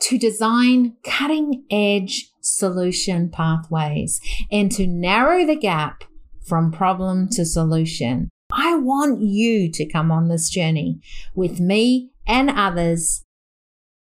To 0.00 0.18
design 0.18 0.96
cutting 1.04 1.64
edge 1.70 2.30
solution 2.40 3.28
pathways 3.30 4.20
and 4.52 4.70
to 4.72 4.86
narrow 4.86 5.44
the 5.44 5.56
gap 5.56 6.04
from 6.46 6.70
problem 6.70 7.28
to 7.30 7.44
solution. 7.44 8.30
I 8.52 8.76
want 8.76 9.20
you 9.20 9.70
to 9.72 9.86
come 9.86 10.12
on 10.12 10.28
this 10.28 10.48
journey 10.48 11.00
with 11.34 11.58
me 11.58 12.10
and 12.26 12.48
others 12.50 13.24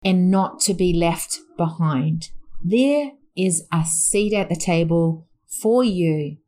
and 0.04 0.30
not 0.30 0.60
to 0.60 0.74
be 0.74 0.92
left 0.92 1.38
behind. 1.56 2.30
There 2.64 3.12
is 3.36 3.66
a 3.72 3.84
seat 3.84 4.32
at 4.32 4.48
the 4.48 4.56
table 4.56 5.28
for 5.46 5.84
you. 5.84 6.38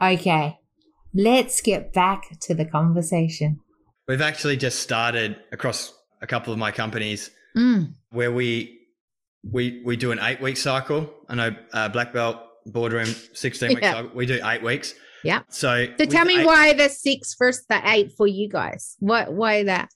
Okay, 0.00 0.58
let's 1.12 1.60
get 1.60 1.92
back 1.92 2.38
to 2.42 2.54
the 2.54 2.64
conversation. 2.64 3.60
We've 4.08 4.20
actually 4.20 4.56
just 4.56 4.80
started 4.80 5.36
across 5.52 5.92
a 6.20 6.26
couple 6.26 6.52
of 6.52 6.58
my 6.58 6.70
companies 6.70 7.30
Mm. 7.56 7.92
where 8.10 8.32
we 8.32 8.78
we 9.44 9.82
we 9.84 9.96
do 9.96 10.12
an 10.12 10.18
eight 10.22 10.40
week 10.40 10.56
cycle. 10.56 11.12
I 11.28 11.34
know 11.34 11.54
uh, 11.72 11.88
black 11.90 12.12
belt 12.12 12.38
boardroom 12.66 13.06
sixteen 13.34 13.70
week 13.70 13.80
Yeah. 13.82 13.92
cycle. 13.94 14.10
We 14.14 14.24
do 14.26 14.40
eight 14.44 14.62
weeks. 14.62 14.94
Yeah. 15.24 15.42
So 15.48 15.86
So 15.98 16.04
tell 16.06 16.24
me 16.24 16.40
eight- 16.40 16.46
why 16.46 16.72
the 16.72 16.88
six 16.88 17.34
versus 17.38 17.64
the 17.68 17.80
eight 17.90 18.12
for 18.16 18.26
you 18.26 18.48
guys. 18.48 18.96
What 19.00 19.32
why 19.32 19.64
that? 19.64 19.90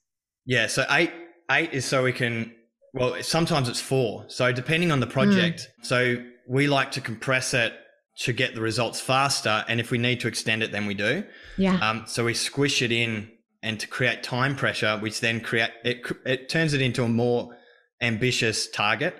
Yeah. 0.45 0.67
So 0.67 0.85
eight 0.91 1.11
eight 1.49 1.73
is 1.73 1.85
so 1.85 2.03
we 2.03 2.13
can. 2.13 2.53
Well, 2.93 3.21
sometimes 3.23 3.69
it's 3.69 3.81
four. 3.81 4.25
So 4.27 4.51
depending 4.51 4.91
on 4.91 4.99
the 4.99 5.07
project. 5.07 5.69
So 5.81 6.23
we 6.47 6.67
like 6.67 6.91
to 6.91 7.01
compress 7.01 7.53
it 7.53 7.73
to 8.19 8.33
get 8.33 8.55
the 8.55 8.61
results 8.61 8.99
faster, 9.01 9.65
and 9.67 9.79
if 9.79 9.91
we 9.91 9.97
need 9.97 10.19
to 10.21 10.27
extend 10.27 10.63
it, 10.63 10.71
then 10.71 10.85
we 10.87 10.93
do. 10.93 11.23
Yeah. 11.57 11.75
Um, 11.77 12.03
so 12.07 12.25
we 12.25 12.33
squish 12.33 12.81
it 12.81 12.91
in, 12.91 13.29
and 13.63 13.79
to 13.79 13.87
create 13.87 14.23
time 14.23 14.55
pressure, 14.55 14.97
which 14.99 15.19
then 15.19 15.41
create 15.41 15.71
it. 15.83 16.05
It 16.25 16.49
turns 16.49 16.73
it 16.73 16.81
into 16.81 17.03
a 17.03 17.07
more 17.09 17.55
ambitious 18.01 18.69
target 18.69 19.15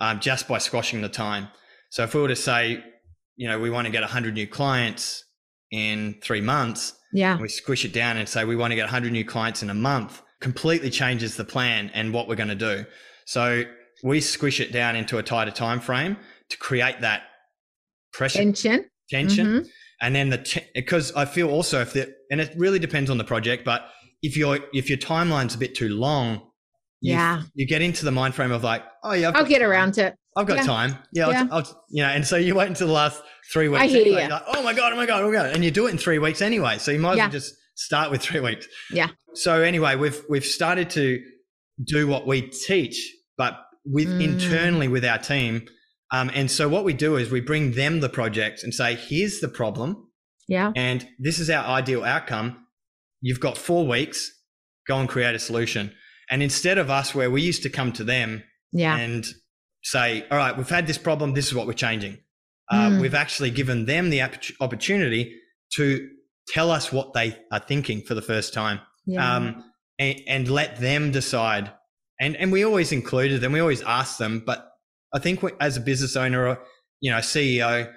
um, 0.00 0.20
just 0.20 0.48
by 0.48 0.58
squashing 0.58 1.00
the 1.02 1.08
time. 1.08 1.48
So 1.90 2.04
if 2.04 2.14
we 2.14 2.20
were 2.20 2.28
to 2.28 2.36
say, 2.36 2.82
you 3.36 3.48
know, 3.48 3.58
we 3.58 3.70
want 3.70 3.86
to 3.86 3.90
get 3.92 4.02
100 4.02 4.34
new 4.34 4.46
clients 4.46 5.24
in 5.70 6.16
three 6.22 6.40
months, 6.40 6.94
yeah. 7.12 7.38
we 7.38 7.48
squish 7.48 7.84
it 7.84 7.92
down 7.92 8.16
and 8.16 8.28
say 8.28 8.44
we 8.44 8.56
want 8.56 8.70
to 8.70 8.76
get 8.76 8.84
100 8.84 9.12
new 9.12 9.24
clients 9.24 9.62
in 9.62 9.70
a 9.70 9.74
month, 9.74 10.22
completely 10.40 10.90
changes 10.90 11.36
the 11.36 11.44
plan 11.44 11.90
and 11.94 12.12
what 12.14 12.28
we're 12.28 12.36
going 12.36 12.48
to 12.48 12.54
do. 12.54 12.84
So 13.26 13.64
we 14.02 14.20
squish 14.20 14.60
it 14.60 14.72
down 14.72 14.96
into 14.96 15.18
a 15.18 15.22
tighter 15.22 15.50
time 15.50 15.80
frame 15.80 16.16
to 16.50 16.56
create 16.56 17.00
that 17.00 17.22
pressure 18.12 18.38
Tension. 18.38 18.84
tension 19.08 19.46
Mhm. 19.46 19.68
and 20.00 20.14
then 20.16 20.30
the 20.30 20.62
because 20.74 21.12
I 21.12 21.24
feel 21.24 21.48
also 21.48 21.80
if 21.80 21.92
the 21.92 22.12
and 22.30 22.40
it 22.40 22.52
really 22.56 22.78
depends 22.78 23.10
on 23.10 23.18
the 23.18 23.24
project, 23.24 23.64
but 23.64 23.82
if 24.22 24.36
your 24.36 24.58
if 24.72 24.88
your 24.88 24.98
timeline's 24.98 25.54
a 25.54 25.58
bit 25.58 25.74
too 25.74 25.88
long, 25.88 26.40
you, 27.00 27.14
Yeah. 27.14 27.42
you 27.54 27.66
get 27.66 27.82
into 27.82 28.04
the 28.04 28.10
mind 28.12 28.34
frame 28.34 28.52
of 28.52 28.62
like, 28.62 28.82
oh 29.02 29.12
yeah, 29.12 29.28
I've 29.28 29.36
I'll 29.36 29.44
get 29.44 29.60
time. 29.60 29.70
around 29.70 29.94
to 29.94 30.06
it. 30.08 30.14
I've 30.36 30.46
got 30.46 30.58
Yeah. 30.58 30.62
time. 30.64 30.96
Yeah, 31.12 31.26
I'll, 31.26 31.32
Yeah. 31.32 31.46
I'll, 31.50 31.84
you 31.90 32.02
know, 32.02 32.08
and 32.10 32.26
so 32.26 32.36
you 32.36 32.54
wait 32.54 32.68
until 32.68 32.86
the 32.86 32.92
last 32.92 33.20
three 33.52 33.68
weeks. 33.68 33.82
I 33.82 33.86
hear 33.88 34.02
anyway. 34.02 34.24
you. 34.24 34.28
Like, 34.30 34.42
oh 34.46 34.62
my 34.62 34.74
god, 34.74 34.92
oh 34.92 34.96
my 34.96 35.06
god, 35.06 35.22
oh 35.22 35.28
my 35.28 35.32
god, 35.34 35.54
and 35.54 35.64
you 35.64 35.70
do 35.70 35.86
it 35.86 35.90
in 35.90 35.98
three 35.98 36.18
weeks 36.18 36.40
anyway. 36.42 36.78
So 36.78 36.90
you 36.92 36.98
might 37.00 37.12
as 37.12 37.18
well 37.18 37.30
just 37.30 37.54
start 37.74 38.10
with 38.10 38.22
three 38.26 38.40
weeks. 38.40 38.66
Yeah. 38.92 39.08
So 39.34 39.62
anyway, 39.62 39.96
we've 39.96 40.20
we've 40.28 40.44
started 40.44 40.90
to 40.90 41.20
do 41.82 42.06
what 42.06 42.26
we 42.26 42.42
teach, 42.42 42.96
but 43.38 43.58
with 43.84 44.08
Mm. 44.08 44.22
internally 44.22 44.88
with 44.88 45.04
our 45.04 45.18
team. 45.18 45.66
Um, 46.12 46.30
and 46.34 46.50
so 46.50 46.68
what 46.68 46.84
we 46.84 46.92
do 46.92 47.16
is 47.16 47.30
we 47.30 47.40
bring 47.40 47.72
them 47.72 48.00
the 48.00 48.08
project 48.08 48.62
and 48.64 48.74
say, 48.74 48.96
here's 48.96 49.40
the 49.40 49.48
problem 49.48 50.08
Yeah. 50.50 50.72
and 50.76 51.06
this 51.18 51.38
is 51.38 51.48
our 51.48 51.64
ideal 51.64 52.04
outcome. 52.04 52.66
You've 53.22 53.40
got 53.40 53.56
four 53.56 53.86
weeks, 53.86 54.30
go 54.88 54.98
and 54.98 55.08
create 55.08 55.34
a 55.34 55.38
solution. 55.38 55.92
And 56.30 56.42
instead 56.42 56.76
of 56.78 56.90
us, 56.90 57.14
where 57.14 57.30
we 57.30 57.40
used 57.42 57.62
to 57.62 57.70
come 57.70 57.92
to 57.94 58.04
them 58.04 58.42
Yeah. 58.72 58.96
and 58.96 59.24
say, 59.82 60.26
all 60.30 60.36
right, 60.38 60.56
we've 60.56 60.68
had 60.68 60.86
this 60.86 60.98
problem, 60.98 61.34
this 61.34 61.46
is 61.46 61.54
what 61.54 61.66
we're 61.66 61.72
changing. 61.72 62.18
Uh, 62.70 62.90
Mm. 62.90 63.00
We've 63.00 63.14
actually 63.14 63.50
given 63.50 63.86
them 63.86 64.10
the 64.10 64.22
opportunity 64.60 65.34
to 65.76 66.08
tell 66.48 66.70
us 66.70 66.92
what 66.92 67.12
they 67.14 67.36
are 67.52 67.60
thinking 67.60 68.02
for 68.02 68.14
the 68.14 68.22
first 68.22 68.52
time 68.52 68.80
yeah. 69.06 69.36
um, 69.36 69.64
and, 69.98 70.20
and 70.26 70.48
let 70.48 70.80
them 70.80 71.10
decide. 71.12 71.70
And, 72.20 72.36
and 72.36 72.50
we 72.52 72.64
always 72.64 72.92
included 72.92 73.40
them, 73.40 73.52
we 73.52 73.60
always 73.60 73.82
asked 73.82 74.18
them, 74.18 74.42
but 74.44 74.66
I 75.14 75.18
think 75.20 75.42
we, 75.42 75.52
as 75.60 75.76
a 75.76 75.80
business 75.80 76.16
owner 76.16 76.46
or, 76.46 76.58
you 77.00 77.10
know, 77.10 77.18
CEO, 77.18 77.92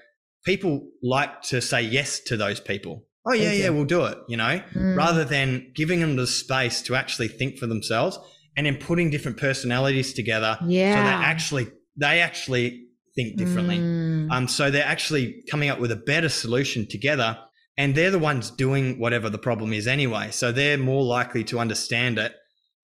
people 0.45 0.87
like 1.01 1.41
to 1.43 1.61
say 1.61 1.81
yes 1.81 2.19
to 2.21 2.37
those 2.37 2.59
people. 2.59 3.05
Oh 3.25 3.33
yeah, 3.33 3.51
yeah, 3.53 3.69
we'll 3.69 3.85
do 3.85 4.03
it, 4.03 4.17
you 4.27 4.35
know, 4.37 4.61
Mm. 4.75 4.97
rather 4.97 5.23
than 5.23 5.71
giving 5.75 6.01
them 6.01 6.17
the 6.17 6.27
space 6.27 6.81
to 6.83 6.95
actually 6.95 7.29
think 7.29 7.57
for 7.57 7.67
themselves 7.67 8.19
and 8.57 8.65
then 8.65 8.75
putting 8.75 9.09
different 9.09 9.37
personalities 9.37 10.13
together. 10.13 10.57
yeah. 10.67 10.95
So 10.95 11.03
they 11.03 11.25
actually, 11.25 11.67
they 11.95 12.19
actually 12.19 12.85
think 13.15 13.37
differently. 13.37 13.77
Mm. 13.77 14.29
Um, 14.31 14.47
so 14.47 14.69
they're 14.69 14.85
actually 14.85 15.41
coming 15.49 15.69
up 15.69 15.79
with 15.79 15.91
a 15.91 15.95
better 15.95 16.27
solution 16.29 16.85
together, 16.87 17.37
and 17.77 17.95
they're 17.95 18.11
the 18.11 18.19
ones 18.19 18.51
doing 18.51 18.99
whatever 18.99 19.29
the 19.29 19.37
problem 19.37 19.71
is 19.73 19.87
anyway. 19.87 20.29
So 20.31 20.51
they're 20.51 20.77
more 20.77 21.03
likely 21.03 21.43
to 21.45 21.59
understand 21.59 22.17
it 22.19 22.33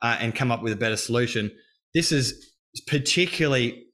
uh, 0.01 0.17
and 0.21 0.33
come 0.33 0.51
up 0.51 0.63
with 0.63 0.71
a 0.73 0.77
better 0.77 0.97
solution. 0.97 1.51
This 1.93 2.11
is 2.13 2.53
particularly 2.87 3.87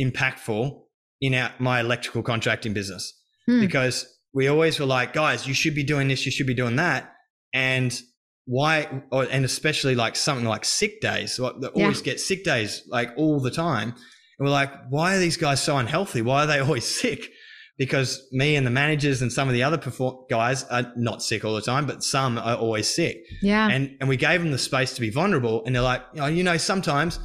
impactful 0.00 0.81
in 1.22 1.34
our, 1.34 1.50
my 1.58 1.80
electrical 1.80 2.22
contracting 2.22 2.74
business 2.74 3.04
Hmm. 3.46 3.60
because 3.60 4.06
we 4.34 4.48
always 4.48 4.78
were 4.78 4.86
like, 4.86 5.12
guys, 5.14 5.46
you 5.48 5.54
should 5.54 5.74
be 5.74 5.82
doing 5.84 6.08
this, 6.08 6.24
you 6.26 6.32
should 6.32 6.46
be 6.46 6.54
doing 6.54 6.76
that, 6.76 7.12
and 7.54 7.98
why? 8.44 9.02
Or, 9.12 9.24
and 9.30 9.44
especially 9.44 9.94
like 9.94 10.16
something 10.16 10.44
like 10.46 10.64
sick 10.64 11.00
days. 11.00 11.38
Like 11.38 11.54
they 11.60 11.68
Yeah. 11.74 11.82
always 11.84 12.02
get 12.02 12.18
sick 12.20 12.42
days 12.44 12.82
like 12.88 13.10
all 13.16 13.38
the 13.40 13.50
time. 13.52 13.90
And 13.90 14.46
we're 14.46 14.50
like, 14.50 14.72
why 14.90 15.14
are 15.14 15.20
these 15.20 15.36
guys 15.36 15.62
so 15.62 15.76
unhealthy? 15.78 16.22
Why 16.22 16.42
are 16.42 16.46
they 16.46 16.58
always 16.66 16.84
sick? 16.84 17.30
Because 17.78 18.20
me 18.32 18.56
and 18.56 18.66
the 18.66 18.70
managers 18.70 19.22
and 19.22 19.32
some 19.32 19.48
of 19.48 19.54
the 19.54 19.62
other 19.62 19.78
perform- 19.78 20.24
guys 20.28 20.64
are 20.64 20.92
not 20.96 21.22
sick 21.22 21.44
all 21.44 21.54
the 21.54 21.62
time, 21.62 21.86
but 21.86 22.02
some 22.02 22.36
are 22.38 22.56
always 22.56 22.88
sick. 22.88 23.16
yeah. 23.42 23.68
And 23.68 23.96
and 24.00 24.08
we 24.08 24.16
gave 24.16 24.40
them 24.42 24.50
the 24.50 24.58
space 24.70 24.92
to 24.94 25.00
be 25.00 25.10
vulnerable. 25.10 25.62
And 25.64 25.74
they're 25.74 25.82
like, 25.94 26.02
oh, 26.18 26.26
you 26.26 26.42
know, 26.42 26.56
sometimes 26.58 27.18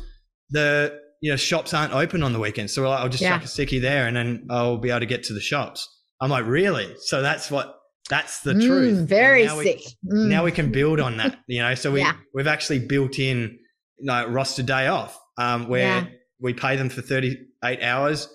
the 0.52 1.00
you 1.22 1.32
know 1.32 1.38
shops 1.38 1.74
aren't 1.74 1.94
open 1.94 2.24
on 2.24 2.34
the 2.34 2.40
weekends, 2.40 2.74
so 2.74 2.88
like, 2.88 3.00
I'll 3.00 3.10
just 3.10 3.22
Yeah. 3.24 3.38
chuck 3.38 3.44
a 3.44 3.48
sickie 3.48 3.82
there, 3.82 4.08
and 4.08 4.16
then 4.16 4.48
I'll 4.50 4.78
be 4.78 4.90
able 4.90 5.02
to 5.02 5.06
get 5.06 5.24
to 5.26 5.34
the 5.34 5.42
shops. 5.42 5.88
I'm 6.22 6.30
like, 6.30 6.46
really? 6.46 6.96
So 7.00 7.22
that's 7.22 7.50
what 7.52 7.74
that's 8.10 8.40
the 8.42 8.54
Mm, 8.54 8.66
truth. 8.66 9.10
Very 9.10 9.46
now 9.46 9.58
we- 9.58 9.64
sick. 9.66 9.82
Mm. 10.06 10.28
now 10.30 10.46
we 10.46 10.52
can 10.52 10.72
build 10.72 11.00
on 11.00 11.18
that, 11.18 11.40
you 11.48 11.62
know. 11.62 11.76
So 11.76 11.92
we 11.92 12.00
Yeah. 12.00 12.14
we've 12.34 12.48
actually 12.48 12.80
built 12.80 13.20
in 13.20 13.60
like 14.04 14.28
roster 14.30 14.64
day 14.64 14.88
off, 14.88 15.18
um, 15.38 15.68
where 15.68 15.82
Yeah. 16.02 16.06
we 16.40 16.54
pay 16.54 16.76
them 16.78 16.90
for 16.90 17.02
38 17.02 17.82
hours 17.84 18.30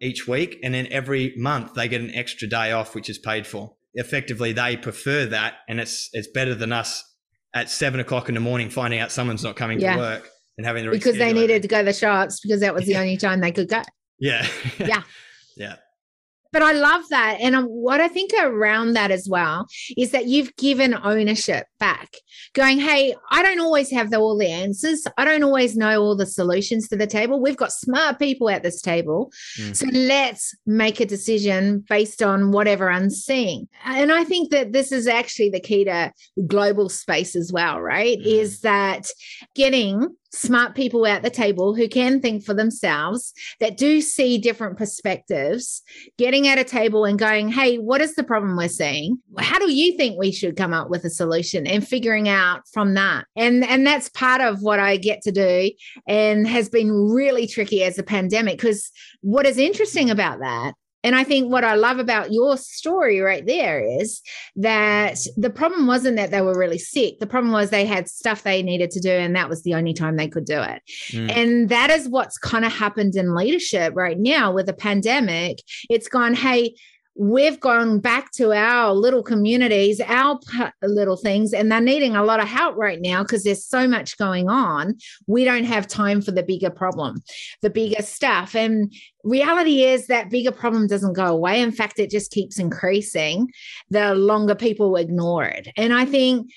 each 0.00 0.26
week, 0.28 0.58
and 0.62 0.74
then 0.74 0.86
every 0.90 1.32
month 1.36 1.74
they 1.74 1.88
get 1.88 2.00
an 2.00 2.14
extra 2.14 2.46
day 2.48 2.72
off, 2.72 2.94
which 2.94 3.08
is 3.08 3.16
paid 3.18 3.46
for. 3.46 3.74
Effectively, 3.94 4.52
they 4.52 4.76
prefer 4.76 5.24
that, 5.26 5.54
and 5.68 5.80
it's 5.80 6.10
it's 6.12 6.28
better 6.28 6.54
than 6.54 6.72
us 6.72 7.02
at 7.54 7.70
seven 7.70 8.00
o'clock 8.00 8.28
in 8.28 8.34
the 8.34 8.40
morning 8.40 8.68
finding 8.68 8.98
out 9.00 9.12
someone's 9.12 9.44
not 9.44 9.54
coming 9.56 9.80
Yeah. 9.80 9.92
to 9.94 9.98
work 10.00 10.28
and 10.56 10.66
having 10.66 10.84
to 10.84 10.90
because 10.90 11.18
they 11.18 11.32
needed 11.32 11.62
to 11.62 11.68
go 11.68 11.78
to 11.78 11.84
the 11.84 11.92
shops 11.92 12.40
because 12.40 12.60
that 12.60 12.74
was 12.74 12.86
the 12.86 12.96
only 12.96 13.16
time 13.16 13.40
they 13.40 13.52
could 13.52 13.68
go. 13.68 13.82
Yeah. 14.18 14.46
Yeah. 14.78 15.02
yeah. 15.56 15.76
But 16.54 16.62
I 16.62 16.70
love 16.70 17.02
that. 17.10 17.38
And 17.40 17.56
um, 17.56 17.64
what 17.64 18.00
I 18.00 18.06
think 18.06 18.30
around 18.40 18.92
that 18.92 19.10
as 19.10 19.28
well 19.28 19.66
is 19.96 20.12
that 20.12 20.26
you've 20.26 20.54
given 20.54 20.94
ownership 21.02 21.66
back, 21.80 22.14
going, 22.52 22.78
Hey, 22.78 23.16
I 23.32 23.42
don't 23.42 23.58
always 23.58 23.90
have 23.90 24.12
the, 24.12 24.18
all 24.18 24.38
the 24.38 24.46
answers. 24.46 25.04
I 25.18 25.24
don't 25.24 25.42
always 25.42 25.76
know 25.76 26.00
all 26.00 26.14
the 26.14 26.26
solutions 26.26 26.86
to 26.88 26.96
the 26.96 27.08
table. 27.08 27.42
We've 27.42 27.56
got 27.56 27.72
smart 27.72 28.20
people 28.20 28.48
at 28.50 28.62
this 28.62 28.80
table. 28.80 29.32
Mm. 29.58 29.74
So 29.74 29.86
let's 29.92 30.54
make 30.64 31.00
a 31.00 31.06
decision 31.06 31.84
based 31.88 32.22
on 32.22 32.52
what 32.52 32.68
everyone's 32.68 33.24
seeing. 33.24 33.66
And 33.84 34.12
I 34.12 34.22
think 34.22 34.52
that 34.52 34.72
this 34.72 34.92
is 34.92 35.08
actually 35.08 35.50
the 35.50 35.58
key 35.58 35.84
to 35.86 36.12
global 36.46 36.88
space 36.88 37.34
as 37.34 37.52
well, 37.52 37.80
right? 37.80 38.16
Mm. 38.16 38.26
Is 38.26 38.60
that 38.60 39.08
getting 39.56 40.14
smart 40.34 40.74
people 40.74 41.06
at 41.06 41.22
the 41.22 41.30
table 41.30 41.74
who 41.74 41.88
can 41.88 42.20
think 42.20 42.44
for 42.44 42.54
themselves, 42.54 43.32
that 43.60 43.76
do 43.76 44.00
see 44.00 44.38
different 44.38 44.76
perspectives, 44.76 45.82
getting 46.18 46.46
at 46.48 46.58
a 46.58 46.64
table 46.64 47.04
and 47.04 47.18
going, 47.18 47.48
hey, 47.48 47.76
what 47.76 48.00
is 48.00 48.14
the 48.14 48.24
problem 48.24 48.56
we're 48.56 48.68
seeing? 48.68 49.18
How 49.38 49.58
do 49.58 49.72
you 49.72 49.96
think 49.96 50.18
we 50.18 50.32
should 50.32 50.56
come 50.56 50.72
up 50.72 50.90
with 50.90 51.04
a 51.04 51.10
solution 51.10 51.66
and 51.66 51.86
figuring 51.86 52.28
out 52.28 52.62
from 52.72 52.94
that? 52.94 53.26
And 53.36 53.64
and 53.64 53.86
that's 53.86 54.08
part 54.08 54.40
of 54.40 54.62
what 54.62 54.78
I 54.78 54.96
get 54.96 55.22
to 55.22 55.32
do 55.32 55.70
and 56.06 56.46
has 56.46 56.68
been 56.68 56.90
really 56.90 57.46
tricky 57.46 57.82
as 57.84 57.98
a 57.98 58.02
pandemic 58.02 58.58
because 58.58 58.90
what 59.20 59.46
is 59.46 59.58
interesting 59.58 60.10
about 60.10 60.40
that 60.40 60.74
and 61.04 61.14
I 61.14 61.22
think 61.22 61.52
what 61.52 61.64
I 61.64 61.74
love 61.74 61.98
about 61.98 62.32
your 62.32 62.56
story 62.56 63.20
right 63.20 63.44
there 63.46 63.84
is 64.00 64.22
that 64.56 65.18
the 65.36 65.50
problem 65.50 65.86
wasn't 65.86 66.16
that 66.16 66.30
they 66.30 66.40
were 66.40 66.58
really 66.58 66.78
sick. 66.78 67.20
The 67.20 67.26
problem 67.26 67.52
was 67.52 67.68
they 67.68 67.84
had 67.84 68.08
stuff 68.08 68.42
they 68.42 68.62
needed 68.62 68.90
to 68.92 69.00
do, 69.00 69.10
and 69.10 69.36
that 69.36 69.50
was 69.50 69.62
the 69.62 69.74
only 69.74 69.92
time 69.92 70.16
they 70.16 70.28
could 70.28 70.46
do 70.46 70.60
it. 70.60 70.82
Mm. 71.10 71.36
And 71.36 71.68
that 71.68 71.90
is 71.90 72.08
what's 72.08 72.38
kind 72.38 72.64
of 72.64 72.72
happened 72.72 73.14
in 73.16 73.34
leadership 73.34 73.94
right 73.94 74.18
now 74.18 74.52
with 74.52 74.66
the 74.66 74.72
pandemic. 74.72 75.58
It's 75.90 76.08
gone, 76.08 76.34
hey, 76.34 76.74
we've 77.16 77.60
gone 77.60 78.00
back 78.00 78.32
to 78.32 78.52
our 78.52 78.92
little 78.92 79.22
communities, 79.22 80.00
our 80.00 80.38
little 80.82 81.16
things, 81.16 81.52
and 81.52 81.70
they're 81.70 81.80
needing 81.80 82.16
a 82.16 82.24
lot 82.24 82.40
of 82.40 82.48
help 82.48 82.76
right 82.76 83.00
now 83.00 83.22
because 83.22 83.44
there's 83.44 83.64
so 83.64 83.86
much 83.86 84.18
going 84.18 84.48
on. 84.48 84.96
We 85.26 85.44
don't 85.44 85.64
have 85.64 85.86
time 85.86 86.20
for 86.20 86.32
the 86.32 86.42
bigger 86.42 86.70
problem, 86.70 87.22
the 87.62 87.70
bigger 87.70 88.02
stuff. 88.02 88.56
And 88.56 88.92
reality 89.22 89.84
is 89.84 90.08
that 90.08 90.30
bigger 90.30 90.52
problem 90.52 90.86
doesn't 90.86 91.14
go 91.14 91.26
away. 91.26 91.60
In 91.60 91.72
fact, 91.72 91.98
it 91.98 92.10
just 92.10 92.32
keeps 92.32 92.58
increasing 92.58 93.48
the 93.90 94.14
longer 94.14 94.54
people 94.54 94.96
ignore 94.96 95.44
it. 95.44 95.68
And 95.76 95.94
I 95.94 96.04
think 96.06 96.50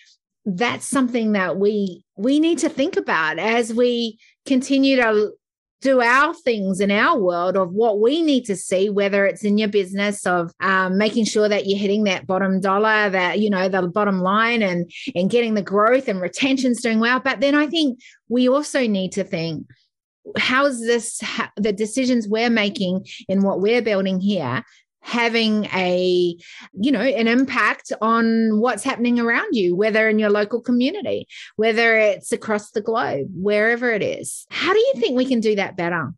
that's 0.46 0.86
something 0.86 1.34
that 1.34 1.58
we 1.58 2.04
we 2.16 2.40
need 2.40 2.58
to 2.60 2.70
think 2.70 2.96
about 2.96 3.38
as 3.38 3.74
we 3.74 4.18
continue 4.46 4.96
to 4.96 5.34
do 5.82 6.02
our 6.02 6.34
things 6.34 6.80
in 6.80 6.90
our 6.90 7.20
world 7.20 7.56
of 7.56 7.72
what 7.72 8.00
we 8.00 8.22
need 8.22 8.46
to 8.46 8.56
see, 8.56 8.90
whether 8.90 9.26
it's 9.26 9.44
in 9.44 9.58
your 9.58 9.68
business 9.68 10.26
of 10.26 10.52
um, 10.60 10.98
making 10.98 11.26
sure 11.26 11.48
that 11.48 11.68
you're 11.68 11.78
hitting 11.78 12.04
that 12.06 12.26
bottom 12.26 12.60
dollar, 12.60 13.10
that 13.10 13.40
you 13.40 13.50
know 13.50 13.70
the 13.70 13.88
bottom 13.88 14.20
line, 14.20 14.62
and 14.62 14.92
and 15.16 15.30
getting 15.30 15.54
the 15.54 15.62
growth 15.62 16.08
and 16.08 16.20
retention's 16.20 16.82
doing 16.82 17.00
well. 17.00 17.20
But 17.20 17.42
then 17.42 17.56
I 17.56 17.68
think 17.68 18.00
we 18.28 18.50
also 18.50 18.88
need 18.88 19.12
to 19.14 19.24
think 19.24 19.68
how's 20.38 20.82
this 20.82 21.22
how, 21.22 21.50
the 21.56 21.72
decisions 21.72 22.28
we're 22.28 22.50
making 22.50 23.06
in 23.30 23.44
what 23.44 23.62
we're 23.62 23.82
building 23.82 24.20
here 24.20 24.64
having 25.08 25.66
a 25.74 26.36
you 26.74 26.92
know 26.92 27.02
an 27.02 27.28
impact 27.28 27.94
on 28.02 28.60
what's 28.60 28.84
happening 28.84 29.20
around 29.20 29.56
you 29.56 29.74
whether 29.74 30.10
in 30.10 30.20
your 30.20 30.30
local 30.30 30.62
community 30.62 31.26
whether 31.56 31.98
it's 31.98 32.34
across 32.34 32.72
the 32.72 32.82
globe 32.82 33.28
wherever 33.34 33.90
it 33.92 34.04
is. 34.04 34.46
How 34.50 34.74
do 34.74 34.80
you 34.80 34.94
think 34.98 35.16
we 35.16 35.26
can 35.26 35.40
do 35.40 35.56
that 35.56 35.78
better? 35.78 36.14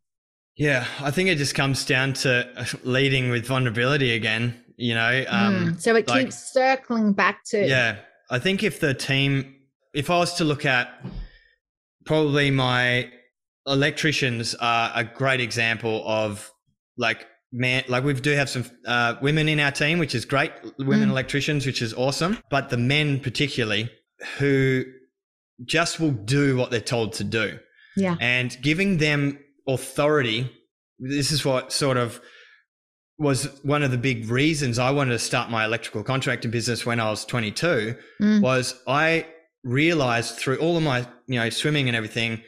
Yeah 0.56 0.86
i 1.00 1.10
think 1.10 1.30
it 1.30 1.38
just 1.38 1.56
comes 1.56 1.86
down 1.86 2.12
to 2.14 2.68
leading 2.84 3.30
with 3.30 3.46
vulnerability 3.46 4.12
again 4.12 4.62
you 4.76 4.94
know 4.94 5.24
um, 5.30 5.54
mm, 5.56 5.82
so 5.82 5.96
it 5.96 6.06
like, 6.10 6.26
keeps 6.26 6.52
circling 6.52 7.14
back 7.14 7.46
to 7.46 7.66
yeah 7.66 7.96
i 8.30 8.40
think 8.40 8.62
if 8.62 8.82
the 8.82 8.94
team 8.94 9.56
if 9.94 10.10
i 10.10 10.18
was 10.18 10.34
to 10.34 10.44
look 10.44 10.66
at 10.66 11.02
probably 12.04 12.52
my 12.52 13.10
electricians 13.68 14.54
are 14.56 14.92
a 14.96 15.06
great 15.06 15.40
example 15.40 16.04
of 16.06 16.52
like 16.98 17.26
man 17.52 17.84
like 17.88 18.04
we 18.04 18.14
do 18.14 18.32
have 18.32 18.50
some 18.50 18.66
uh, 18.86 19.16
women 19.22 19.50
in 19.50 19.60
our 19.60 19.72
team 19.72 20.00
which 20.00 20.16
is 20.16 20.26
great. 20.26 20.52
Women 20.78 21.10
mm. 21.10 21.12
electricians 21.12 21.66
which 21.66 21.82
is 21.82 21.94
awesome. 21.94 22.38
But 22.50 22.70
the 22.70 22.78
men 22.78 23.20
particularly 23.20 23.90
who 24.38 24.86
just 25.66 26.00
will 26.00 26.12
do 26.12 26.56
what 26.58 26.72
they're 26.72 26.80
told 26.80 27.14
to 27.14 27.24
do. 27.24 27.60
Yeah. 27.96 28.16
And 28.20 28.56
giving 28.62 28.98
them 28.98 29.40
authority 29.68 30.52
this 31.00 31.32
is 31.32 31.46
what 31.46 31.72
sort 31.72 31.98
of 31.98 32.20
was 33.18 33.46
one 33.64 33.84
of 33.84 33.92
the 33.92 33.98
big 33.98 34.30
reasons 34.30 34.80
I 34.80 34.92
wanted 34.92 35.12
to 35.12 35.20
start 35.20 35.50
my 35.50 35.66
electrical 35.66 36.04
contracting 36.04 36.52
business 36.52 36.86
when 36.86 37.00
I 37.00 37.10
was 37.10 37.26
22 37.26 37.96
mm. 38.22 38.42
was 38.42 38.82
I 38.88 39.26
realized 39.64 40.36
through 40.36 40.58
all 40.58 40.78
of 40.78 40.84
my 40.84 41.06
you 41.28 41.40
know 41.40 41.50
swimming 41.50 41.88
and 41.88 41.96
everything 41.96 42.42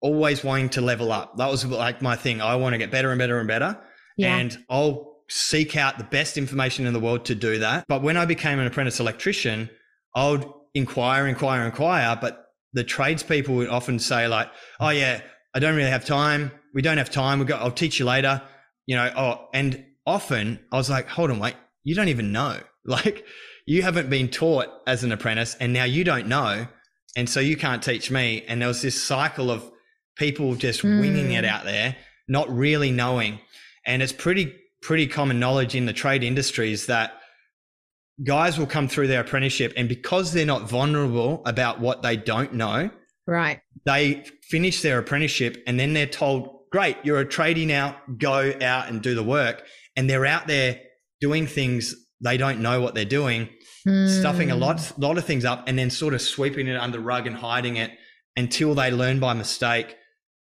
always 0.00 0.42
wanting 0.42 0.68
to 0.68 0.80
level 0.80 1.12
up. 1.12 1.36
That 1.38 1.48
was 1.48 1.64
like 1.64 2.02
my 2.02 2.16
thing. 2.16 2.40
I 2.40 2.56
want 2.56 2.74
to 2.74 2.78
get 2.78 2.90
better 2.90 3.10
and 3.10 3.18
better 3.18 3.38
and 3.38 3.48
better 3.48 3.78
yeah. 4.16 4.36
And 4.36 4.64
I'll 4.68 5.12
seek 5.28 5.76
out 5.76 5.98
the 5.98 6.04
best 6.04 6.36
information 6.36 6.86
in 6.86 6.92
the 6.92 7.00
world 7.00 7.24
to 7.26 7.34
do 7.34 7.58
that. 7.58 7.86
But 7.88 8.02
when 8.02 8.16
I 8.16 8.24
became 8.24 8.58
an 8.58 8.66
apprentice 8.66 9.00
electrician, 9.00 9.70
I 10.14 10.30
would 10.30 10.44
inquire, 10.74 11.26
inquire, 11.26 11.64
inquire. 11.64 12.18
But 12.20 12.46
the 12.72 12.84
tradespeople 12.84 13.54
would 13.56 13.68
often 13.68 13.98
say, 13.98 14.28
like, 14.28 14.50
oh, 14.80 14.90
yeah, 14.90 15.20
I 15.54 15.58
don't 15.58 15.76
really 15.76 15.90
have 15.90 16.04
time. 16.04 16.50
We 16.74 16.82
don't 16.82 16.98
have 16.98 17.10
time. 17.10 17.38
We 17.38 17.44
got, 17.44 17.62
I'll 17.62 17.70
teach 17.70 17.98
you 17.98 18.04
later. 18.04 18.42
You 18.86 18.96
know, 18.96 19.12
oh, 19.16 19.48
and 19.54 19.84
often 20.06 20.60
I 20.72 20.76
was 20.76 20.90
like, 20.90 21.08
hold 21.08 21.30
on, 21.30 21.38
wait, 21.38 21.54
you 21.84 21.94
don't 21.94 22.08
even 22.08 22.32
know. 22.32 22.58
Like, 22.84 23.24
you 23.64 23.82
haven't 23.82 24.10
been 24.10 24.26
taught 24.26 24.66
as 24.88 25.04
an 25.04 25.12
apprentice 25.12 25.54
and 25.60 25.72
now 25.72 25.84
you 25.84 26.02
don't 26.02 26.26
know. 26.26 26.66
And 27.14 27.30
so 27.30 27.38
you 27.38 27.56
can't 27.56 27.80
teach 27.80 28.10
me. 28.10 28.44
And 28.48 28.60
there 28.60 28.66
was 28.66 28.82
this 28.82 29.00
cycle 29.00 29.52
of 29.52 29.70
people 30.16 30.56
just 30.56 30.82
mm. 30.82 31.00
winging 31.00 31.30
it 31.30 31.44
out 31.44 31.64
there, 31.64 31.94
not 32.26 32.50
really 32.50 32.90
knowing. 32.90 33.38
And 33.86 34.02
it's 34.02 34.12
pretty 34.12 34.54
pretty 34.80 35.06
common 35.06 35.38
knowledge 35.38 35.74
in 35.74 35.86
the 35.86 35.92
trade 35.92 36.24
industries 36.24 36.86
that 36.86 37.12
guys 38.24 38.58
will 38.58 38.66
come 38.66 38.88
through 38.88 39.06
their 39.06 39.20
apprenticeship 39.20 39.72
and 39.76 39.88
because 39.88 40.32
they're 40.32 40.44
not 40.44 40.68
vulnerable 40.68 41.40
about 41.46 41.80
what 41.80 42.02
they 42.02 42.16
don't 42.16 42.52
know, 42.54 42.90
right. 43.26 43.60
They 43.84 44.24
finish 44.42 44.82
their 44.82 44.98
apprenticeship 44.98 45.62
and 45.66 45.78
then 45.78 45.92
they're 45.92 46.06
told, 46.06 46.70
"Great, 46.70 46.96
you're 47.04 47.20
a 47.20 47.26
tradie 47.26 47.66
now, 47.66 47.96
go 48.18 48.52
out 48.60 48.88
and 48.88 49.02
do 49.02 49.14
the 49.14 49.22
work." 49.22 49.64
And 49.96 50.08
they're 50.08 50.26
out 50.26 50.46
there 50.46 50.80
doing 51.20 51.46
things 51.46 51.94
they 52.22 52.36
don't 52.36 52.60
know 52.60 52.80
what 52.80 52.94
they're 52.94 53.04
doing, 53.04 53.48
hmm. 53.84 54.06
stuffing 54.06 54.50
a 54.50 54.56
lot 54.56 54.92
lot 54.98 55.18
of 55.18 55.24
things 55.24 55.44
up 55.44 55.64
and 55.66 55.78
then 55.78 55.90
sort 55.90 56.14
of 56.14 56.22
sweeping 56.22 56.68
it 56.68 56.76
under 56.76 56.98
the 56.98 57.04
rug 57.04 57.26
and 57.26 57.36
hiding 57.36 57.76
it 57.76 57.90
until 58.36 58.74
they 58.74 58.90
learn 58.90 59.20
by 59.20 59.34
mistake 59.34 59.96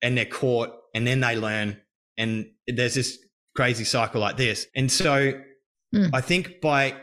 and 0.02 0.16
they're 0.16 0.24
caught 0.24 0.70
and 0.94 1.06
then 1.06 1.20
they 1.20 1.36
learn 1.36 1.80
and 2.18 2.50
there's 2.76 2.94
this 2.94 3.18
crazy 3.56 3.84
cycle 3.84 4.20
like 4.20 4.36
this. 4.36 4.66
And 4.74 4.90
so 4.90 5.32
mm. 5.94 6.10
I 6.12 6.20
think 6.20 6.60
by 6.60 6.94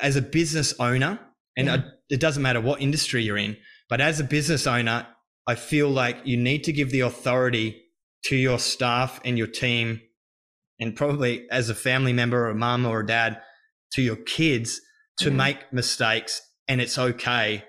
as 0.00 0.16
a 0.16 0.22
business 0.22 0.74
owner, 0.78 1.18
and 1.56 1.66
yeah. 1.66 1.74
I, 1.74 1.84
it 2.08 2.20
doesn't 2.20 2.42
matter 2.42 2.60
what 2.60 2.80
industry 2.80 3.22
you're 3.22 3.36
in, 3.36 3.56
but 3.88 4.00
as 4.00 4.20
a 4.20 4.24
business 4.24 4.66
owner, 4.66 5.06
I 5.46 5.54
feel 5.54 5.88
like 5.88 6.18
you 6.24 6.36
need 6.36 6.64
to 6.64 6.72
give 6.72 6.90
the 6.90 7.00
authority 7.00 7.82
to 8.26 8.36
your 8.36 8.58
staff 8.58 9.20
and 9.24 9.38
your 9.38 9.46
team, 9.46 10.00
and 10.78 10.94
probably 10.94 11.48
as 11.50 11.70
a 11.70 11.74
family 11.74 12.12
member 12.12 12.46
or 12.46 12.50
a 12.50 12.54
mum 12.54 12.86
or 12.86 13.00
a 13.00 13.06
dad, 13.06 13.40
to 13.92 14.02
your 14.02 14.16
kids 14.16 14.80
to 15.20 15.30
make 15.30 15.72
mistakes, 15.72 16.40
and 16.68 16.80
it's 16.80 16.98
okay. 16.98 17.64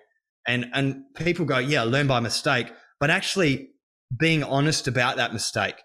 And 0.47 0.67
and 0.73 1.03
people 1.15 1.45
go, 1.45 1.57
yeah, 1.57 1.83
learn 1.83 2.07
by 2.07 2.19
mistake, 2.19 2.71
but 2.99 3.09
actually 3.09 3.69
being 4.17 4.43
honest 4.43 4.87
about 4.87 5.17
that 5.17 5.33
mistake 5.33 5.75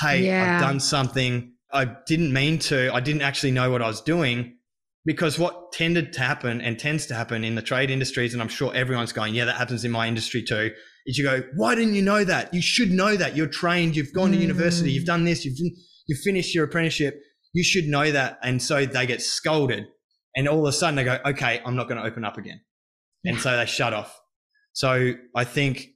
hey, 0.00 0.26
yeah. 0.26 0.56
I've 0.56 0.62
done 0.62 0.80
something. 0.80 1.52
I 1.72 1.96
didn't 2.06 2.32
mean 2.32 2.58
to. 2.60 2.92
I 2.92 3.00
didn't 3.00 3.22
actually 3.22 3.52
know 3.52 3.70
what 3.70 3.82
I 3.82 3.86
was 3.86 4.00
doing. 4.00 4.54
Because 5.04 5.38
what 5.38 5.70
tended 5.70 6.12
to 6.14 6.20
happen 6.20 6.60
and 6.60 6.76
tends 6.76 7.06
to 7.06 7.14
happen 7.14 7.44
in 7.44 7.54
the 7.54 7.62
trade 7.62 7.90
industries, 7.90 8.32
and 8.32 8.42
I'm 8.42 8.48
sure 8.48 8.74
everyone's 8.74 9.12
going, 9.12 9.34
yeah, 9.34 9.44
that 9.44 9.54
happens 9.54 9.84
in 9.84 9.92
my 9.92 10.08
industry 10.08 10.42
too, 10.42 10.72
is 11.06 11.16
you 11.16 11.22
go, 11.22 11.44
why 11.54 11.76
didn't 11.76 11.94
you 11.94 12.02
know 12.02 12.24
that? 12.24 12.52
You 12.52 12.60
should 12.60 12.90
know 12.90 13.16
that. 13.16 13.36
You're 13.36 13.46
trained. 13.46 13.94
You've 13.94 14.12
gone 14.12 14.32
to 14.32 14.36
university. 14.36 14.90
You've 14.90 15.04
mm. 15.04 15.06
done 15.06 15.22
this. 15.22 15.44
You've 15.44 15.54
you've 16.08 16.18
finished 16.24 16.56
your 16.56 16.64
apprenticeship. 16.64 17.20
You 17.52 17.62
should 17.62 17.84
know 17.84 18.10
that. 18.10 18.40
And 18.42 18.60
so 18.60 18.84
they 18.84 19.06
get 19.06 19.22
scolded, 19.22 19.84
and 20.34 20.48
all 20.48 20.66
of 20.66 20.68
a 20.68 20.72
sudden 20.72 20.96
they 20.96 21.04
go, 21.04 21.20
okay, 21.24 21.62
I'm 21.64 21.76
not 21.76 21.88
going 21.88 22.00
to 22.00 22.04
open 22.04 22.24
up 22.24 22.36
again, 22.36 22.60
and 23.24 23.38
so 23.40 23.56
they 23.56 23.66
shut 23.66 23.92
off. 23.92 24.20
So 24.72 25.12
I 25.36 25.44
think 25.44 25.86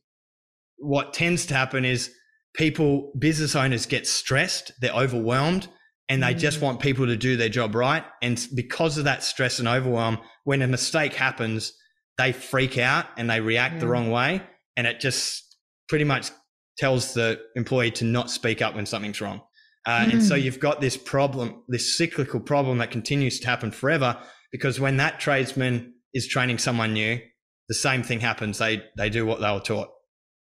what 0.79 1.15
tends 1.15 1.47
to 1.47 1.55
happen 1.55 1.85
is 1.85 2.15
people, 2.55 3.13
business 3.19 3.55
owners 3.55 3.87
get 3.87 4.07
stressed, 4.07 4.73
they're 4.81 4.93
overwhelmed, 4.93 5.69
and 6.09 6.23
they 6.23 6.35
mm. 6.35 6.39
just 6.39 6.61
want 6.61 6.81
people 6.81 7.07
to 7.07 7.17
do 7.17 7.37
their 7.37 7.49
job 7.49 7.75
right. 7.75 8.05
And 8.21 8.45
because 8.55 8.99
of 8.99 9.05
that 9.05 9.23
stress 9.23 9.59
and 9.59 9.69
overwhelm, 9.69 10.19
when 10.45 10.63
a 10.63 10.67
mistake 10.67 11.15
happens, 11.15 11.73
they 12.19 12.33
freak 12.33 12.77
out 12.79 13.07
and 13.17 13.31
they 13.31 13.41
react 13.41 13.81
the 13.81 13.87
wrong 13.87 14.11
way. 14.11 14.43
And 14.77 14.87
it 14.87 15.01
just 15.01 15.57
pretty 15.89 16.05
much 16.05 16.31
tells 16.79 17.15
the 17.15 17.41
employee 17.55 17.91
to 17.93 18.05
not 18.05 18.31
speak 18.31 18.61
up 18.61 18.75
when 18.75 18.87
something's 18.87 19.21
wrong. 19.21 19.41
Uh, 19.87 20.01
mm. 20.01 20.13
And 20.15 20.23
so 20.23 20.35
mm. 20.35 20.43
you've 20.43 20.61
got 20.61 20.81
this 20.81 20.97
problem, 20.97 21.63
this 21.69 21.97
cyclical 21.97 22.41
problem 22.41 22.79
that 22.79 22.91
continues 22.91 23.41
to 23.41 23.47
happen 23.47 23.71
forever 23.71 24.19
because 24.53 24.81
when 24.81 24.97
that 24.97 25.21
tradesman 25.21 25.95
is 26.13 26.27
training 26.27 26.59
someone 26.59 26.93
new, 26.93 27.21
the 27.69 27.75
same 27.75 28.03
thing 28.03 28.21
happens. 28.21 28.59
They 28.59 28.83
they 28.97 29.09
do 29.11 29.25
what 29.25 29.41
they 29.41 29.51
were 29.51 29.61
taught. 29.61 29.89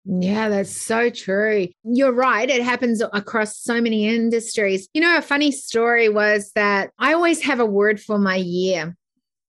Yeah, 0.04 0.48
that's 0.48 0.74
so 0.74 1.10
true. 1.10 1.68
You're 1.84 2.12
right. 2.12 2.48
It 2.48 2.62
happens 2.62 3.02
across 3.12 3.58
so 3.58 3.80
many 3.80 4.08
industries. 4.08 4.88
You 4.94 5.02
know, 5.02 5.16
a 5.16 5.22
funny 5.22 5.52
story 5.52 6.08
was 6.08 6.52
that 6.54 6.90
I 6.98 7.12
always 7.12 7.42
have 7.42 7.60
a 7.60 7.66
word 7.66 8.00
for 8.00 8.18
my 8.18 8.36
year. 8.36 8.96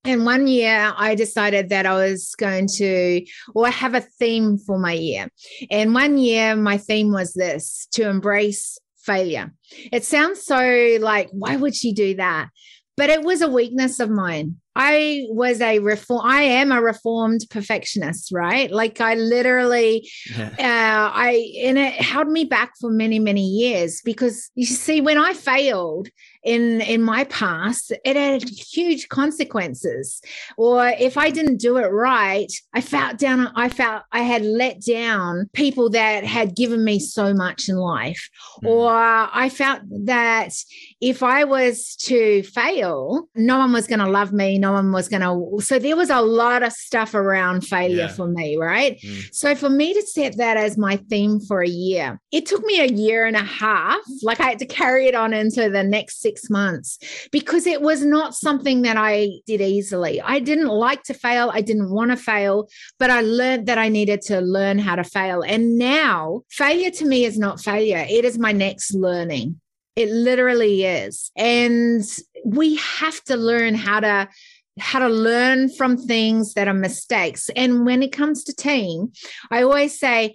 And 0.04 0.24
one 0.24 0.48
year 0.48 0.92
I 0.96 1.14
decided 1.14 1.68
that 1.68 1.86
I 1.86 1.94
was 1.94 2.34
going 2.34 2.66
to, 2.76 3.24
or 3.54 3.68
have 3.68 3.94
a 3.94 4.00
theme 4.00 4.58
for 4.58 4.78
my 4.78 4.92
year. 4.92 5.28
And 5.70 5.94
one 5.94 6.18
year 6.18 6.56
my 6.56 6.76
theme 6.76 7.12
was 7.12 7.34
this 7.34 7.86
to 7.92 8.08
embrace 8.08 8.78
failure. 8.98 9.52
It 9.92 10.04
sounds 10.04 10.44
so 10.44 10.98
like, 11.00 11.28
why 11.30 11.56
would 11.56 11.74
she 11.74 11.92
do 11.92 12.16
that? 12.16 12.48
But 12.96 13.10
it 13.10 13.22
was 13.22 13.42
a 13.42 13.48
weakness 13.48 14.00
of 14.00 14.10
mine. 14.10 14.56
I 14.74 15.26
was 15.28 15.60
a 15.60 15.80
reform. 15.80 16.22
I 16.24 16.42
am 16.42 16.72
a 16.72 16.80
reformed 16.80 17.46
perfectionist, 17.50 18.32
right? 18.32 18.70
Like 18.70 19.00
I 19.00 19.14
literally, 19.14 20.08
yeah. 20.34 20.48
uh, 20.58 21.10
I 21.14 21.52
and 21.62 21.78
it 21.78 21.92
held 21.94 22.28
me 22.28 22.44
back 22.44 22.72
for 22.80 22.90
many, 22.90 23.18
many 23.18 23.46
years 23.46 24.00
because 24.02 24.50
you 24.54 24.66
see, 24.66 25.00
when 25.00 25.18
I 25.18 25.34
failed, 25.34 26.08
in 26.42 26.80
in 26.80 27.02
my 27.02 27.24
past 27.24 27.92
it 28.04 28.16
had 28.16 28.42
huge 28.48 29.08
consequences 29.08 30.20
or 30.56 30.88
if 30.98 31.16
i 31.16 31.30
didn't 31.30 31.58
do 31.58 31.76
it 31.76 31.86
right 31.86 32.52
i 32.74 32.80
felt 32.80 33.16
down 33.16 33.52
i 33.54 33.68
felt 33.68 34.02
i 34.10 34.20
had 34.20 34.42
let 34.44 34.80
down 34.82 35.48
people 35.52 35.88
that 35.88 36.24
had 36.24 36.56
given 36.56 36.84
me 36.84 36.98
so 36.98 37.32
much 37.32 37.68
in 37.68 37.76
life 37.76 38.28
mm. 38.62 38.68
or 38.68 38.92
i 38.92 39.48
felt 39.48 39.80
that 39.88 40.52
if 41.00 41.22
i 41.22 41.44
was 41.44 41.94
to 41.94 42.42
fail 42.42 43.28
no 43.36 43.58
one 43.58 43.72
was 43.72 43.86
going 43.86 44.00
to 44.00 44.10
love 44.10 44.32
me 44.32 44.58
no 44.58 44.72
one 44.72 44.90
was 44.90 45.08
going 45.08 45.22
to 45.22 45.64
so 45.64 45.78
there 45.78 45.96
was 45.96 46.10
a 46.10 46.20
lot 46.20 46.64
of 46.64 46.72
stuff 46.72 47.14
around 47.14 47.64
failure 47.64 47.96
yeah. 47.96 48.08
for 48.08 48.26
me 48.26 48.56
right 48.56 48.98
mm. 49.00 49.32
so 49.32 49.54
for 49.54 49.70
me 49.70 49.94
to 49.94 50.02
set 50.02 50.36
that 50.38 50.56
as 50.56 50.76
my 50.76 50.96
theme 51.08 51.38
for 51.38 51.62
a 51.62 51.68
year 51.68 52.20
it 52.32 52.46
took 52.46 52.64
me 52.64 52.80
a 52.80 52.86
year 52.86 53.26
and 53.26 53.36
a 53.36 53.44
half 53.44 54.00
like 54.22 54.40
i 54.40 54.48
had 54.48 54.58
to 54.58 54.66
carry 54.66 55.06
it 55.06 55.14
on 55.14 55.32
into 55.32 55.70
the 55.70 55.84
next 55.84 56.20
six 56.20 56.31
six 56.32 56.50
months 56.50 56.98
because 57.30 57.66
it 57.66 57.82
was 57.82 58.04
not 58.04 58.34
something 58.34 58.82
that 58.82 58.96
I 58.96 59.40
did 59.46 59.60
easily. 59.60 60.20
I 60.20 60.38
didn't 60.38 60.68
like 60.68 61.02
to 61.04 61.14
fail. 61.14 61.50
I 61.52 61.60
didn't 61.60 61.90
want 61.90 62.10
to 62.10 62.16
fail, 62.16 62.68
but 62.98 63.10
I 63.10 63.20
learned 63.20 63.66
that 63.66 63.78
I 63.78 63.88
needed 63.88 64.22
to 64.22 64.40
learn 64.40 64.78
how 64.78 64.96
to 64.96 65.04
fail. 65.04 65.42
And 65.42 65.78
now 65.78 66.42
failure 66.50 66.90
to 66.90 67.06
me 67.06 67.24
is 67.24 67.38
not 67.38 67.60
failure, 67.60 68.04
it 68.08 68.24
is 68.24 68.38
my 68.38 68.52
next 68.52 68.94
learning. 68.94 69.60
It 69.94 70.08
literally 70.08 70.84
is. 70.84 71.30
And 71.36 72.02
we 72.46 72.76
have 72.76 73.22
to 73.24 73.36
learn 73.36 73.74
how 73.74 74.00
to 74.00 74.28
how 74.78 75.00
to 75.00 75.08
learn 75.08 75.68
from 75.68 75.98
things 75.98 76.54
that 76.54 76.66
are 76.66 76.72
mistakes. 76.74 77.50
And 77.54 77.84
when 77.84 78.02
it 78.02 78.10
comes 78.10 78.42
to 78.44 78.54
team, 78.54 79.12
I 79.50 79.62
always 79.64 79.98
say 79.98 80.34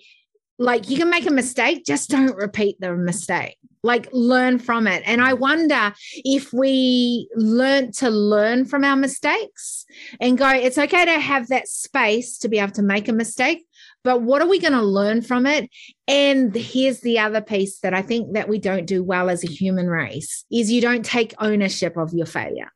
like 0.60 0.90
you 0.90 0.98
can 0.98 1.10
make 1.10 1.28
a 1.28 1.32
mistake, 1.32 1.86
just 1.86 2.10
don't 2.10 2.36
repeat 2.36 2.80
the 2.80 2.96
mistake. 2.96 3.58
Like 3.84 4.10
learn 4.12 4.60
from 4.60 4.88
it. 4.88 5.04
And 5.06 5.22
I 5.22 5.34
wonder 5.34 5.94
if 6.26 6.52
we 6.52 7.30
learn 7.36 7.92
to 7.94 8.10
learn 8.10 8.66
from 8.66 8.84
our 8.84 8.96
mistakes 8.96 9.86
and 10.20 10.38
go, 10.38 10.50
it's 10.50 10.78
okay 10.78 11.06
to 11.06 11.20
have 11.20 11.48
that 11.50 11.68
space 11.68 12.38
to 12.40 12.50
be 12.50 12.60
able 12.60 12.74
to 12.74 12.82
make 12.82 13.08
a 13.08 13.14
mistake, 13.14 13.66
but 14.04 14.22
what 14.24 14.42
are 14.42 14.48
we 14.48 14.60
going 14.60 14.74
to 14.74 14.82
learn 14.82 15.22
from 15.22 15.46
it? 15.46 15.70
And 16.08 16.54
here's 16.56 17.02
the 17.02 17.20
other 17.20 17.40
piece 17.40 17.80
that 17.80 17.94
I 17.94 18.02
think 18.02 18.34
that 18.34 18.50
we 18.50 18.58
don't 18.58 18.88
do 18.88 19.04
well 19.04 19.30
as 19.30 19.44
a 19.44 19.48
human 19.48 19.88
race 19.88 20.44
is 20.52 20.72
you 20.72 20.82
don't 20.82 21.06
take 21.06 21.34
ownership 21.40 21.98
of 21.98 22.14
your 22.14 22.26
failure. 22.26 22.72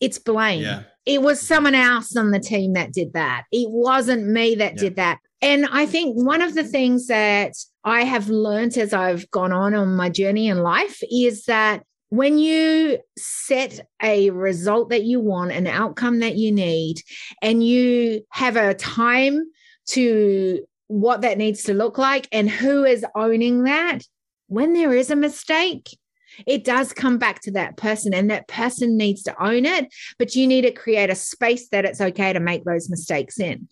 It's 0.00 0.18
blame. 0.18 0.62
Yeah. 0.62 0.82
It 1.06 1.22
was 1.22 1.40
someone 1.40 1.74
else 1.74 2.14
on 2.16 2.30
the 2.30 2.40
team 2.40 2.74
that 2.74 2.92
did 2.92 3.14
that. 3.14 3.44
It 3.50 3.70
wasn't 3.70 4.26
me 4.26 4.56
that 4.56 4.74
yeah. 4.74 4.80
did 4.80 4.96
that. 4.96 5.18
And 5.42 5.66
I 5.70 5.86
think 5.86 6.16
one 6.16 6.42
of 6.42 6.54
the 6.54 6.64
things 6.64 7.08
that 7.08 7.52
I 7.84 8.04
have 8.04 8.28
learned 8.28 8.76
as 8.78 8.92
I've 8.92 9.30
gone 9.30 9.52
on 9.52 9.74
on 9.74 9.96
my 9.96 10.08
journey 10.08 10.48
in 10.48 10.62
life 10.62 11.02
is 11.10 11.44
that 11.44 11.82
when 12.08 12.38
you 12.38 12.98
set 13.18 13.86
a 14.02 14.30
result 14.30 14.90
that 14.90 15.04
you 15.04 15.20
want, 15.20 15.52
an 15.52 15.66
outcome 15.66 16.20
that 16.20 16.36
you 16.36 16.52
need, 16.52 17.02
and 17.42 17.64
you 17.64 18.24
have 18.30 18.56
a 18.56 18.74
time 18.74 19.42
to 19.88 20.64
what 20.86 21.22
that 21.22 21.38
needs 21.38 21.64
to 21.64 21.74
look 21.74 21.98
like 21.98 22.28
and 22.32 22.48
who 22.48 22.84
is 22.84 23.04
owning 23.14 23.64
that, 23.64 24.00
when 24.48 24.72
there 24.72 24.94
is 24.94 25.10
a 25.10 25.16
mistake, 25.16 25.98
it 26.46 26.64
does 26.64 26.92
come 26.92 27.18
back 27.18 27.40
to 27.42 27.50
that 27.52 27.76
person 27.76 28.12
and 28.12 28.30
that 28.30 28.48
person 28.48 28.96
needs 28.96 29.22
to 29.22 29.42
own 29.42 29.64
it 29.64 29.86
but 30.18 30.34
you 30.34 30.46
need 30.46 30.62
to 30.62 30.70
create 30.70 31.08
a 31.08 31.14
space 31.14 31.68
that 31.70 31.86
it's 31.86 32.00
okay 32.00 32.32
to 32.32 32.40
make 32.40 32.64
those 32.64 32.90
mistakes 32.90 33.40
in 33.40 33.66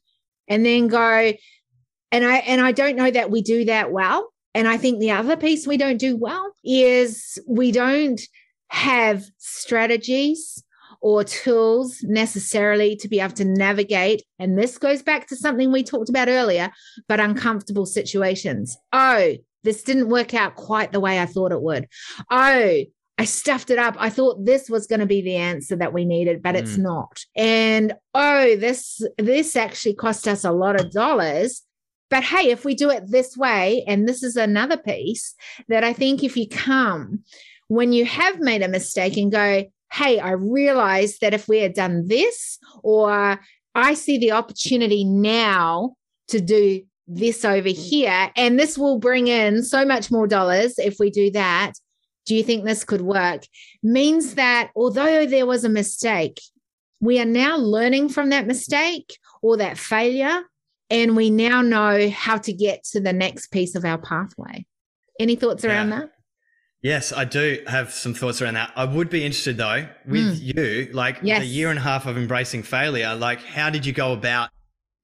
and 0.48 0.64
then 0.64 0.88
go 0.88 1.32
and 2.14 2.24
i 2.24 2.36
and 2.36 2.60
i 2.60 2.72
don't 2.72 2.96
know 2.96 3.10
that 3.10 3.30
we 3.30 3.42
do 3.42 3.64
that 3.64 3.92
well 3.92 4.32
and 4.54 4.68
i 4.68 4.76
think 4.76 4.98
the 5.00 5.10
other 5.10 5.36
piece 5.36 5.66
we 5.66 5.76
don't 5.76 5.98
do 5.98 6.16
well 6.16 6.54
is 6.64 7.38
we 7.46 7.72
don't 7.72 8.20
have 8.68 9.24
strategies 9.38 10.62
or 11.00 11.22
tools 11.22 12.02
necessarily 12.02 12.96
to 12.96 13.08
be 13.08 13.20
able 13.20 13.34
to 13.34 13.44
navigate. 13.44 14.22
And 14.38 14.58
this 14.58 14.78
goes 14.78 15.02
back 15.02 15.26
to 15.28 15.36
something 15.36 15.70
we 15.70 15.82
talked 15.82 16.08
about 16.08 16.28
earlier, 16.28 16.70
but 17.08 17.20
uncomfortable 17.20 17.84
situations. 17.84 18.78
Oh, 18.90 19.34
this 19.64 19.82
didn't 19.82 20.08
work 20.08 20.32
out 20.32 20.56
quite 20.56 20.92
the 20.92 21.00
way 21.00 21.20
I 21.20 21.26
thought 21.26 21.52
it 21.52 21.60
would. 21.60 21.88
Oh, 22.30 22.84
I 23.16 23.24
stuffed 23.26 23.70
it 23.70 23.78
up. 23.78 23.96
I 23.98 24.08
thought 24.08 24.44
this 24.44 24.70
was 24.70 24.86
going 24.86 25.00
to 25.00 25.06
be 25.06 25.20
the 25.20 25.36
answer 25.36 25.76
that 25.76 25.92
we 25.92 26.06
needed, 26.06 26.42
but 26.42 26.54
mm. 26.54 26.60
it's 26.60 26.78
not. 26.78 27.20
And 27.36 27.92
oh, 28.14 28.56
this 28.56 29.00
this 29.18 29.56
actually 29.56 29.94
cost 29.94 30.26
us 30.26 30.42
a 30.42 30.52
lot 30.52 30.80
of 30.80 30.90
dollars. 30.90 31.62
But 32.10 32.22
hey, 32.24 32.50
if 32.50 32.64
we 32.64 32.74
do 32.74 32.90
it 32.90 33.10
this 33.10 33.36
way, 33.36 33.84
and 33.86 34.08
this 34.08 34.22
is 34.22 34.36
another 34.36 34.76
piece 34.76 35.34
that 35.68 35.84
I 35.84 35.92
think 35.92 36.22
if 36.22 36.36
you 36.36 36.48
come 36.48 37.24
when 37.68 37.92
you 37.92 38.04
have 38.04 38.40
made 38.40 38.62
a 38.62 38.68
mistake 38.68 39.16
and 39.16 39.32
go, 39.32 39.64
hey, 39.92 40.18
I 40.18 40.32
realize 40.32 41.18
that 41.18 41.34
if 41.34 41.48
we 41.48 41.60
had 41.60 41.74
done 41.74 42.08
this, 42.08 42.58
or 42.82 43.40
I 43.74 43.94
see 43.94 44.18
the 44.18 44.32
opportunity 44.32 45.04
now 45.04 45.96
to 46.28 46.40
do 46.40 46.82
this 47.06 47.44
over 47.44 47.68
here, 47.68 48.30
and 48.36 48.58
this 48.58 48.76
will 48.76 48.98
bring 48.98 49.28
in 49.28 49.62
so 49.62 49.84
much 49.84 50.10
more 50.10 50.26
dollars 50.26 50.78
if 50.78 50.96
we 50.98 51.10
do 51.10 51.30
that. 51.32 51.72
Do 52.26 52.34
you 52.34 52.42
think 52.42 52.64
this 52.64 52.84
could 52.84 53.02
work? 53.02 53.42
Means 53.82 54.34
that 54.34 54.70
although 54.74 55.26
there 55.26 55.46
was 55.46 55.64
a 55.64 55.68
mistake, 55.68 56.40
we 57.00 57.20
are 57.20 57.26
now 57.26 57.56
learning 57.56 58.08
from 58.08 58.30
that 58.30 58.46
mistake 58.46 59.18
or 59.42 59.58
that 59.58 59.76
failure, 59.76 60.42
and 60.90 61.16
we 61.16 61.30
now 61.30 61.62
know 61.62 62.10
how 62.10 62.38
to 62.38 62.52
get 62.52 62.84
to 62.84 63.00
the 63.00 63.12
next 63.12 63.48
piece 63.48 63.74
of 63.74 63.84
our 63.84 63.98
pathway. 63.98 64.66
Any 65.18 65.36
thoughts 65.36 65.64
around 65.64 65.90
yeah. 65.90 66.00
that? 66.00 66.10
Yes, 66.82 67.12
I 67.14 67.24
do 67.24 67.62
have 67.66 67.92
some 67.92 68.12
thoughts 68.12 68.42
around 68.42 68.54
that. 68.54 68.70
I 68.76 68.84
would 68.84 69.08
be 69.08 69.24
interested 69.24 69.56
though 69.56 69.88
with 70.06 70.38
mm. 70.38 70.56
you, 70.56 70.92
like 70.92 71.18
yes. 71.22 71.40
the 71.40 71.46
year 71.46 71.70
and 71.70 71.78
a 71.78 71.82
half 71.82 72.04
of 72.06 72.18
embracing 72.18 72.62
failure, 72.62 73.14
like 73.14 73.42
how 73.42 73.70
did 73.70 73.86
you 73.86 73.92
go 73.92 74.12
about 74.12 74.50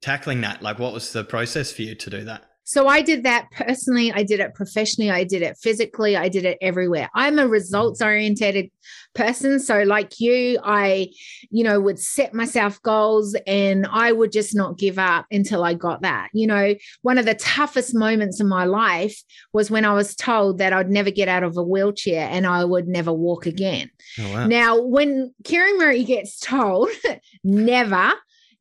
tackling 0.03 0.43
that? 0.43 0.63
Like 0.63 0.79
what 0.79 0.93
was 0.93 1.13
the 1.13 1.25
process 1.25 1.73
for 1.73 1.83
you 1.83 1.95
to 1.95 2.11
do 2.11 2.25
that? 2.25 2.50
So 2.65 2.87
I 2.87 3.03
did 3.03 3.25
that 3.25 3.51
personally. 3.51 4.13
I 4.13 4.23
did 4.23 4.41
it 4.41 4.55
professionally. 4.55 5.11
I 5.11 5.25
did 5.25 5.43
it 5.43 5.59
physically. 5.61 6.17
I 6.17 6.29
did 6.29 6.45
it 6.45 6.59
everywhere. 6.61 7.11
I'm 7.15 7.39
a 7.39 7.49
results 7.49 8.01
oriented 8.01 8.71
person. 9.15 9.59
So, 9.59 9.83
like 9.83 10.21
you, 10.21 10.59
I, 10.63 11.09
you 11.51 11.65
know, 11.65 11.81
would 11.81 11.99
set 11.99 12.33
myself 12.33 12.81
goals 12.83 13.35
and 13.47 13.87
I 13.91 14.13
would 14.13 14.33
just 14.33 14.55
not 14.55 14.79
give 14.79 14.99
up 14.99 15.27
until 15.31 15.65
I 15.65 15.75
got 15.75 16.03
that. 16.03 16.29
You 16.33 16.47
know, 16.47 16.75
one 17.03 17.19
of 17.19 17.27
the 17.27 17.35
toughest 17.35 17.95
moments 17.95 18.41
in 18.41 18.49
my 18.49 18.65
life 18.65 19.21
was 19.53 19.71
when 19.71 19.85
I 19.85 19.95
was 19.95 20.15
told 20.15 20.59
that 20.59 20.73
I'd 20.73 20.91
never 20.91 21.11
get 21.11 21.29
out 21.29 21.43
of 21.43 21.57
a 21.57 21.63
wheelchair 21.63 22.29
and 22.31 22.47
I 22.47 22.65
would 22.65 22.87
never 22.87 23.13
walk 23.13 23.47
again. 23.47 23.91
Oh, 24.19 24.33
wow. 24.33 24.47
Now, 24.47 24.81
when 24.81 25.35
Kieran 25.45 25.79
Murray 25.79 26.05
gets 26.05 26.39
told 26.39 26.89
never, 27.45 28.13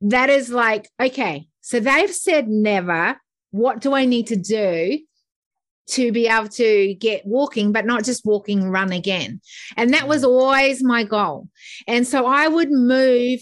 that 0.02 0.30
is 0.30 0.50
like, 0.50 0.90
okay, 1.00 1.48
so 1.62 1.80
they've 1.80 2.14
said 2.14 2.48
never 2.48 3.20
what 3.52 3.82
do 3.82 3.94
I 3.94 4.06
need 4.06 4.28
to 4.28 4.36
do 4.36 5.00
to 5.90 6.12
be 6.12 6.28
able 6.28 6.50
to 6.50 6.94
get 6.96 7.26
walking, 7.26 7.72
but 7.72 7.86
not 7.86 8.04
just 8.04 8.26
walking, 8.26 8.70
run 8.70 8.92
again. 8.92 9.42
And 9.76 9.94
that 9.94 10.08
was 10.08 10.24
always 10.24 10.84
my 10.84 11.04
goal. 11.04 11.50
And 11.88 12.08
so 12.08 12.28
I 12.28 12.48
would 12.48 12.72
move 12.72 13.40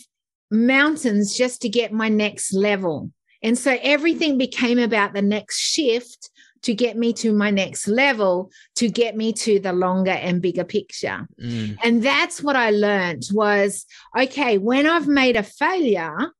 mountains 0.50 1.36
just 1.36 1.62
to 1.62 1.70
get 1.70 1.92
my 1.92 2.08
next 2.08 2.54
level. 2.54 3.12
And 3.44 3.58
so 3.58 3.78
everything 3.82 4.38
became 4.38 4.80
about 4.80 5.14
the 5.14 5.22
next 5.22 5.60
shift 5.60 6.30
to 6.64 6.74
get 6.74 6.98
me 6.98 7.14
to 7.14 7.32
my 7.32 7.52
next 7.52 7.88
level 7.88 8.52
to 8.76 8.90
get 8.90 9.16
me 9.16 9.32
to 9.32 9.60
the 9.60 9.74
longer 9.74 10.12
and 10.12 10.42
bigger 10.42 10.64
picture 10.64 11.28
mm. 11.42 11.78
and 11.84 12.04
that's 12.04 12.42
what 12.42 12.56
i 12.56 12.72
learned 12.72 13.24
was 13.32 13.86
okay 14.18 14.58
when 14.58 14.88
i've 14.88 15.08
made 15.08 15.36
a 15.36 15.44
failure 15.44 16.32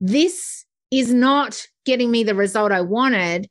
this 0.00 0.64
is 0.92 1.12
not 1.12 1.66
getting 1.84 2.10
me 2.10 2.22
the 2.22 2.34
result 2.34 2.70
I 2.70 2.82
wanted, 2.82 3.48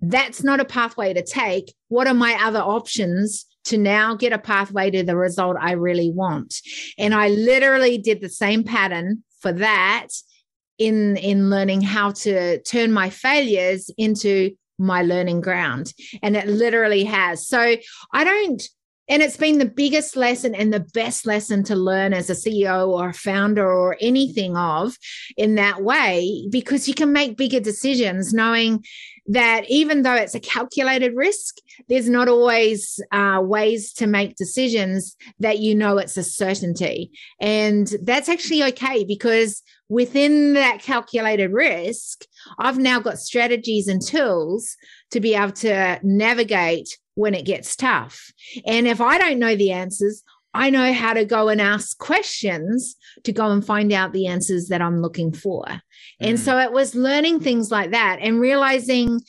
that's 0.00 0.42
not 0.42 0.60
a 0.60 0.64
pathway 0.64 1.14
to 1.14 1.22
take. 1.22 1.74
What 1.88 2.06
are 2.06 2.14
my 2.14 2.38
other 2.42 2.60
options 2.60 3.46
to 3.66 3.78
now 3.78 4.16
get 4.16 4.32
a 4.32 4.38
pathway 4.38 4.90
to 4.90 5.02
the 5.02 5.16
result 5.16 5.56
I 5.60 5.72
really 5.72 6.10
want? 6.10 6.56
And 6.98 7.14
I 7.14 7.28
literally 7.28 7.96
did 7.96 8.20
the 8.20 8.28
same 8.28 8.64
pattern 8.64 9.22
for 9.40 9.52
that 9.52 10.08
in 10.78 11.16
in 11.18 11.50
learning 11.50 11.82
how 11.82 12.10
to 12.10 12.60
turn 12.62 12.90
my 12.92 13.10
failures 13.10 13.90
into 13.96 14.50
my 14.78 15.02
learning 15.02 15.42
ground 15.42 15.92
and 16.22 16.34
it 16.36 16.48
literally 16.48 17.04
has 17.04 17.46
so 17.46 17.76
i 18.14 18.24
don't 18.24 18.62
and 19.10 19.22
it's 19.22 19.36
been 19.36 19.58
the 19.58 19.66
biggest 19.66 20.14
lesson 20.14 20.54
and 20.54 20.72
the 20.72 20.86
best 20.94 21.26
lesson 21.26 21.64
to 21.64 21.74
learn 21.74 22.14
as 22.14 22.30
a 22.30 22.34
CEO 22.34 22.88
or 22.88 23.08
a 23.08 23.12
founder 23.12 23.68
or 23.68 23.96
anything 24.00 24.56
of 24.56 24.96
in 25.36 25.56
that 25.56 25.82
way, 25.82 26.46
because 26.48 26.86
you 26.86 26.94
can 26.94 27.12
make 27.12 27.36
bigger 27.36 27.58
decisions 27.58 28.32
knowing 28.32 28.84
that 29.26 29.68
even 29.68 30.02
though 30.02 30.14
it's 30.14 30.36
a 30.36 30.40
calculated 30.40 31.14
risk, 31.16 31.56
there's 31.88 32.08
not 32.08 32.28
always 32.28 33.00
uh, 33.10 33.40
ways 33.42 33.92
to 33.94 34.06
make 34.06 34.36
decisions 34.36 35.16
that 35.40 35.58
you 35.58 35.74
know 35.74 35.98
it's 35.98 36.16
a 36.16 36.22
certainty. 36.22 37.10
And 37.40 37.92
that's 38.02 38.28
actually 38.28 38.62
okay 38.62 39.04
because 39.04 39.62
within 39.88 40.54
that 40.54 40.82
calculated 40.82 41.52
risk, 41.52 42.24
I've 42.58 42.78
now 42.78 43.00
got 43.00 43.18
strategies 43.18 43.88
and 43.88 44.00
tools 44.00 44.76
to 45.10 45.20
be 45.20 45.34
able 45.34 45.52
to 45.52 45.98
navigate 46.04 46.96
when 47.20 47.34
it 47.34 47.44
gets 47.44 47.76
tough. 47.76 48.32
And 48.64 48.86
if 48.86 49.00
I 49.00 49.18
don't 49.18 49.38
know 49.38 49.54
the 49.54 49.72
answers, 49.72 50.22
I 50.54 50.70
know 50.70 50.92
how 50.92 51.12
to 51.12 51.24
go 51.24 51.48
and 51.48 51.60
ask 51.60 51.96
questions 51.98 52.96
to 53.24 53.32
go 53.32 53.50
and 53.50 53.64
find 53.64 53.92
out 53.92 54.12
the 54.12 54.26
answers 54.26 54.68
that 54.68 54.82
I'm 54.82 55.00
looking 55.00 55.32
for. 55.32 55.64
Mm. 55.66 55.80
And 56.20 56.40
so 56.40 56.58
it 56.58 56.72
was 56.72 56.94
learning 56.94 57.40
things 57.40 57.70
like 57.70 57.90
that 57.90 58.18
and 58.20 58.40
realizing 58.40 59.20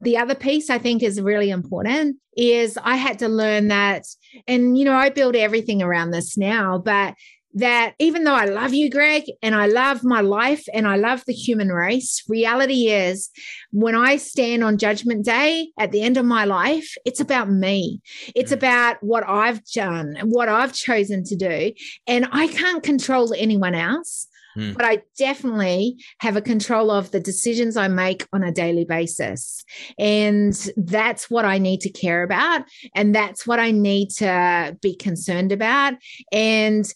the 0.00 0.16
other 0.16 0.34
piece 0.34 0.70
I 0.70 0.78
think 0.78 1.02
is 1.02 1.20
really 1.20 1.50
important 1.50 2.16
is 2.36 2.78
I 2.82 2.96
had 2.96 3.20
to 3.20 3.28
learn 3.28 3.68
that, 3.68 4.04
and 4.48 4.76
you 4.76 4.84
know, 4.84 4.94
I 4.94 5.10
build 5.10 5.36
everything 5.36 5.82
around 5.82 6.10
this 6.10 6.36
now, 6.36 6.78
but 6.78 7.14
that 7.54 7.94
even 7.98 8.24
though 8.24 8.34
I 8.34 8.46
love 8.46 8.74
you, 8.74 8.90
Greg, 8.90 9.24
and 9.42 9.54
I 9.54 9.66
love 9.66 10.02
my 10.02 10.20
life 10.20 10.64
and 10.72 10.86
I 10.86 10.96
love 10.96 11.22
the 11.26 11.32
human 11.32 11.68
race, 11.68 12.22
reality 12.28 12.88
is 12.88 13.30
when 13.70 13.94
I 13.94 14.16
stand 14.16 14.64
on 14.64 14.78
judgment 14.78 15.24
day 15.24 15.68
at 15.78 15.92
the 15.92 16.02
end 16.02 16.16
of 16.16 16.24
my 16.24 16.44
life, 16.44 16.94
it's 17.04 17.20
about 17.20 17.50
me. 17.50 18.00
It's 18.34 18.50
mm. 18.50 18.56
about 18.56 18.96
what 19.02 19.28
I've 19.28 19.64
done, 19.66 20.16
and 20.16 20.30
what 20.30 20.48
I've 20.48 20.72
chosen 20.72 21.24
to 21.24 21.36
do. 21.36 21.72
And 22.06 22.28
I 22.32 22.48
can't 22.48 22.82
control 22.82 23.34
anyone 23.34 23.74
else. 23.74 24.26
Mm. 24.56 24.76
But 24.76 24.84
I 24.84 25.02
definitely 25.18 25.96
have 26.20 26.36
a 26.36 26.40
control 26.40 26.90
of 26.90 27.10
the 27.10 27.18
decisions 27.18 27.76
I 27.76 27.88
make 27.88 28.26
on 28.32 28.44
a 28.44 28.52
daily 28.52 28.84
basis. 28.84 29.64
And 29.98 30.54
that's 30.76 31.28
what 31.28 31.44
I 31.44 31.58
need 31.58 31.80
to 31.80 31.90
care 31.90 32.22
about. 32.22 32.62
And 32.94 33.14
that's 33.14 33.46
what 33.46 33.58
I 33.58 33.72
need 33.72 34.10
to 34.18 34.76
be 34.80 34.94
concerned 34.94 35.50
about. 35.50 35.94
And 36.30 36.86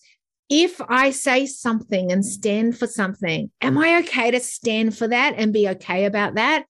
if 0.48 0.80
I 0.88 1.10
say 1.10 1.46
something 1.46 2.10
and 2.10 2.24
stand 2.24 2.78
for 2.78 2.86
something, 2.86 3.50
am 3.60 3.78
I 3.78 3.98
okay 3.98 4.30
to 4.30 4.40
stand 4.40 4.96
for 4.96 5.08
that 5.08 5.34
and 5.36 5.52
be 5.52 5.68
okay 5.68 6.04
about 6.04 6.34
that? 6.36 6.64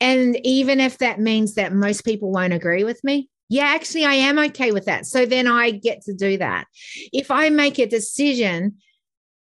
And 0.00 0.38
even 0.44 0.80
if 0.80 0.98
that 0.98 1.20
means 1.20 1.54
that 1.54 1.72
most 1.72 2.04
people 2.04 2.30
won't 2.30 2.52
agree 2.52 2.84
with 2.84 3.02
me, 3.02 3.28
yeah, 3.48 3.66
actually, 3.66 4.04
I 4.04 4.14
am 4.14 4.38
okay 4.38 4.72
with 4.72 4.86
that. 4.86 5.06
So 5.06 5.26
then 5.26 5.46
I 5.46 5.70
get 5.70 6.02
to 6.02 6.14
do 6.14 6.38
that. 6.38 6.66
If 7.12 7.30
I 7.30 7.50
make 7.50 7.78
a 7.78 7.86
decision, 7.86 8.76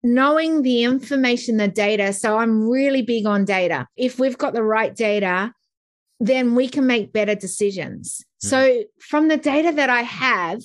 knowing 0.02 0.62
the 0.62 0.84
information, 0.84 1.56
the 1.56 1.68
data, 1.68 2.12
so 2.12 2.38
I'm 2.38 2.68
really 2.68 3.02
big 3.02 3.26
on 3.26 3.44
data. 3.44 3.86
If 3.96 4.18
we've 4.18 4.38
got 4.38 4.54
the 4.54 4.62
right 4.62 4.94
data, 4.94 5.52
then 6.20 6.54
we 6.54 6.68
can 6.68 6.86
make 6.86 7.12
better 7.12 7.34
decisions. 7.34 8.24
Mm-hmm. 8.44 8.48
So 8.48 8.84
from 9.00 9.28
the 9.28 9.36
data 9.36 9.72
that 9.72 9.90
I 9.90 10.02
have, 10.02 10.60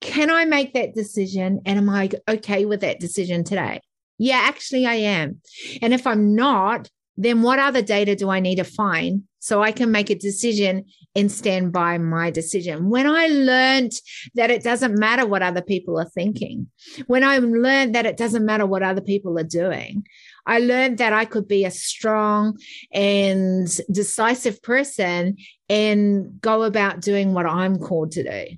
can 0.00 0.30
I 0.30 0.44
make 0.44 0.74
that 0.74 0.94
decision? 0.94 1.60
And 1.64 1.78
am 1.78 1.88
I 1.88 2.10
okay 2.28 2.64
with 2.64 2.80
that 2.80 3.00
decision 3.00 3.44
today? 3.44 3.80
Yeah, 4.18 4.40
actually, 4.42 4.86
I 4.86 4.94
am. 4.94 5.40
And 5.82 5.92
if 5.92 6.06
I'm 6.06 6.34
not, 6.34 6.88
then 7.16 7.42
what 7.42 7.58
other 7.58 7.82
data 7.82 8.14
do 8.14 8.28
I 8.30 8.40
need 8.40 8.56
to 8.56 8.64
find 8.64 9.22
so 9.38 9.62
I 9.62 9.72
can 9.72 9.90
make 9.90 10.10
a 10.10 10.14
decision 10.14 10.84
and 11.14 11.32
stand 11.32 11.72
by 11.72 11.96
my 11.98 12.30
decision? 12.30 12.90
When 12.90 13.06
I 13.06 13.26
learned 13.28 13.92
that 14.34 14.50
it 14.50 14.62
doesn't 14.62 14.98
matter 14.98 15.26
what 15.26 15.42
other 15.42 15.62
people 15.62 15.98
are 15.98 16.08
thinking, 16.08 16.66
when 17.06 17.24
I 17.24 17.38
learned 17.38 17.94
that 17.94 18.06
it 18.06 18.16
doesn't 18.16 18.44
matter 18.44 18.66
what 18.66 18.82
other 18.82 19.00
people 19.00 19.38
are 19.38 19.44
doing, 19.44 20.06
I 20.46 20.58
learned 20.58 20.98
that 20.98 21.12
I 21.12 21.24
could 21.24 21.48
be 21.48 21.64
a 21.64 21.70
strong 21.70 22.58
and 22.92 23.66
decisive 23.90 24.62
person 24.62 25.36
and 25.68 26.40
go 26.40 26.62
about 26.62 27.00
doing 27.00 27.32
what 27.32 27.46
I'm 27.46 27.78
called 27.78 28.12
to 28.12 28.22
do. 28.22 28.56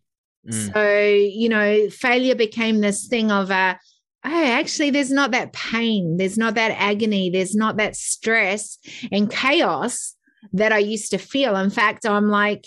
Mm. 0.49 0.73
So, 0.73 0.99
you 1.01 1.49
know, 1.49 1.89
failure 1.91 2.35
became 2.35 2.81
this 2.81 3.07
thing 3.07 3.31
of 3.31 3.51
a, 3.51 3.79
oh, 4.25 4.45
actually, 4.45 4.91
there's 4.91 5.13
not 5.13 5.33
that 5.33 5.53
pain, 5.53 6.17
there's 6.17 6.39
not 6.39 6.55
that 6.55 6.73
agony, 6.73 7.31
there's 7.31 7.55
not 7.55 7.77
that 7.77 7.97
stress 7.97 8.79
and 9.13 9.31
chaos 9.31 10.15
that 10.53 10.73
I 10.73 10.79
used 10.79 11.11
to 11.11 11.19
feel. 11.19 11.57
In 11.57 11.71
fact, 11.71 12.07
I'm 12.07 12.29
like, 12.29 12.67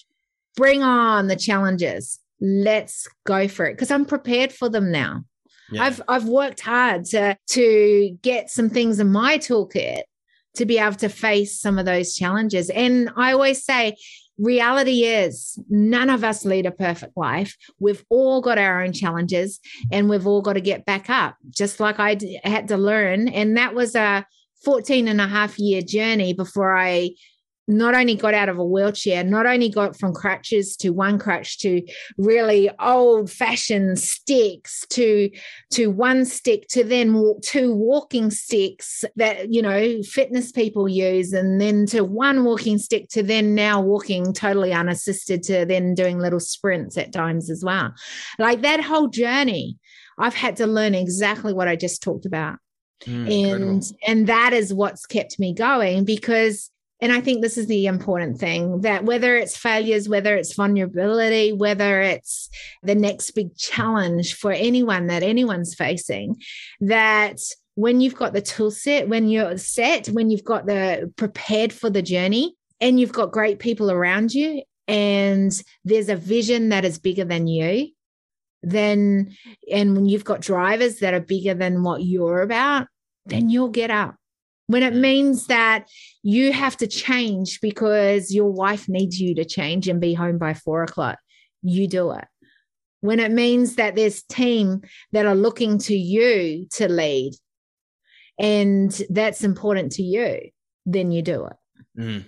bring 0.56 0.84
on 0.84 1.28
the 1.28 1.36
challenges. 1.36 2.20
Let's 2.40 3.08
go 3.26 3.48
for 3.48 3.66
it 3.66 3.74
because 3.74 3.92
I'm 3.92 4.06
prepared 4.06 4.52
for 4.52 4.70
them 4.70 4.92
now. 4.92 5.24
Yeah. 5.72 5.84
I've 5.84 6.02
I've 6.08 6.26
worked 6.28 6.60
hard 6.60 7.06
to 7.06 7.38
to 7.52 8.18
get 8.22 8.50
some 8.50 8.70
things 8.70 9.00
in 9.00 9.12
my 9.12 9.38
toolkit 9.38 10.02
to 10.56 10.66
be 10.66 10.78
able 10.78 10.96
to 10.96 11.08
face 11.08 11.60
some 11.60 11.80
of 11.80 11.86
those 11.86 12.14
challenges. 12.14 12.70
And 12.70 13.10
I 13.16 13.32
always 13.32 13.64
say, 13.64 13.96
reality 14.42 15.04
is 15.04 15.58
none 15.70 16.10
of 16.10 16.24
us 16.24 16.44
lead 16.44 16.66
a 16.66 16.72
perfect 16.72 17.16
life. 17.16 17.56
We've 17.80 18.04
all 18.10 18.42
got 18.42 18.58
our 18.58 18.82
own 18.84 18.92
challenges 18.92 19.60
and 19.92 20.10
we've 20.10 20.26
all 20.26 20.42
got 20.42 20.54
to 20.54 20.62
get 20.62 20.86
back 20.86 21.10
up, 21.10 21.36
just 21.50 21.80
like 21.80 22.00
I 22.00 22.18
had 22.44 22.68
to 22.70 22.78
learn. 22.78 23.28
And 23.28 23.56
that 23.58 23.76
was 23.76 23.96
a 23.96 24.26
14 24.66 25.08
and 25.08 25.22
a 25.22 25.28
half 25.28 25.58
year 25.60 25.82
journey 25.82 26.34
before 26.34 26.76
I 26.76 27.12
not 27.68 27.96
only 27.96 28.16
got 28.16 28.34
out 28.34 28.50
of 28.50 28.58
a 28.58 28.66
wheelchair, 28.66 29.24
not 29.24 29.46
only 29.46 29.70
got 29.70 29.98
from 29.98 30.14
crutches 30.14 30.76
to 30.78 30.90
one 30.90 31.20
crutch 31.20 31.60
to 31.60 31.82
really 32.18 32.70
old 32.80 33.32
fashioned 33.32 34.00
sticks 34.00 34.86
to 34.90 35.30
to 35.72 35.88
one 35.88 36.26
stick 36.26 36.68
to 36.70 36.84
then 36.84 37.36
two 37.44 37.74
walking 37.74 38.32
sticks 38.32 39.06
that 39.16 39.54
you 39.54 39.62
know 39.62 40.02
fitness 40.04 40.52
people 40.52 40.90
use 40.90 41.34
and 41.34 41.62
then 41.62 41.86
to 41.86 42.04
one 42.04 42.44
walking 42.44 42.78
stick 42.78 43.08
to 43.10 43.24
then 43.24 43.56
now 43.56 43.80
walking 43.80 44.34
totally 44.34 44.74
unassisted 44.74 45.44
to 45.44 45.66
then 45.66 45.94
doing 45.94 46.20
little 46.20 46.40
sprints 46.40 46.98
at 46.98 47.14
times 47.14 47.50
as 47.50 47.64
well. 47.64 47.94
Like 48.40 48.62
that 48.62 48.84
whole 48.84 49.08
journey, 49.08 49.78
I've 50.18 50.36
had 50.36 50.58
to 50.58 50.68
learn 50.68 50.96
exactly 50.96 51.54
what 51.54 51.68
I 51.68 51.76
just 51.76 52.02
talked 52.02 52.26
about. 52.26 52.58
Mm, 53.06 53.14
and 53.14 53.32
incredible. 53.34 53.98
and 54.06 54.28
that 54.28 54.54
is 54.54 54.74
what's 54.74 55.08
kept 55.08 55.40
me 55.40 55.56
going 55.56 56.06
because 56.06 56.70
and 57.02 57.12
I 57.12 57.20
think 57.20 57.42
this 57.42 57.58
is 57.58 57.66
the 57.66 57.88
important 57.88 58.38
thing 58.38 58.82
that 58.82 59.04
whether 59.04 59.36
it's 59.36 59.58
failures, 59.58 60.08
whether 60.08 60.36
it's 60.36 60.54
vulnerability, 60.54 61.52
whether 61.52 62.00
it's 62.00 62.48
the 62.84 62.94
next 62.94 63.32
big 63.32 63.58
challenge 63.58 64.36
for 64.36 64.52
anyone 64.52 65.08
that 65.08 65.24
anyone's 65.24 65.74
facing, 65.74 66.40
that 66.80 67.40
when 67.74 68.02
you've 68.02 68.16
got 68.16 68.34
the 68.34 68.42
tool 68.42 68.70
set, 68.70 69.10
when 69.10 69.28
you're 69.30 69.58
set, 69.58 70.08
when 70.08 70.30
you've 70.30 70.44
got 70.44 70.68
the 70.68 71.12
prepared 71.16 71.74
for 71.74 71.90
the 71.90 72.04
journey, 72.04 72.56
and 72.80 73.00
you've 73.00 73.14
got 73.14 73.32
great 73.32 73.58
people 73.58 73.90
around 73.90 74.34
you, 74.34 74.62
and 74.88 75.64
there's 75.84 76.10
a 76.10 76.16
vision 76.16 76.70
that 76.70 76.86
is 76.86 77.00
bigger 77.00 77.26
than 77.26 77.48
you, 77.48 77.90
then, 78.62 79.36
and 79.72 79.96
when 79.96 80.06
you've 80.06 80.26
got 80.26 80.42
drivers 80.42 81.00
that 81.00 81.16
are 81.16 81.20
bigger 81.20 81.56
than 81.56 81.82
what 81.82 82.04
you're 82.04 82.42
about, 82.42 82.88
then 83.26 83.50
you'll 83.50 83.70
get 83.70 83.90
up 83.90 84.16
when 84.72 84.84
it 84.84 84.96
means 84.96 85.48
that 85.48 85.90
you 86.24 86.54
have 86.54 86.78
to 86.78 86.88
change 86.88 87.60
because 87.60 88.34
your 88.34 88.50
wife 88.50 88.88
needs 88.88 89.20
you 89.20 89.36
to 89.36 89.44
change 89.44 89.90
and 89.90 90.00
be 90.00 90.14
home 90.14 90.38
by 90.38 90.54
four 90.54 90.82
o'clock, 90.84 91.20
you 91.62 91.90
do 91.90 92.12
it. 92.12 92.26
When 93.02 93.20
it 93.20 93.32
means 93.32 93.76
that 93.76 93.96
there's 93.96 94.24
team 94.24 94.82
that 95.12 95.26
are 95.26 95.36
looking 95.36 95.78
to 95.80 95.96
you 95.96 96.68
to 96.72 96.88
lead 96.88 97.34
and 98.40 98.90
that's 99.10 99.44
important 99.44 99.92
to 99.94 100.04
you, 100.04 100.52
then 100.86 101.12
you 101.12 101.22
do 101.22 101.48
it. 101.48 101.58
Mm. 102.00 102.26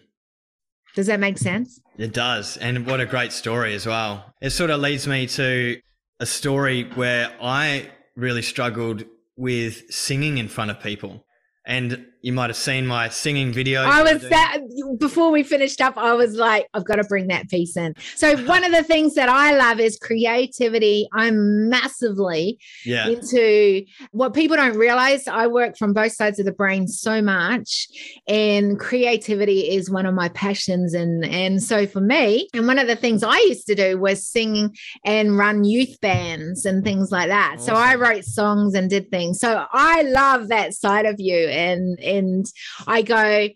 Does 0.95 1.07
that 1.07 1.21
make 1.21 1.37
sense? 1.37 1.79
It 1.97 2.11
does. 2.11 2.57
And 2.57 2.85
what 2.85 2.99
a 2.99 3.05
great 3.05 3.31
story 3.31 3.73
as 3.73 3.85
well. 3.85 4.33
It 4.41 4.49
sort 4.49 4.69
of 4.69 4.81
leads 4.81 5.07
me 5.07 5.27
to 5.27 5.79
a 6.19 6.25
story 6.25 6.83
where 6.95 7.33
I 7.41 7.89
really 8.17 8.41
struggled 8.41 9.05
with 9.37 9.93
singing 9.93 10.39
in 10.39 10.49
front 10.49 10.71
of 10.71 10.81
people. 10.81 11.25
And 11.65 12.05
you 12.23 12.31
might 12.31 12.49
have 12.49 12.57
seen 12.57 12.87
my 12.87 13.09
singing 13.09 13.51
video. 13.51 13.81
I 13.81 14.01
was 14.01 14.21
that 14.29 14.59
before 14.97 15.29
we 15.29 15.43
finished 15.43 15.81
up, 15.81 15.97
I 15.97 16.13
was 16.13 16.35
like, 16.35 16.67
I've 16.73 16.85
got 16.85 16.95
to 16.95 17.03
bring 17.03 17.27
that 17.27 17.49
piece 17.49 17.75
in. 17.75 17.95
So 18.15 18.37
one 18.45 18.63
of 18.63 18.71
the 18.71 18.81
things 18.81 19.15
that 19.15 19.27
I 19.27 19.53
love 19.53 19.81
is 19.81 19.97
creativity. 19.97 21.05
I'm 21.11 21.67
massively 21.67 22.59
yeah. 22.85 23.09
into 23.09 23.83
what 24.11 24.33
people 24.33 24.55
don't 24.55 24.77
realize. 24.77 25.27
I 25.27 25.47
work 25.47 25.77
from 25.77 25.91
both 25.91 26.13
sides 26.13 26.39
of 26.39 26.45
the 26.45 26.53
brain 26.53 26.87
so 26.87 27.21
much, 27.21 27.89
and 28.25 28.79
creativity 28.79 29.75
is 29.75 29.91
one 29.91 30.05
of 30.05 30.15
my 30.15 30.29
passions. 30.29 30.93
And 30.93 31.25
and 31.25 31.61
so 31.61 31.85
for 31.85 31.99
me, 31.99 32.47
and 32.53 32.67
one 32.67 32.79
of 32.79 32.87
the 32.87 32.95
things 32.95 33.21
I 33.21 33.37
used 33.39 33.67
to 33.67 33.75
do 33.75 33.99
was 33.99 34.25
sing 34.25 34.73
and 35.03 35.37
run 35.37 35.65
youth 35.65 35.99
bands 35.99 36.65
and 36.65 36.85
things 36.85 37.11
like 37.11 37.27
that. 37.27 37.55
Awesome. 37.55 37.65
So 37.65 37.73
I 37.75 37.95
wrote 37.95 38.23
songs 38.23 38.75
and 38.75 38.89
did 38.89 39.11
things. 39.11 39.41
So 39.41 39.65
I 39.73 40.03
love 40.03 40.47
that 40.47 40.73
side 40.73 41.05
of 41.05 41.19
you 41.19 41.49
and 41.49 41.99
and 42.17 42.45
I 42.87 43.01
go, 43.01 43.49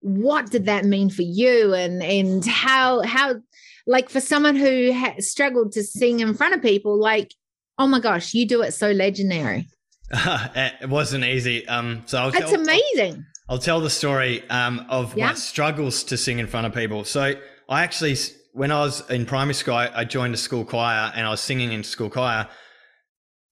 what 0.00 0.50
did 0.50 0.66
that 0.66 0.84
mean 0.84 1.10
for 1.10 1.22
you? 1.22 1.74
And 1.74 2.02
and 2.02 2.44
how 2.44 3.02
how 3.02 3.36
like 3.86 4.08
for 4.08 4.20
someone 4.20 4.56
who 4.56 4.92
has 4.92 5.30
struggled 5.30 5.72
to 5.72 5.82
sing 5.82 6.20
in 6.20 6.34
front 6.34 6.54
of 6.54 6.62
people, 6.62 6.98
like, 6.98 7.34
oh 7.78 7.86
my 7.86 8.00
gosh, 8.00 8.34
you 8.34 8.46
do 8.46 8.62
it 8.62 8.72
so 8.72 8.90
legendary. 8.90 9.68
it 10.12 10.88
wasn't 10.88 11.24
easy. 11.24 11.66
Um, 11.68 12.02
so 12.06 12.18
I'll 12.18 12.30
that's 12.30 12.50
tell, 12.50 12.60
amazing. 12.60 13.24
I'll, 13.48 13.54
I'll, 13.54 13.58
tell 13.58 13.80
the 13.80 13.90
story 13.90 14.48
um, 14.50 14.86
of 14.88 15.16
yeah. 15.16 15.28
my 15.28 15.34
struggles 15.34 16.04
to 16.04 16.16
sing 16.16 16.38
in 16.38 16.46
front 16.46 16.66
of 16.66 16.74
people. 16.74 17.04
So 17.04 17.34
I 17.68 17.82
actually, 17.82 18.16
when 18.52 18.72
I 18.72 18.80
was 18.80 19.08
in 19.08 19.24
primary 19.26 19.54
school, 19.54 19.74
I, 19.74 19.90
I 19.94 20.04
joined 20.04 20.34
a 20.34 20.36
school 20.36 20.64
choir 20.64 21.12
and 21.14 21.26
I 21.26 21.30
was 21.30 21.40
singing 21.40 21.72
in 21.72 21.84
school 21.84 22.10
choir, 22.10 22.48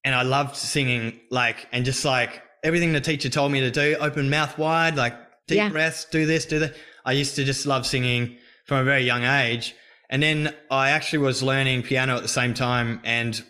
and 0.03 0.15
I 0.15 0.23
loved 0.23 0.55
singing 0.55 1.19
like 1.29 1.67
and 1.71 1.85
just 1.85 2.05
like 2.05 2.41
everything 2.63 2.93
the 2.93 3.01
teacher 3.01 3.29
told 3.29 3.51
me 3.51 3.59
to 3.61 3.71
do, 3.71 3.95
open 3.99 4.29
mouth 4.29 4.57
wide, 4.57 4.95
like 4.95 5.13
deep 5.47 5.57
yeah. 5.57 5.69
breaths, 5.69 6.05
do 6.05 6.25
this, 6.25 6.45
do 6.45 6.59
that. 6.59 6.75
I 7.05 7.13
used 7.13 7.35
to 7.35 7.43
just 7.43 7.65
love 7.65 7.85
singing 7.85 8.37
from 8.65 8.77
a 8.79 8.83
very 8.83 9.03
young 9.03 9.23
age. 9.23 9.75
And 10.09 10.23
then 10.23 10.55
I 10.71 10.89
actually 10.89 11.19
was 11.19 11.43
learning 11.43 11.83
piano 11.83 12.15
at 12.15 12.21
the 12.21 12.27
same 12.27 12.53
time 12.53 12.99
and 13.03 13.43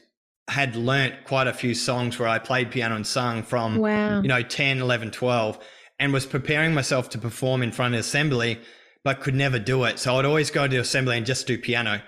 had 0.50 0.76
learnt 0.76 1.26
quite 1.26 1.48
a 1.48 1.54
few 1.54 1.74
songs 1.74 2.18
where 2.20 2.28
I 2.28 2.40
played 2.40 2.72
piano 2.72 2.96
and 2.96 3.06
sung 3.06 3.44
from, 3.44 3.78
wow. 3.78 4.22
you 4.22 4.28
know, 4.28 4.42
10, 4.42 4.80
11, 4.80 5.12
12, 5.12 5.60
and 6.00 6.12
was 6.12 6.26
preparing 6.26 6.74
myself 6.74 7.10
to 7.10 7.18
perform 7.18 7.62
in 7.62 7.72
front 7.72 7.94
of 7.94 8.00
assembly, 8.00 8.60
but 9.04 9.22
could 9.22 9.36
never 9.36 9.60
do 9.60 9.84
it. 9.84 10.00
So 10.00 10.18
I'd 10.18 10.26
always 10.26 10.52
go 10.52 10.68
to 10.68 10.78
assembly 10.78 11.18
and 11.18 11.26
just 11.26 11.48
do 11.48 11.58
piano. 11.58 12.02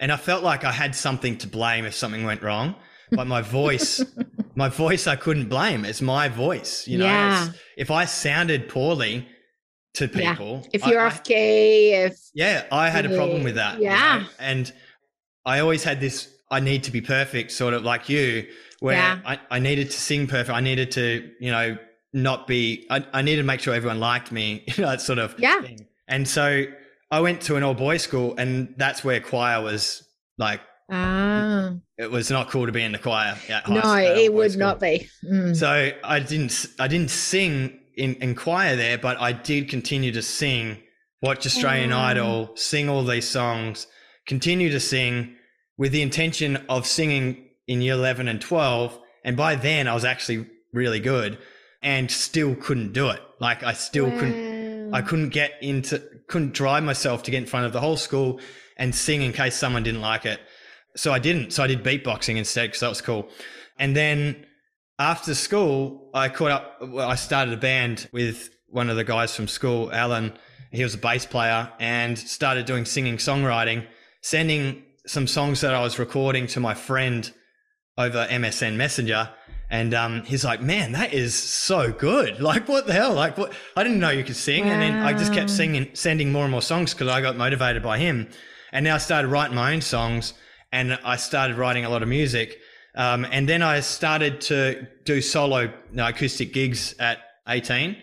And 0.00 0.12
I 0.12 0.16
felt 0.16 0.44
like 0.44 0.64
I 0.64 0.72
had 0.72 0.94
something 0.94 1.36
to 1.38 1.48
blame 1.48 1.84
if 1.84 1.94
something 1.94 2.24
went 2.24 2.42
wrong, 2.42 2.76
but 3.10 3.26
my 3.26 3.42
voice 3.60 4.02
my 4.62 4.68
voice 4.68 5.06
I 5.06 5.16
couldn't 5.24 5.48
blame. 5.48 5.84
It's 5.84 6.02
my 6.02 6.28
voice. 6.28 6.72
You 6.90 6.98
know, 6.98 7.04
Yeah. 7.06 7.48
If 7.76 7.90
I 8.00 8.04
sounded 8.06 8.68
poorly 8.68 9.26
to 9.94 10.04
Yeah. 10.06 10.32
people, 10.32 10.66
If 10.72 10.84
you're 10.86 11.00
I- 11.00 11.06
off 11.06 11.22
key, 11.24 11.92
if 11.92 12.14
yeah, 12.34 12.64
I 12.72 12.90
had 12.90 13.04
a 13.06 13.10
problem 13.20 13.42
with 13.44 13.54
that. 13.54 13.76
you 13.78 13.84
Yeah. 13.84 14.18
know, 14.22 14.26
And 14.50 14.72
I 15.46 15.60
always 15.60 15.84
had 15.84 16.00
this 16.00 16.28
I 16.50 16.60
need 16.60 16.82
to 16.84 16.90
be 16.90 17.02
perfect, 17.02 17.52
sort 17.52 17.74
of 17.74 17.82
like 17.84 18.08
you, 18.08 18.46
where 18.80 18.96
Yeah. 18.96 19.18
I, 19.32 19.38
I 19.50 19.58
needed 19.58 19.90
to 19.90 19.98
sing 20.08 20.26
perfect. 20.26 20.56
I 20.56 20.60
needed 20.60 20.90
to, 20.92 21.30
you 21.40 21.50
know, 21.50 21.76
not 22.14 22.46
be, 22.46 22.86
I, 22.90 23.04
I 23.12 23.20
needed 23.22 23.42
to 23.42 23.46
make 23.46 23.60
sure 23.60 23.74
everyone 23.74 24.00
liked 24.00 24.32
me, 24.32 24.64
you 24.68 24.82
know, 24.82 24.88
that 24.90 25.02
sort 25.02 25.18
of 25.18 25.34
Yeah. 25.38 25.60
thing. 25.60 25.86
And 26.08 26.26
so 26.26 26.64
I 27.10 27.20
went 27.20 27.42
to 27.42 27.56
an 27.56 27.62
all 27.62 27.74
boys 27.74 28.02
school, 28.02 28.34
and 28.38 28.74
that's 28.78 29.04
where 29.04 29.20
choir 29.20 29.60
was 29.62 30.02
like, 30.38 30.60
ah, 30.90 31.74
it 31.96 32.10
was 32.10 32.30
not 32.30 32.50
cool 32.50 32.66
to 32.66 32.72
be 32.72 32.82
in 32.82 32.92
the 32.92 32.98
choir. 32.98 33.36
At 33.48 33.64
high 33.64 34.04
no, 34.04 34.14
it 34.14 34.32
would 34.32 34.52
school. 34.52 34.60
not 34.60 34.80
be. 34.80 35.08
Mm. 35.24 35.56
So 35.56 35.92
I 36.02 36.20
didn't 36.20 36.66
I 36.78 36.88
didn't 36.88 37.10
sing 37.10 37.78
in, 37.96 38.14
in 38.16 38.34
choir 38.34 38.76
there, 38.76 38.98
but 38.98 39.20
I 39.20 39.32
did 39.32 39.68
continue 39.68 40.12
to 40.12 40.22
sing, 40.22 40.78
watch 41.20 41.44
Australian 41.46 41.90
Wow. 41.90 42.04
Idol, 42.04 42.50
sing 42.54 42.88
all 42.88 43.04
these 43.04 43.28
songs, 43.28 43.86
continue 44.26 44.70
to 44.70 44.80
sing 44.80 45.34
with 45.76 45.92
the 45.92 46.02
intention 46.02 46.64
of 46.68 46.86
singing 46.86 47.48
in 47.66 47.82
year 47.82 47.94
11 47.94 48.28
and 48.28 48.40
12. 48.40 48.98
And 49.24 49.36
by 49.36 49.56
then 49.56 49.88
I 49.88 49.94
was 49.94 50.04
actually 50.04 50.46
really 50.72 51.00
good 51.00 51.38
and 51.82 52.10
still 52.10 52.54
couldn't 52.54 52.92
do 52.92 53.08
it. 53.10 53.20
Like 53.40 53.62
I 53.62 53.72
still 53.72 54.10
couldn't 54.10 54.94
I 54.94 55.02
couldn't 55.02 55.30
get 55.30 55.52
into 55.60 56.02
couldn't 56.28 56.54
drive 56.54 56.82
myself 56.82 57.22
to 57.24 57.30
get 57.30 57.38
in 57.38 57.46
front 57.46 57.66
of 57.66 57.72
the 57.72 57.80
whole 57.80 57.96
school 57.96 58.40
and 58.76 58.94
sing 58.94 59.22
in 59.22 59.32
case 59.32 59.56
someone 59.56 59.82
didn't 59.82 60.00
like 60.00 60.24
it. 60.24 60.40
So 60.96 61.12
I 61.12 61.18
didn't. 61.18 61.52
So 61.52 61.62
I 61.62 61.66
did 61.66 61.84
beatboxing 61.84 62.36
instead 62.36 62.68
because 62.68 62.80
that 62.80 62.88
was 62.88 63.00
cool. 63.00 63.28
And 63.78 63.94
then 63.94 64.46
after 64.98 65.34
school, 65.34 66.10
I 66.12 66.28
caught 66.28 66.50
up. 66.50 66.78
Well, 66.80 67.08
I 67.08 67.14
started 67.14 67.54
a 67.54 67.58
band 67.58 68.08
with 68.12 68.50
one 68.68 68.90
of 68.90 68.96
the 68.96 69.04
guys 69.04 69.34
from 69.34 69.48
school, 69.48 69.92
Alan. 69.92 70.32
He 70.72 70.82
was 70.82 70.94
a 70.94 70.98
bass 70.98 71.24
player 71.24 71.72
and 71.78 72.18
started 72.18 72.66
doing 72.66 72.84
singing 72.84 73.16
songwriting, 73.16 73.86
sending 74.22 74.82
some 75.06 75.26
songs 75.26 75.62
that 75.62 75.74
I 75.74 75.80
was 75.80 75.98
recording 75.98 76.46
to 76.48 76.60
my 76.60 76.74
friend 76.74 77.30
over 77.96 78.26
MSN 78.26 78.76
Messenger. 78.76 79.30
And 79.70 79.92
um, 79.94 80.22
he's 80.22 80.44
like, 80.44 80.62
man, 80.62 80.92
that 80.92 81.12
is 81.12 81.34
so 81.34 81.92
good. 81.92 82.40
Like, 82.48 82.68
what 82.68 82.86
the 82.86 82.92
hell? 82.92 83.14
Like, 83.14 83.38
what? 83.38 83.52
I 83.76 83.82
didn't 83.82 84.00
know 84.00 84.10
you 84.10 84.24
could 84.24 84.36
sing. 84.36 84.64
And 84.64 84.82
then 84.82 84.94
I 84.96 85.12
just 85.12 85.32
kept 85.32 85.50
singing, 85.50 85.90
sending 85.94 86.32
more 86.32 86.44
and 86.44 86.50
more 86.50 86.62
songs 86.62 86.92
because 86.92 87.08
I 87.08 87.20
got 87.20 87.36
motivated 87.36 87.82
by 87.82 87.98
him. 87.98 88.28
And 88.72 88.84
now 88.84 88.96
I 88.96 88.98
started 88.98 89.28
writing 89.28 89.56
my 89.56 89.72
own 89.72 89.80
songs 89.80 90.34
and 90.72 90.98
I 91.04 91.16
started 91.16 91.56
writing 91.56 91.84
a 91.84 91.90
lot 91.90 92.02
of 92.02 92.08
music. 92.08 92.58
Um, 92.94 93.26
and 93.30 93.48
then 93.48 93.62
I 93.62 93.80
started 93.80 94.40
to 94.42 94.88
do 95.04 95.20
solo 95.20 95.60
you 95.60 95.72
know, 95.92 96.08
acoustic 96.08 96.52
gigs 96.52 96.94
at 96.98 97.18
18, 97.46 97.96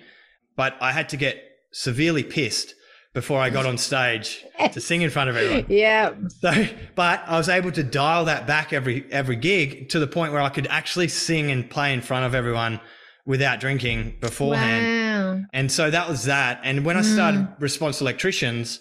but 0.56 0.76
I 0.80 0.92
had 0.92 1.10
to 1.10 1.18
get 1.18 1.42
severely 1.72 2.24
pissed 2.24 2.74
before 3.14 3.40
I 3.40 3.50
got 3.50 3.66
on 3.66 3.78
stage 3.78 4.46
to 4.74 4.82
sing 4.82 5.02
in 5.02 5.10
front 5.10 5.30
of 5.30 5.38
everyone. 5.38 5.66
yeah. 5.70 6.14
So, 6.28 6.68
but 6.96 7.24
I 7.26 7.38
was 7.38 7.50
able 7.50 7.72
to 7.72 7.84
dial 7.84 8.26
that 8.26 8.46
back 8.46 8.74
every 8.74 9.06
every 9.10 9.38
gig 9.38 9.90
to 9.90 10.00
the 10.00 10.08
point 10.08 10.34
where 10.34 10.42
I 10.42 10.50
could 10.50 10.68
actually 10.68 11.08
sing 11.08 11.50
and 11.50 11.70
play 11.70 11.94
in 11.94 12.02
front 12.02 12.26
of 12.26 12.36
everyone 12.36 12.80
without 13.26 13.60
drinking 13.60 14.18
beforehand. 14.20 14.86
Wow. 14.86 15.46
And 15.54 15.72
so 15.72 15.90
that 15.90 16.08
was 16.08 16.26
that. 16.26 16.60
And 16.64 16.86
when 16.86 16.98
I 16.98 17.02
started 17.02 17.48
Response 17.60 18.02
Electricians, 18.02 18.80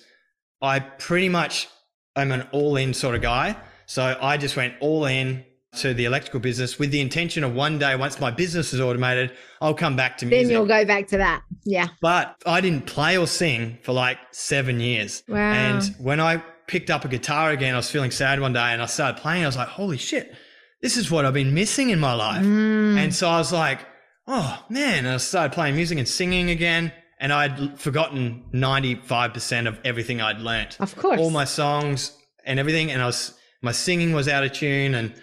I 0.61 0.81
pretty 0.81 1.29
much 1.29 1.69
am 2.17 2.33
an 2.33 2.47
all 2.53 2.77
in 2.77 2.93
sort 2.93 3.15
of 3.15 3.23
guy. 3.23 3.57
So 3.87 4.17
I 4.21 4.37
just 4.37 4.57
went 4.57 4.75
all 4.81 5.07
in 5.07 5.45
to 5.77 5.93
the 5.93 6.05
electrical 6.05 6.41
business 6.41 6.79
with 6.79 6.91
the 6.91 7.01
intention 7.01 7.43
of 7.45 7.55
one 7.55 7.79
day, 7.79 7.97
once 7.97 8.21
my 8.21 8.31
business 8.31 8.73
is 8.73 8.81
automated, 8.81 9.33
I'll 9.61 9.75
come 9.75 9.97
back 9.97 10.19
to 10.19 10.27
music. 10.27 10.47
Then 10.47 10.53
you'll 10.53 10.67
go 10.67 10.85
back 10.85 11.09
to 11.09 11.19
that. 11.19 11.43
Yeah. 11.65 11.89
But 12.01 12.37
I 12.47 12.61
didn't 12.61 12.87
play 12.87 13.19
or 13.19 13.27
sing 13.27 13.79
for 13.83 13.93
like 13.93 14.19
seven 14.31 14.81
years. 14.81 15.23
Wow. 15.29 15.37
And 15.37 15.85
when 15.99 16.21
I 16.21 16.43
picked 16.67 16.91
up 16.91 17.05
a 17.05 17.09
guitar 17.09 17.51
again, 17.51 17.75
I 17.75 17.79
was 17.79 17.91
feeling 17.91 18.11
sad 18.11 18.41
one 18.41 18.53
day 18.53 18.61
and 18.61 18.81
I 18.81 18.87
started 18.87 19.21
playing. 19.21 19.43
I 19.43 19.47
was 19.47 19.57
like, 19.57 19.69
holy 19.69 19.99
shit, 19.99 20.35
this 20.81 20.97
is 20.97 21.11
what 21.11 21.25
I've 21.25 21.35
been 21.35 21.55
missing 21.55 21.91
in 21.91 21.99
my 21.99 22.15
life. 22.15 22.45
Mm. 22.45 22.97
And 22.97 23.15
so 23.15 23.29
I 23.29 23.39
was 23.39 23.53
like, 23.53 23.81
oh 24.27 24.65
man. 24.69 25.07
And 25.07 25.09
I 25.09 25.17
started 25.17 25.53
playing 25.53 25.75
music 25.75 25.99
and 25.99 26.09
singing 26.09 26.51
again. 26.51 26.93
And 27.19 27.33
I'd 27.33 27.81
forgotten 27.81 28.45
95% 28.53 29.67
of 29.67 29.79
everything 29.85 30.21
I'd 30.21 30.41
learnt. 30.41 30.77
Of 30.79 30.95
course. 30.97 31.19
All 31.19 31.31
my 31.31 31.45
songs 31.45 32.17
and 32.45 32.59
everything. 32.59 32.91
And 32.91 33.01
I 33.01 33.07
was, 33.07 33.35
my 33.65 33.73
singing 33.73 34.13
was 34.13 34.29
out 34.29 34.45
of 34.45 34.53
tune 34.53 34.95
and, 34.95 35.15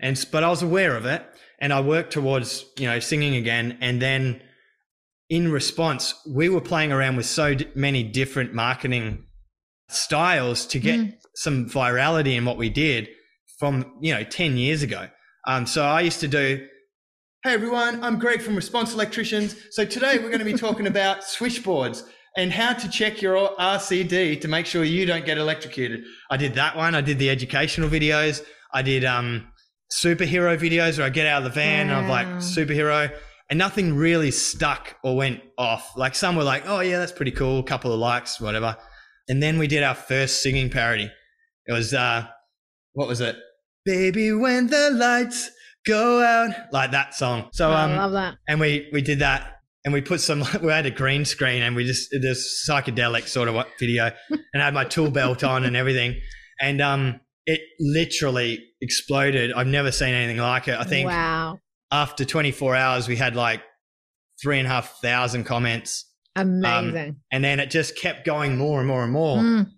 and, 0.00 0.26
but 0.32 0.42
I 0.44 0.48
was 0.48 0.62
aware 0.62 0.96
of 0.96 1.04
it. 1.06 1.22
And 1.60 1.72
I 1.72 1.80
worked 1.80 2.12
towards, 2.12 2.64
you 2.78 2.86
know, 2.86 3.00
singing 3.00 3.34
again. 3.34 3.78
And 3.80 4.00
then 4.00 4.40
in 5.28 5.50
response, 5.50 6.14
we 6.26 6.48
were 6.48 6.60
playing 6.60 6.92
around 6.92 7.16
with 7.16 7.26
so 7.26 7.54
d- 7.54 7.66
many 7.74 8.02
different 8.04 8.54
marketing 8.54 9.24
styles 9.88 10.66
to 10.66 10.78
get 10.78 10.98
Mm. 11.00 11.14
some 11.34 11.68
virality 11.68 12.36
in 12.36 12.44
what 12.44 12.56
we 12.56 12.68
did 12.68 13.08
from 13.58 13.94
you 14.00 14.12
know 14.14 14.22
10 14.22 14.56
years 14.56 14.82
ago 14.82 15.08
um, 15.46 15.66
so 15.66 15.82
i 15.82 16.00
used 16.02 16.20
to 16.20 16.28
do 16.28 16.64
hey 17.42 17.54
everyone 17.54 18.04
i'm 18.04 18.18
greg 18.18 18.42
from 18.42 18.54
response 18.54 18.92
electricians 18.92 19.56
so 19.70 19.84
today 19.86 20.18
we're 20.18 20.28
going 20.28 20.38
to 20.40 20.44
be 20.44 20.52
talking 20.52 20.86
about 20.86 21.24
switchboards 21.24 22.04
and 22.38 22.52
how 22.52 22.72
to 22.72 22.88
check 22.88 23.20
your 23.20 23.50
rcd 23.58 24.40
to 24.40 24.46
make 24.48 24.64
sure 24.64 24.84
you 24.84 25.04
don't 25.04 25.26
get 25.26 25.38
electrocuted. 25.38 26.04
I 26.30 26.36
did 26.36 26.54
that 26.54 26.76
one. 26.76 26.94
I 26.94 27.00
did 27.00 27.18
the 27.18 27.30
educational 27.30 27.88
videos. 27.90 28.42
I 28.72 28.82
did 28.82 29.04
um, 29.04 29.48
superhero 29.92 30.56
videos 30.56 30.98
where 30.98 31.06
i 31.06 31.10
get 31.10 31.26
out 31.26 31.38
of 31.38 31.44
the 31.44 31.50
van 31.50 31.88
and 31.88 31.96
i'm 31.96 32.08
like 32.08 32.28
superhero. 32.38 33.12
And 33.50 33.58
nothing 33.58 33.96
really 33.96 34.30
stuck 34.30 34.96
or 35.02 35.16
went 35.16 35.40
off. 35.56 35.96
Like 35.96 36.14
some 36.14 36.36
were 36.36 36.44
like 36.44 36.62
oh 36.66 36.80
yeah 36.80 36.98
that's 36.98 37.12
pretty 37.12 37.32
cool. 37.32 37.58
A 37.58 37.64
couple 37.64 37.92
of 37.92 37.98
likes 37.98 38.40
whatever. 38.40 38.76
And 39.28 39.42
then 39.42 39.58
we 39.58 39.66
did 39.66 39.82
our 39.82 39.94
first 39.96 40.42
singing 40.42 40.70
parody. 40.70 41.10
It 41.66 41.72
was 41.72 41.92
uh 41.92 42.26
what 42.92 43.08
was 43.08 43.20
it? 43.20 43.36
Baby 43.84 44.32
when 44.32 44.68
the 44.68 44.90
lights 44.92 45.50
go 45.86 46.22
out 46.22 46.50
like 46.72 46.92
that 46.92 47.14
song. 47.14 47.48
So 47.52 47.70
I 47.70 47.82
um 47.82 47.96
love 47.96 48.12
that. 48.12 48.36
and 48.46 48.60
we 48.60 48.90
we 48.92 49.02
did 49.02 49.18
that 49.20 49.57
and 49.88 49.94
we 49.94 50.02
put 50.02 50.20
some 50.20 50.44
we 50.62 50.70
had 50.70 50.84
a 50.84 50.90
green 50.90 51.24
screen 51.24 51.62
and 51.62 51.74
we 51.74 51.82
just 51.82 52.10
did 52.10 52.20
this 52.20 52.62
psychedelic 52.68 53.26
sort 53.26 53.48
of 53.48 53.64
video 53.80 54.10
and 54.30 54.62
I 54.62 54.66
had 54.66 54.74
my 54.74 54.84
tool 54.84 55.10
belt 55.10 55.42
on 55.42 55.64
and 55.64 55.74
everything 55.74 56.20
and 56.60 56.82
um 56.82 57.20
it 57.46 57.62
literally 57.80 58.62
exploded. 58.82 59.50
I've 59.54 59.66
never 59.66 59.90
seen 59.90 60.12
anything 60.12 60.36
like 60.36 60.68
it. 60.68 60.78
I 60.78 60.84
think 60.84 61.08
Wow. 61.08 61.60
after 61.90 62.26
24 62.26 62.76
hours 62.76 63.08
we 63.08 63.16
had 63.16 63.34
like 63.34 63.62
three 64.42 64.58
and 64.58 64.66
a 64.66 64.70
half 64.70 65.00
thousand 65.00 65.44
comments 65.44 66.04
Amazing. 66.36 67.16
and 67.32 67.42
then 67.42 67.58
it 67.58 67.70
just 67.70 67.96
kept 67.96 68.26
going 68.26 68.58
more 68.58 68.80
and 68.80 68.86
more 68.86 69.02
and 69.04 69.12
more. 69.12 69.38
Mm. 69.38 69.70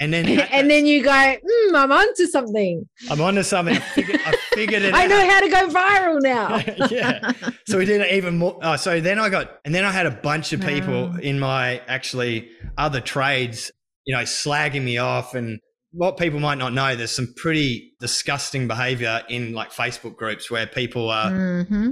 And 0.00 0.12
then 0.12 0.26
and 0.52 0.70
then 0.70 0.86
you 0.86 1.02
go, 1.02 1.10
mm, 1.10 1.74
I'm 1.74 1.90
onto 1.92 2.26
something. 2.26 2.88
I'm 3.10 3.20
onto 3.20 3.42
something. 3.42 3.76
I 3.76 3.80
figured, 3.80 4.20
I 4.24 4.32
figured 4.54 4.82
it 4.82 4.94
I 4.94 5.04
out. 5.04 5.08
know 5.10 5.28
how 5.28 5.40
to 5.40 5.48
go 5.48 5.68
viral 5.68 6.22
now. 6.22 6.86
yeah. 6.90 7.32
So 7.66 7.78
we 7.78 7.84
did 7.84 8.00
it 8.02 8.12
even 8.12 8.38
more. 8.38 8.58
Oh, 8.62 8.76
so 8.76 9.00
then 9.00 9.18
I 9.18 9.28
got, 9.28 9.58
and 9.64 9.74
then 9.74 9.84
I 9.84 9.90
had 9.90 10.06
a 10.06 10.10
bunch 10.10 10.52
of 10.52 10.60
people 10.60 11.08
Wow. 11.10 11.16
in 11.20 11.38
my 11.38 11.80
actually 11.88 12.50
other 12.76 13.00
trades, 13.00 13.70
you 14.04 14.14
know, 14.14 14.22
slagging 14.22 14.82
me 14.84 14.98
off. 14.98 15.34
And 15.34 15.58
what 15.92 16.16
people 16.16 16.38
might 16.38 16.58
not 16.58 16.72
know, 16.72 16.94
there's 16.94 17.10
some 17.10 17.32
pretty 17.36 17.94
disgusting 18.00 18.68
behavior 18.68 19.22
in 19.28 19.52
like 19.52 19.72
Facebook 19.72 20.16
groups 20.16 20.50
where 20.50 20.66
people 20.66 21.10
are 21.10 21.30
hmm 21.64 21.90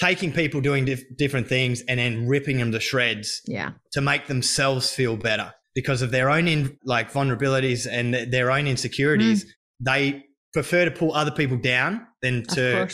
taking 0.00 0.30
people 0.32 0.60
doing 0.60 0.84
dif- 0.84 1.02
different 1.16 1.48
things 1.48 1.82
and 1.88 1.98
then 1.98 2.28
ripping 2.28 2.58
them 2.58 2.70
to 2.70 2.78
shreds 2.78 3.40
Yeah. 3.48 3.72
to 3.94 4.00
make 4.00 4.28
themselves 4.28 4.92
feel 4.92 5.16
better 5.16 5.52
because 5.78 6.02
of 6.02 6.10
their 6.10 6.28
own 6.28 6.48
in, 6.48 6.76
like 6.84 7.12
vulnerabilities 7.12 7.86
and 7.88 8.32
their 8.32 8.50
own 8.50 8.66
insecurities. 8.66 9.44
Mm. 9.44 9.48
They 9.78 10.24
prefer 10.52 10.84
to 10.86 10.90
pull 10.90 11.12
other 11.14 11.30
people 11.30 11.56
down 11.56 12.04
than 12.20 12.42
to 12.46 12.88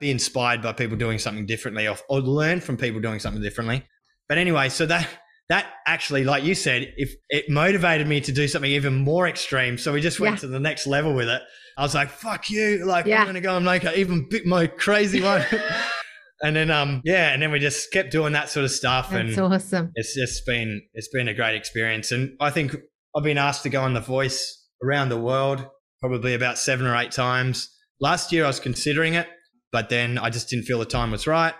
be 0.00 0.10
inspired 0.10 0.60
by 0.60 0.74
people 0.74 0.98
doing 0.98 1.18
something 1.18 1.46
differently 1.46 1.88
or, 1.88 1.96
or 2.10 2.20
learn 2.20 2.60
from 2.60 2.76
people 2.76 3.00
doing 3.00 3.20
something 3.20 3.40
differently. 3.40 3.82
But 4.28 4.36
anyway, 4.36 4.68
so 4.68 4.84
that 4.84 5.08
that 5.48 5.64
actually, 5.86 6.24
like 6.24 6.44
you 6.44 6.54
said, 6.54 6.92
if 6.98 7.14
it 7.30 7.48
motivated 7.48 8.06
me 8.06 8.20
to 8.20 8.32
do 8.32 8.46
something 8.48 8.70
even 8.70 8.96
more 8.96 9.26
extreme, 9.26 9.78
so 9.78 9.94
we 9.94 10.02
just 10.02 10.20
went 10.20 10.34
Yeah. 10.36 10.40
to 10.40 10.46
the 10.48 10.60
next 10.60 10.86
level 10.86 11.14
with 11.14 11.28
it. 11.30 11.40
I 11.78 11.82
was 11.82 11.94
like, 11.94 12.10
"Fuck 12.10 12.50
you!" 12.50 12.84
Like 12.84 13.06
Yeah. 13.06 13.20
I'm 13.20 13.26
gonna 13.26 13.40
go 13.40 13.56
and 13.56 13.64
make 13.64 13.84
an 13.84 13.94
even 13.96 14.28
bit 14.28 14.44
more 14.44 14.66
crazy 14.66 15.22
one. 15.22 15.42
and 16.42 16.54
then, 16.54 16.70
um, 16.70 17.00
yeah, 17.04 17.32
and 17.32 17.42
then 17.42 17.50
we 17.50 17.58
just 17.58 17.92
kept 17.92 18.10
doing 18.10 18.32
that 18.34 18.50
sort 18.50 18.64
of 18.64 18.70
stuff, 18.70 19.10
That's 19.10 19.36
and 19.36 19.52
awesome. 19.52 19.92
it's 19.94 20.14
just 20.14 20.44
been 20.46 20.82
it's 20.94 21.08
been 21.08 21.28
a 21.28 21.34
great 21.34 21.54
experience. 21.54 22.12
And 22.12 22.36
I 22.40 22.50
think 22.50 22.76
I've 23.16 23.24
been 23.24 23.38
asked 23.38 23.62
to 23.62 23.70
go 23.70 23.82
on 23.82 23.94
The 23.94 24.00
Voice 24.00 24.64
around 24.82 25.08
the 25.08 25.18
world 25.18 25.66
probably 26.00 26.34
about 26.34 26.58
seven 26.58 26.86
or 26.86 26.94
eight 26.96 27.12
times. 27.12 27.70
Last 28.00 28.32
year 28.32 28.44
I 28.44 28.48
was 28.48 28.60
considering 28.60 29.14
it, 29.14 29.26
but 29.72 29.88
then 29.88 30.18
I 30.18 30.30
just 30.30 30.50
didn't 30.50 30.66
feel 30.66 30.78
the 30.78 30.84
time 30.84 31.10
was 31.10 31.26
right. 31.26 31.54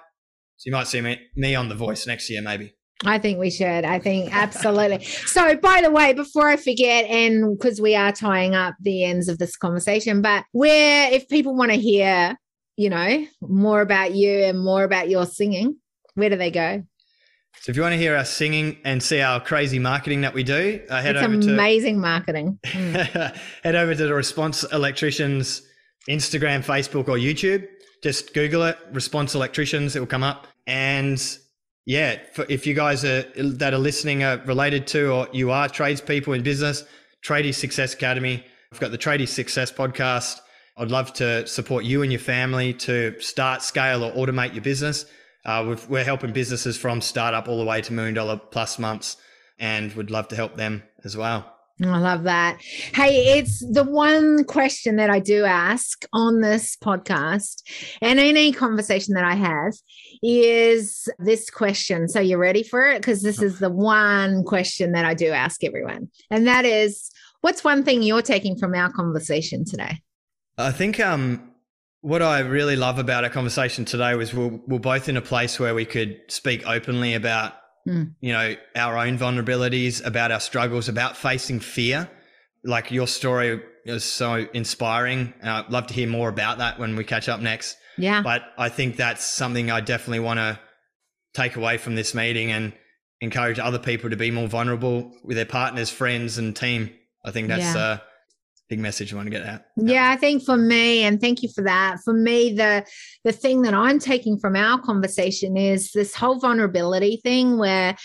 So 0.59 0.69
you 0.69 0.73
might 0.73 0.87
see 0.87 1.01
me, 1.01 1.19
me 1.37 1.55
on 1.55 1.69
The 1.69 1.75
Voice 1.75 2.07
next 2.07 2.31
year, 2.31 2.43
maybe. 2.43 2.75
I 3.05 3.19
think 3.19 3.39
we 3.39 3.51
should. 3.51 3.85
I 3.85 3.99
think 3.99 4.35
absolutely. 4.35 5.05
so, 5.05 5.55
by 5.57 5.83
the 5.83 5.91
way, 5.91 6.15
before 6.15 6.49
I 6.49 6.57
forget, 6.57 7.05
and 7.07 7.59
because 7.59 7.79
we 7.79 7.95
are 7.95 8.11
tying 8.11 8.55
up 8.55 8.75
the 8.81 9.05
ends 9.05 9.29
of 9.29 9.39
this 9.39 9.57
conversation, 9.57 10.23
but 10.23 10.45
where, 10.53 11.13
if 11.13 11.29
people 11.29 11.55
want 11.55 11.73
to 11.73 11.77
hear 11.77 12.39
you 12.77 12.91
know, 12.91 13.27
more 13.41 13.81
about 13.81 14.15
you 14.15 14.45
and 14.45 14.61
more 14.61 14.85
about 14.85 15.09
your 15.09 15.27
singing, 15.27 15.77
where 16.15 16.31
do 16.31 16.37
they 16.37 16.51
go? 16.51 16.85
So 17.61 17.71
if 17.71 17.77
you 17.77 17.83
want 17.83 17.95
to 17.95 17.99
hear 17.99 18.15
us 18.15 18.31
singing 18.31 18.79
and 18.85 19.03
see 19.03 19.21
our 19.21 19.41
crazy 19.41 19.79
marketing 19.79 20.21
that 20.21 20.35
we 20.35 20.45
do, 20.45 20.81
uh, 20.89 21.01
head 21.01 21.17
it's 21.17 21.25
over 21.25 21.35
amazing 21.35 22.01
marketing. 22.01 22.59
to 22.63 23.33
head 23.65 23.75
over 23.75 23.95
to 23.95 24.07
the 24.07 24.15
Response 24.15 24.63
Electricians 24.65 25.63
Instagram, 26.09 26.65
Facebook, 26.65 27.09
or 27.09 27.17
YouTube. 27.17 27.67
Just 28.03 28.35
Google 28.35 28.63
it, 28.65 28.79
Response 28.93 29.35
Electricians. 29.35 29.97
It 29.97 30.01
will 30.01 30.07
come 30.07 30.23
up. 30.23 30.47
And 30.67 31.21
yeah, 31.87 32.19
if 32.49 32.67
you 32.67 32.75
guys 32.75 33.05
are 33.05 33.23
that 33.37 33.73
are 33.73 33.79
listening 33.79 34.23
are 34.23 34.39
related 34.45 34.87
to 34.89 35.13
or 35.13 35.29
you 35.33 35.51
are 35.51 35.69
tradespeople 35.69 36.35
in 36.35 36.43
business, 36.43 36.85
Tradie 37.25 37.55
Success 37.55 37.95
Academy. 37.95 38.45
I've 38.73 38.81
got 38.81 38.91
the 38.91 38.99
Tradie 38.99 39.29
Success 39.29 39.73
podcast. 39.73 40.41
I'd 40.79 40.91
love 40.91 41.13
to 41.15 41.47
support 41.47 41.85
you 41.85 42.03
and 42.03 42.13
your 42.13 42.19
family 42.21 42.75
to 42.75 43.19
start, 43.19 43.63
scale, 43.63 44.05
or 44.05 44.13
automate 44.13 44.53
your 44.53 44.63
business. 44.63 45.07
Uh, 45.45 45.75
we 45.89 46.01
are 46.01 46.05
helping 46.05 46.33
businesses 46.33 46.77
from 46.77 47.01
startup 47.01 47.49
all 47.49 47.59
the 47.59 47.65
way 47.65 47.81
to 47.81 47.93
million 47.93 48.15
dollar 48.15 48.37
plus 48.37 48.79
months, 48.79 49.17
and 49.59 49.95
would 49.95 50.11
love 50.11 50.29
to 50.29 50.37
help 50.37 50.57
them 50.57 50.83
as 51.03 51.17
well. 51.17 51.51
I 51.83 51.99
love 51.99 52.25
that. 52.25 52.59
Hey, 52.95 53.39
it's 53.39 53.65
the 53.71 53.85
one 53.85 54.45
question 54.45 54.97
that 54.97 55.09
I 55.09 55.19
do 55.19 55.45
ask 55.45 56.05
on 56.13 56.41
this 56.41 56.75
podcast 56.77 57.63
and 58.01 58.19
any 58.19 58.53
conversation 58.53 59.15
that 59.15 59.25
I 59.25 59.35
have 59.35 59.75
is 60.23 61.09
this 61.19 61.49
question. 61.49 62.09
So, 62.09 62.21
you're 62.21 62.39
ready 62.39 62.63
for 62.63 62.87
it? 62.87 63.01
Because 63.01 63.23
this 63.23 63.41
is 63.41 63.61
the 63.61 63.71
one 63.71 64.43
question 64.45 64.93
that 64.93 65.07
I 65.07 65.15
do 65.15 65.31
ask 65.31 65.65
everyone. 65.65 66.09
And 66.31 66.47
that 66.47 66.67
is 66.67 67.11
what's 67.41 67.65
one 67.65 67.83
thing 67.83 68.03
you're 68.03 68.21
taking 68.21 68.59
from 68.59 68.75
our 68.75 68.91
conversation 68.91 69.65
today? 69.65 70.01
I 70.59 70.73
think 70.73 71.01
um, 71.01 71.53
what 72.01 72.23
I 72.23 72.41
really 72.41 72.77
love 72.77 72.99
about 72.99 73.25
our 73.25 73.31
conversation 73.31 73.85
today 73.85 74.15
was 74.15 74.33
we're, 74.33 74.59
we're 74.67 74.79
both 74.79 75.09
in 75.09 75.17
a 75.17 75.23
place 75.23 75.61
where 75.61 75.75
we 75.75 75.85
could 75.85 76.21
speak 76.29 76.67
openly 76.67 77.15
about, 77.15 77.55
mm. 77.87 78.15
you 78.21 78.33
know, 78.33 78.55
our 78.75 78.97
own 78.97 79.19
vulnerabilities, 79.19 80.05
about 80.05 80.33
our 80.33 80.41
struggles, 80.41 80.89
about 80.89 81.17
facing 81.17 81.61
fear. 81.61 82.09
Like 82.65 82.91
your 82.91 83.07
story 83.07 83.63
is 83.85 84.05
so 84.05 84.47
inspiring. 84.55 85.35
And 85.41 85.51
I'd 85.51 85.71
love 85.71 85.89
to 85.89 85.95
hear 85.95 86.09
more 86.09 86.29
about 86.29 86.59
that 86.59 86.79
when 86.79 86.97
we 86.97 87.05
catch 87.05 87.29
up 87.29 87.41
next. 87.41 87.77
Yeah. 87.99 88.23
But 88.23 88.43
I 88.57 88.69
think 88.69 88.97
that's 88.97 89.25
something 89.25 89.71
I 89.71 89.81
definitely 89.81 90.21
want 90.21 90.39
to 90.39 90.59
take 91.35 91.57
away 91.57 91.77
from 91.77 91.95
this 91.97 92.15
meeting 92.15 92.51
and 92.51 92.73
encourage 93.21 93.59
other 93.59 93.79
people 93.79 94.11
to 94.11 94.17
be 94.17 94.31
more 94.31 94.49
vulnerable 94.49 95.13
with 95.23 95.37
their 95.37 95.47
partners, 95.47 95.91
friends, 95.91 96.39
and 96.39 96.55
team. 96.57 96.91
I 97.25 97.31
think 97.31 97.49
that's 97.49 97.75
yeah. 97.75 97.83
uh, 97.83 97.99
big 98.69 98.79
message 98.81 99.11
you 99.11 99.17
want 99.17 99.27
to 99.27 99.31
get 99.31 99.47
out 99.47 99.63
yeah 99.77 100.11
i 100.11 100.17
think 100.17 100.43
for 100.43 100.57
me 100.57 101.03
and 101.03 101.21
thank 101.21 101.43
you 101.43 101.49
for 101.55 101.63
that 101.63 101.99
for 102.05 102.13
me 102.13 102.53
the 102.53 102.85
the 103.25 103.33
thing 103.33 103.63
that 103.63 103.75
i'm 103.75 103.99
taking 103.99 104.39
from 104.39 104.57
our 104.57 104.81
conversation 104.81 105.57
is 105.57 105.93
this 105.93 106.15
whole 106.15 106.39
vulnerability 106.39 107.21
thing 107.23 107.59
where 107.59 107.97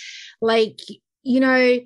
like 0.42 0.80
you 1.24 1.40
know 1.40 1.80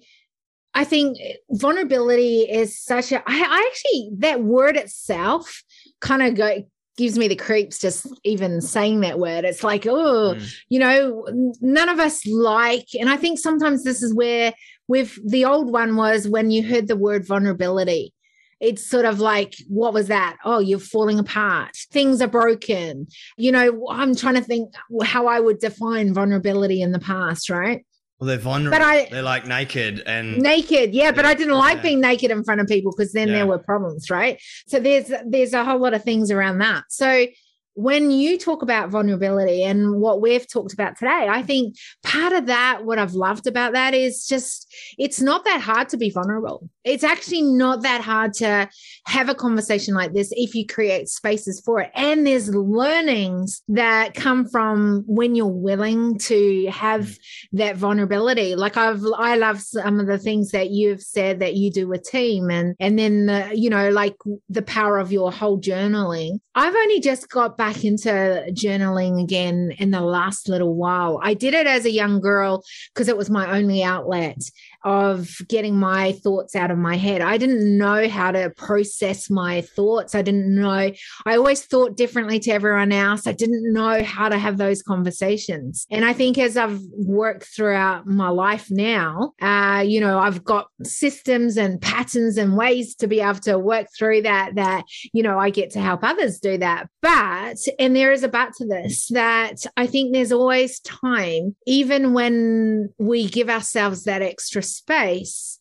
i 0.74 0.84
think 0.84 1.18
vulnerability 1.52 2.42
is 2.42 2.80
such 2.80 3.12
a 3.12 3.18
I, 3.26 3.42
I 3.42 3.70
actually 3.72 4.10
that 4.20 4.44
word 4.44 4.76
itself 4.76 5.64
kind 6.02 6.22
of 6.22 6.36
go 6.36 6.64
gives 6.98 7.18
me 7.18 7.28
the 7.28 7.36
creeps 7.36 7.80
just 7.80 8.08
even 8.24 8.62
saying 8.62 9.02
that 9.02 9.20
word. 9.20 9.44
It's 9.44 9.64
like, 9.64 9.86
oh, 9.86 10.36
mm. 10.38 10.56
you 10.70 10.80
know, 10.80 11.26
none 11.60 11.90
of 11.90 12.00
us 12.00 12.26
like, 12.26 12.88
and 12.98 13.10
I 13.10 13.18
think 13.18 13.38
sometimes 13.38 13.84
this 13.84 14.02
is 14.02 14.14
where 14.14 14.54
with 14.88 15.20
the 15.30 15.46
old 15.46 15.72
one 15.72 15.96
was 15.96 16.28
when 16.28 16.52
you 16.52 16.66
heard 16.66 16.88
the 16.88 16.96
word 16.96 17.28
vulnerability 17.28 18.14
it's 18.60 18.88
sort 18.90 19.06
of 19.06 19.20
like, 19.20 19.56
what 19.68 19.94
was 19.94 20.08
that? 20.08 20.38
Oh, 20.46 20.60
you're 20.60 20.80
falling 20.80 21.20
apart. 21.20 21.76
Things 21.92 22.22
are 22.22 22.28
broken. 22.28 23.08
You 23.38 23.52
know, 23.52 23.88
I'm 23.90 24.16
trying 24.16 24.36
to 24.36 24.42
think 24.42 24.74
how 25.04 25.28
I 25.28 25.40
would 25.40 25.60
define 25.60 26.14
vulnerability 26.14 26.82
in 26.82 26.92
the 26.92 27.00
past, 27.00 27.50
right? 27.50 27.86
Well, 28.20 28.30
they're 28.30 28.38
vulnerable. 28.38 28.78
But 28.78 28.82
I, 28.82 29.06
they're 29.12 29.22
like 29.22 29.46
naked 29.46 30.02
and 30.06 30.38
naked, 30.38 30.94
yeah. 30.94 31.12
But 31.12 31.26
I 31.26 31.34
didn't 31.34 31.56
like 31.56 31.78
yeah. 31.78 31.84
being 31.84 32.02
naked 32.02 32.32
in 32.32 32.46
front 32.46 32.62
of 32.62 32.68
people 32.68 32.94
because 32.96 33.12
then 33.12 33.28
yeah. 33.28 33.36
there 33.36 33.48
were 33.48 33.60
problems, 33.60 34.10
right? 34.10 34.42
So 34.68 34.80
there's 34.80 35.12
there's 35.28 35.54
a 35.54 35.66
whole 35.66 35.80
lot 35.80 35.94
of 35.94 36.04
things 36.04 36.32
around 36.32 36.60
that. 36.60 36.86
So 36.88 37.28
when 37.76 38.10
you 38.10 38.38
talk 38.38 38.62
about 38.62 38.90
vulnerability 38.90 39.64
and 39.64 40.00
what 40.00 40.22
we've 40.22 40.50
talked 40.50 40.74
about 40.74 40.98
today, 40.98 41.28
I 41.30 41.44
think 41.44 41.76
part 42.04 42.32
of 42.32 42.46
that, 42.46 42.86
what 42.86 42.98
I've 42.98 43.14
loved 43.14 43.48
about 43.48 43.74
that 43.74 43.94
is 43.94 44.26
just 44.26 44.74
it's 44.98 45.22
not 45.22 45.44
that 45.44 45.62
hard 45.62 45.90
to 45.90 45.98
be 45.98 46.10
vulnerable. 46.10 46.70
It's 46.86 47.04
actually 47.04 47.42
not 47.42 47.82
that 47.82 48.02
hard 48.02 48.34
to 48.36 48.70
have 49.08 49.28
a 49.28 49.36
conversation 49.36 49.94
like 49.94 50.14
this 50.14 50.32
if 50.36 50.56
you 50.56 50.66
create 50.66 51.10
spaces 51.10 51.62
for 51.66 51.82
it. 51.82 51.92
And 51.96 52.26
there's 52.26 52.54
learnings 52.54 53.62
that 53.68 54.14
come 54.14 54.48
from 54.48 55.04
when 55.06 55.36
you're 55.36 55.48
willing 55.48 56.18
to 56.20 56.68
have 56.68 57.18
that 57.54 57.76
vulnerability. 57.76 58.56
Like 58.56 58.78
I've 58.78 59.04
I 59.18 59.36
love 59.36 59.62
some 59.62 60.00
of 60.00 60.08
the 60.08 60.18
things 60.18 60.52
that 60.52 60.70
you've 60.70 61.02
said 61.02 61.40
that 61.40 61.56
you 61.56 61.72
do 61.72 61.88
with 61.88 62.04
team 62.04 62.50
and 62.50 62.76
and 62.80 62.98
then 62.98 63.26
the, 63.26 63.52
you 63.54 63.70
know, 63.70 63.90
like 63.90 64.16
the 64.48 64.62
power 64.62 64.98
of 64.98 65.12
your 65.12 65.32
whole 65.32 65.60
journaling. 65.60 66.40
I've 66.54 66.76
only 66.76 67.02
just 67.02 67.30
got 67.30 67.58
back 67.58 67.65
back 67.66 67.84
into 67.84 68.46
journaling 68.52 69.24
again 69.24 69.74
in 69.80 69.90
the 69.90 70.00
last 70.00 70.48
little 70.48 70.76
while. 70.76 71.20
I 71.24 71.34
did 71.34 71.56
it 71.56 71.66
as 71.66 71.84
a 71.86 71.90
young 71.90 72.20
girl 72.20 72.64
because 72.94 73.08
it 73.08 73.18
was 73.18 73.28
my 73.28 73.58
only 73.58 73.82
outlet 73.82 74.38
of 74.86 75.36
getting 75.50 75.76
my 75.76 76.14
thoughts 76.14 76.56
out 76.56 76.72
of 76.72 76.78
my 76.78 76.96
head. 76.96 77.20
I 77.22 77.38
didn't 77.38 77.78
know 77.78 78.08
how 78.08 78.32
to 78.32 78.52
process 78.56 79.30
my 79.30 79.62
thoughts. 79.62 80.14
I 80.14 80.22
didn't 80.22 80.54
know. 80.54 80.92
I 81.26 81.36
always 81.36 81.66
thought 81.66 81.98
differently 81.98 82.40
to 82.42 82.52
everyone 82.52 82.92
else. 82.92 83.26
I 83.26 83.32
didn't 83.32 83.74
know 83.74 84.04
how 84.04 84.30
to 84.30 84.38
have 84.38 84.58
those 84.58 84.84
conversations. 84.84 85.88
And 85.90 86.06
I 86.06 86.14
think 86.14 86.38
as 86.38 86.56
I've 86.56 86.80
worked 86.92 87.48
throughout 87.56 88.06
my 88.06 88.30
life 88.30 88.68
now, 88.70 89.34
uh, 89.42 89.84
you 89.86 90.00
know, 90.00 90.20
I've 90.20 90.44
got 90.44 90.68
systems 90.84 91.58
and 91.58 91.82
patterns 91.82 92.38
and 92.38 92.56
ways 92.56 92.96
to 92.98 93.08
be 93.08 93.22
able 93.22 93.40
to 93.40 93.58
work 93.58 93.88
through 93.98 94.22
that, 94.22 94.56
that, 94.56 94.86
you 95.14 95.24
know, 95.24 95.40
I 95.40 95.50
get 95.50 95.72
to 95.72 95.82
help 95.82 96.04
others 96.04 96.40
do 96.40 96.60
that. 96.60 96.88
But, 97.02 97.58
and 97.80 97.96
there 97.96 98.12
is 98.12 98.24
a 98.24 98.28
but 98.28 98.54
to 98.58 98.66
this, 98.66 99.08
that 99.08 99.66
I 99.76 99.88
think 99.88 100.14
there's 100.14 100.32
always 100.32 100.80
time, 100.82 101.56
even 101.66 102.14
when 102.14 102.94
we 103.00 103.28
give 103.28 103.50
ourselves 103.50 104.04
that 104.04 104.22
extra 104.22 104.62
space 104.76 105.60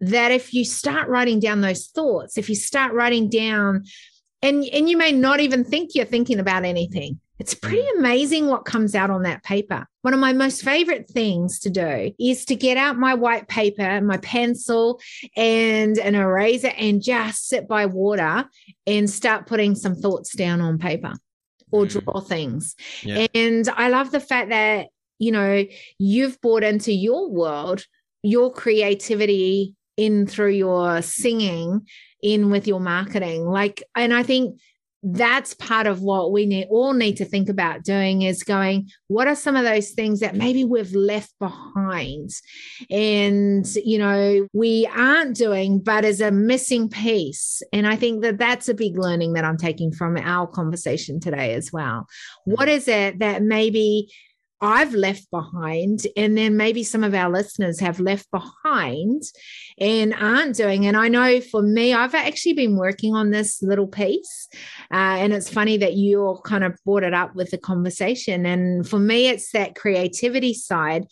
that 0.00 0.30
if 0.30 0.52
you 0.52 0.64
start 0.64 1.08
writing 1.08 1.40
down 1.40 1.60
those 1.60 1.86
thoughts, 1.86 2.36
if 2.36 2.48
you 2.48 2.54
start 2.54 2.92
writing 2.92 3.28
down, 3.28 3.84
and, 4.42 4.64
and 4.64 4.88
you 4.88 4.96
may 4.96 5.12
not 5.12 5.40
even 5.40 5.64
think 5.64 5.94
you're 5.94 6.04
thinking 6.04 6.38
about 6.38 6.64
anything, 6.64 7.18
it's 7.38 7.54
pretty 7.54 7.82
mm. 7.82 7.98
amazing 7.98 8.46
what 8.46 8.64
comes 8.64 8.94
out 8.94 9.10
on 9.10 9.22
that 9.22 9.42
paper. 9.42 9.86
One 10.02 10.14
of 10.14 10.20
my 10.20 10.32
most 10.32 10.62
favorite 10.62 11.08
things 11.08 11.60
to 11.60 11.70
do 11.70 12.12
is 12.18 12.44
to 12.46 12.54
get 12.54 12.76
out 12.76 12.98
my 12.98 13.14
white 13.14 13.48
paper, 13.48 14.00
my 14.00 14.16
pencil, 14.18 15.00
and 15.36 15.98
an 15.98 16.14
eraser 16.14 16.72
and 16.76 17.02
just 17.02 17.48
sit 17.48 17.68
by 17.68 17.86
water 17.86 18.44
and 18.86 19.08
start 19.10 19.46
putting 19.46 19.74
some 19.74 19.94
thoughts 19.94 20.34
down 20.34 20.60
on 20.60 20.78
paper 20.78 21.12
or 21.70 21.84
mm. 21.84 21.88
draw 21.88 22.20
things. 22.20 22.74
Yeah. 23.02 23.26
And 23.34 23.68
I 23.68 23.88
love 23.88 24.12
the 24.12 24.20
fact 24.20 24.50
that, 24.50 24.88
you 25.18 25.32
know, 25.32 25.64
you've 25.98 26.40
brought 26.40 26.62
into 26.62 26.92
your 26.92 27.30
world 27.30 27.84
your 28.22 28.52
creativity 28.52 29.74
in 29.96 30.26
through 30.26 30.52
your 30.52 31.02
singing 31.02 31.86
in 32.22 32.50
with 32.50 32.66
your 32.66 32.80
marketing. 32.80 33.46
Like 33.46 33.82
and 33.94 34.12
i 34.14 34.22
think 34.22 34.58
that's 35.08 35.54
part 35.54 35.86
of 35.86 36.00
what 36.00 36.32
we 36.32 36.46
need 36.46 36.66
all 36.68 36.92
need 36.92 37.16
to 37.16 37.24
think 37.24 37.48
about 37.48 37.84
doing 37.84 38.22
is 38.22 38.42
going 38.42 38.88
what 39.06 39.28
are 39.28 39.36
some 39.36 39.54
of 39.54 39.62
those 39.62 39.90
things 39.90 40.18
that 40.18 40.34
maybe 40.34 40.64
we've 40.64 40.94
left 40.94 41.32
behind? 41.38 42.30
And 42.90 43.64
you 43.76 43.98
know 43.98 44.48
we 44.52 44.86
aren't 44.86 45.36
doing 45.36 45.78
but 45.78 46.04
is 46.04 46.20
a 46.20 46.32
missing 46.32 46.88
piece. 46.88 47.62
And 47.72 47.86
i 47.86 47.94
think 47.94 48.22
that 48.22 48.38
that's 48.38 48.68
a 48.68 48.74
big 48.74 48.98
learning 48.98 49.34
that 49.34 49.44
i'm 49.44 49.58
taking 49.58 49.92
from 49.92 50.16
our 50.16 50.46
conversation 50.46 51.20
today 51.20 51.54
as 51.54 51.72
well. 51.72 52.06
What 52.44 52.68
mm-hmm. 52.68 52.76
is 52.76 52.88
it 52.88 53.18
that 53.20 53.42
maybe 53.42 54.12
I've 54.60 54.94
left 54.94 55.30
behind, 55.30 56.06
and 56.16 56.36
then 56.36 56.56
maybe 56.56 56.82
some 56.82 57.04
of 57.04 57.14
our 57.14 57.30
listeners 57.30 57.78
have 57.80 58.00
left 58.00 58.30
behind 58.30 59.22
and 59.78 60.14
aren't 60.14 60.56
doing. 60.56 60.86
And 60.86 60.96
I 60.96 61.08
know 61.08 61.40
for 61.40 61.60
me, 61.60 61.92
I've 61.92 62.14
actually 62.14 62.54
been 62.54 62.76
working 62.76 63.14
on 63.14 63.30
this 63.30 63.60
little 63.62 63.86
piece. 63.86 64.48
Uh, 64.90 65.20
and 65.20 65.34
it's 65.34 65.50
funny 65.50 65.76
that 65.78 65.94
you 65.94 66.22
all 66.22 66.40
kind 66.40 66.64
of 66.64 66.78
brought 66.84 67.02
it 67.02 67.12
up 67.12 67.34
with 67.34 67.50
the 67.50 67.58
conversation. 67.58 68.46
And 68.46 68.88
for 68.88 68.98
me, 68.98 69.28
it's 69.28 69.52
that 69.52 69.74
creativity 69.74 70.54
side. 70.54 71.04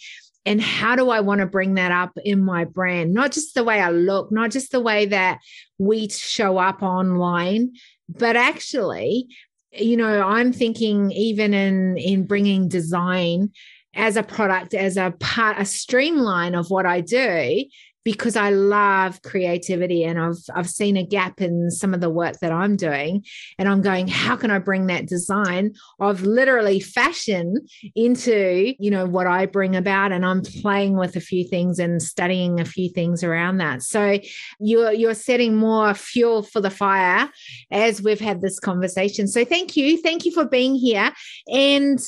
And 0.46 0.60
how 0.60 0.96
do 0.96 1.10
I 1.10 1.20
want 1.20 1.40
to 1.40 1.46
bring 1.46 1.74
that 1.74 1.90
up 1.90 2.12
in 2.22 2.42
my 2.44 2.64
brand? 2.64 3.14
Not 3.14 3.32
just 3.32 3.54
the 3.54 3.64
way 3.64 3.80
I 3.80 3.90
look, 3.90 4.30
not 4.30 4.50
just 4.50 4.72
the 4.72 4.80
way 4.80 5.06
that 5.06 5.40
we 5.78 6.08
show 6.08 6.58
up 6.58 6.82
online, 6.82 7.72
but 8.08 8.36
actually 8.36 9.28
you 9.76 9.96
know 9.96 10.22
i'm 10.22 10.52
thinking 10.52 11.10
even 11.12 11.54
in 11.54 11.96
in 11.98 12.24
bringing 12.24 12.68
design 12.68 13.50
as 13.94 14.16
a 14.16 14.22
product 14.22 14.74
as 14.74 14.96
a 14.96 15.12
part 15.20 15.58
a 15.58 15.64
streamline 15.64 16.54
of 16.54 16.70
what 16.70 16.86
i 16.86 17.00
do 17.00 17.64
because 18.04 18.36
I 18.36 18.50
love 18.50 19.22
creativity 19.22 20.04
and 20.04 20.18
I've 20.20 20.36
I've 20.54 20.68
seen 20.68 20.96
a 20.96 21.02
gap 21.02 21.40
in 21.40 21.70
some 21.70 21.94
of 21.94 22.00
the 22.00 22.10
work 22.10 22.38
that 22.40 22.52
I'm 22.52 22.76
doing. 22.76 23.24
And 23.58 23.68
I'm 23.68 23.82
going 23.82 24.08
how 24.08 24.36
can 24.36 24.50
I 24.50 24.58
bring 24.58 24.86
that 24.86 25.06
design 25.06 25.74
of 25.98 26.22
literally 26.22 26.80
fashion 26.80 27.66
into 27.94 28.74
you 28.78 28.90
know 28.90 29.06
what 29.06 29.26
I 29.26 29.46
bring 29.46 29.74
about? 29.74 30.12
And 30.12 30.24
I'm 30.24 30.42
playing 30.42 30.96
with 30.96 31.16
a 31.16 31.20
few 31.20 31.46
things 31.48 31.78
and 31.78 32.02
studying 32.02 32.60
a 32.60 32.64
few 32.64 32.90
things 32.90 33.24
around 33.24 33.58
that. 33.58 33.82
So 33.82 34.18
you're 34.60 34.92
you're 34.92 35.14
setting 35.14 35.56
more 35.56 35.94
fuel 35.94 36.42
for 36.42 36.60
the 36.60 36.70
fire 36.70 37.30
as 37.70 38.02
we've 38.02 38.20
had 38.20 38.42
this 38.42 38.60
conversation. 38.60 39.26
So 39.26 39.44
thank 39.44 39.76
you. 39.76 40.00
Thank 40.00 40.24
you 40.24 40.32
for 40.32 40.44
being 40.44 40.74
here. 40.74 41.12
And 41.48 41.98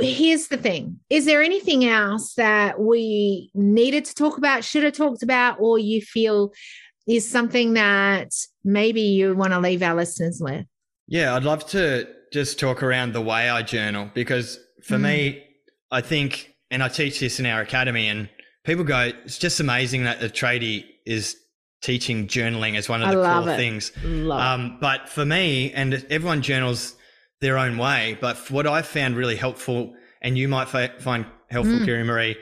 here's 0.00 0.48
the 0.48 0.56
thing 0.56 0.98
is 1.10 1.24
there 1.24 1.42
anything 1.42 1.84
else 1.84 2.34
that 2.34 2.80
we 2.80 3.50
needed 3.54 4.04
to 4.04 4.14
talk 4.14 4.38
about 4.38 4.64
should 4.64 4.82
have 4.82 4.92
talked 4.92 5.22
about 5.22 5.56
or 5.60 5.78
you 5.78 6.00
feel 6.00 6.52
is 7.06 7.28
something 7.28 7.74
that 7.74 8.32
maybe 8.64 9.00
you 9.00 9.34
want 9.34 9.52
to 9.52 9.60
leave 9.60 9.82
our 9.82 9.94
listeners 9.94 10.40
with 10.42 10.66
yeah 11.06 11.34
i'd 11.34 11.44
love 11.44 11.66
to 11.66 12.06
just 12.32 12.58
talk 12.58 12.82
around 12.82 13.12
the 13.12 13.20
way 13.20 13.48
i 13.48 13.62
journal 13.62 14.10
because 14.14 14.58
for 14.82 14.96
mm. 14.96 15.02
me 15.02 15.44
i 15.90 16.00
think 16.00 16.54
and 16.70 16.82
i 16.82 16.88
teach 16.88 17.20
this 17.20 17.38
in 17.38 17.46
our 17.46 17.60
academy 17.60 18.08
and 18.08 18.28
people 18.64 18.84
go 18.84 19.10
it's 19.24 19.38
just 19.38 19.60
amazing 19.60 20.04
that 20.04 20.20
the 20.20 20.28
tradie 20.28 20.84
is 21.06 21.36
teaching 21.82 22.26
journaling 22.26 22.76
as 22.76 22.88
one 22.88 23.02
of 23.02 23.10
the 23.10 23.14
core 23.14 23.50
it. 23.50 23.56
things 23.56 23.92
um, 24.32 24.78
but 24.80 25.08
for 25.08 25.24
me 25.24 25.70
and 25.72 26.04
everyone 26.08 26.40
journals 26.40 26.96
their 27.40 27.58
own 27.58 27.78
way. 27.78 28.18
But 28.20 28.50
what 28.50 28.66
I 28.66 28.82
found 28.82 29.16
really 29.16 29.36
helpful, 29.36 29.94
and 30.22 30.38
you 30.38 30.48
might 30.48 30.74
f- 30.74 31.00
find 31.02 31.26
helpful, 31.50 31.78
mm. 31.78 31.84
Kiri 31.84 32.04
Marie, 32.04 32.36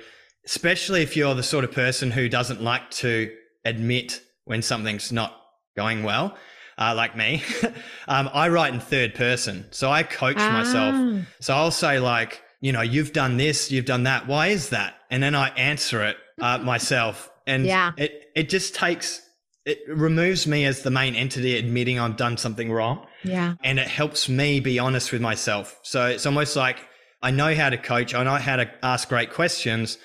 especially 0.44 1.02
if 1.02 1.16
you're 1.16 1.34
the 1.34 1.42
sort 1.42 1.64
of 1.64 1.72
person 1.72 2.10
who 2.10 2.28
doesn't 2.28 2.62
like 2.62 2.90
to 2.90 3.30
admit 3.64 4.20
when 4.44 4.62
something's 4.62 5.12
not 5.12 5.36
going 5.76 6.02
well, 6.02 6.36
uh, 6.78 6.94
like 6.96 7.16
me, 7.16 7.42
um, 8.08 8.28
I 8.32 8.48
write 8.48 8.74
in 8.74 8.80
third 8.80 9.14
person. 9.14 9.66
So 9.70 9.90
I 9.90 10.02
coach 10.02 10.36
ah. 10.38 10.52
myself. 10.52 11.26
So 11.40 11.54
I'll 11.54 11.70
say, 11.70 11.98
like, 11.98 12.42
you 12.60 12.72
know, 12.72 12.80
you've 12.80 13.12
done 13.12 13.36
this, 13.36 13.70
you've 13.70 13.84
done 13.84 14.04
that. 14.04 14.26
Why 14.26 14.48
is 14.48 14.70
that? 14.70 14.94
And 15.10 15.22
then 15.22 15.34
I 15.34 15.48
answer 15.50 16.02
it 16.04 16.16
uh, 16.40 16.58
myself. 16.64 17.30
And 17.46 17.66
yeah. 17.66 17.92
it, 17.96 18.30
it 18.34 18.48
just 18.48 18.74
takes, 18.74 19.20
it 19.64 19.78
removes 19.88 20.46
me 20.46 20.64
as 20.64 20.82
the 20.82 20.90
main 20.90 21.14
entity 21.14 21.56
admitting 21.56 21.98
I've 21.98 22.16
done 22.16 22.36
something 22.36 22.70
wrong. 22.70 23.06
Yeah. 23.22 23.54
And 23.62 23.78
it 23.78 23.86
helps 23.86 24.28
me 24.28 24.60
be 24.60 24.78
honest 24.78 25.12
with 25.12 25.20
myself. 25.20 25.78
So 25.82 26.06
it's 26.06 26.26
almost 26.26 26.56
like 26.56 26.78
I 27.22 27.30
know 27.30 27.54
how 27.54 27.70
to 27.70 27.78
coach, 27.78 28.14
I 28.14 28.24
know 28.24 28.34
how 28.34 28.56
to 28.56 28.70
ask 28.82 29.08
great 29.08 29.32
questions. 29.32 29.98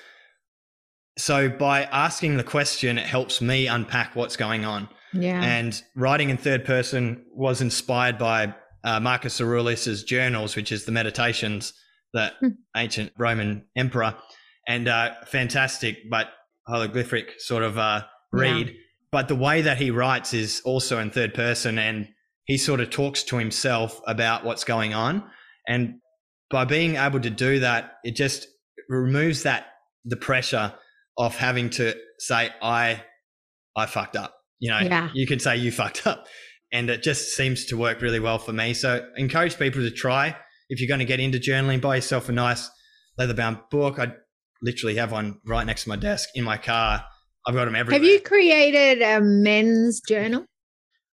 So 1.16 1.48
by 1.48 1.82
asking 1.84 2.36
the 2.36 2.44
question, 2.44 2.96
it 2.98 3.06
helps 3.06 3.40
me 3.40 3.66
unpack 3.66 4.14
what's 4.14 4.36
going 4.36 4.64
on. 4.64 4.88
Yeah. 5.12 5.42
And 5.42 5.80
writing 5.96 6.30
in 6.30 6.36
third 6.36 6.64
person 6.64 7.24
was 7.34 7.60
inspired 7.60 8.18
by 8.18 8.54
uh, 8.84 9.00
Marcus 9.00 9.40
Aurelius's 9.40 10.04
journals, 10.04 10.54
which 10.54 10.70
is 10.70 10.84
the 10.84 10.92
meditations 10.92 11.72
that 12.14 12.34
hmm. 12.40 12.50
ancient 12.76 13.12
Roman 13.18 13.66
emperor, 13.76 14.14
and 14.66 14.86
uh, 14.86 15.14
fantastic, 15.26 16.08
but 16.10 16.28
hieroglyphic 16.66 17.40
sort 17.40 17.62
of 17.62 17.78
uh, 17.78 18.02
read. 18.32 18.68
Yeah. 18.68 18.74
But 19.10 19.28
the 19.28 19.34
way 19.34 19.62
that 19.62 19.78
he 19.78 19.90
writes 19.90 20.34
is 20.34 20.60
also 20.64 20.98
in 20.98 21.10
third 21.10 21.34
person, 21.34 21.78
and 21.78 22.08
he 22.44 22.56
sort 22.58 22.80
of 22.80 22.90
talks 22.90 23.22
to 23.24 23.36
himself 23.36 24.00
about 24.06 24.44
what's 24.44 24.64
going 24.64 24.94
on. 24.94 25.24
And 25.66 26.00
by 26.50 26.64
being 26.64 26.96
able 26.96 27.20
to 27.20 27.30
do 27.30 27.60
that, 27.60 27.92
it 28.04 28.16
just 28.16 28.48
removes 28.88 29.42
that 29.42 29.66
the 30.04 30.16
pressure 30.16 30.74
of 31.16 31.36
having 31.36 31.70
to 31.70 31.94
say, 32.18 32.50
I 32.62 33.02
I 33.76 33.86
fucked 33.86 34.16
up. 34.16 34.34
You 34.58 34.70
know, 34.70 34.80
yeah. 34.80 35.10
you 35.14 35.26
could 35.26 35.40
say 35.40 35.56
you 35.56 35.70
fucked 35.70 36.06
up. 36.06 36.26
And 36.72 36.90
it 36.90 37.02
just 37.02 37.34
seems 37.34 37.64
to 37.66 37.76
work 37.76 38.02
really 38.02 38.20
well 38.20 38.38
for 38.38 38.52
me. 38.52 38.74
So 38.74 39.06
encourage 39.16 39.58
people 39.58 39.80
to 39.80 39.90
try. 39.90 40.36
If 40.68 40.80
you're 40.80 40.88
going 40.88 40.98
to 40.98 41.06
get 41.06 41.20
into 41.20 41.38
journaling, 41.38 41.80
buy 41.80 41.96
yourself 41.96 42.28
a 42.28 42.32
nice 42.32 42.68
leather 43.16 43.34
bound 43.34 43.58
book. 43.70 43.98
I 43.98 44.12
literally 44.62 44.96
have 44.96 45.12
one 45.12 45.40
right 45.46 45.64
next 45.64 45.84
to 45.84 45.88
my 45.88 45.96
desk 45.96 46.28
in 46.34 46.44
my 46.44 46.58
car. 46.58 47.04
I've 47.48 47.54
got 47.54 47.64
them 47.64 47.74
everywhere. 47.74 47.98
Have 47.98 48.06
you 48.06 48.20
created 48.20 49.00
a 49.00 49.22
men's 49.22 50.02
journal? 50.02 50.44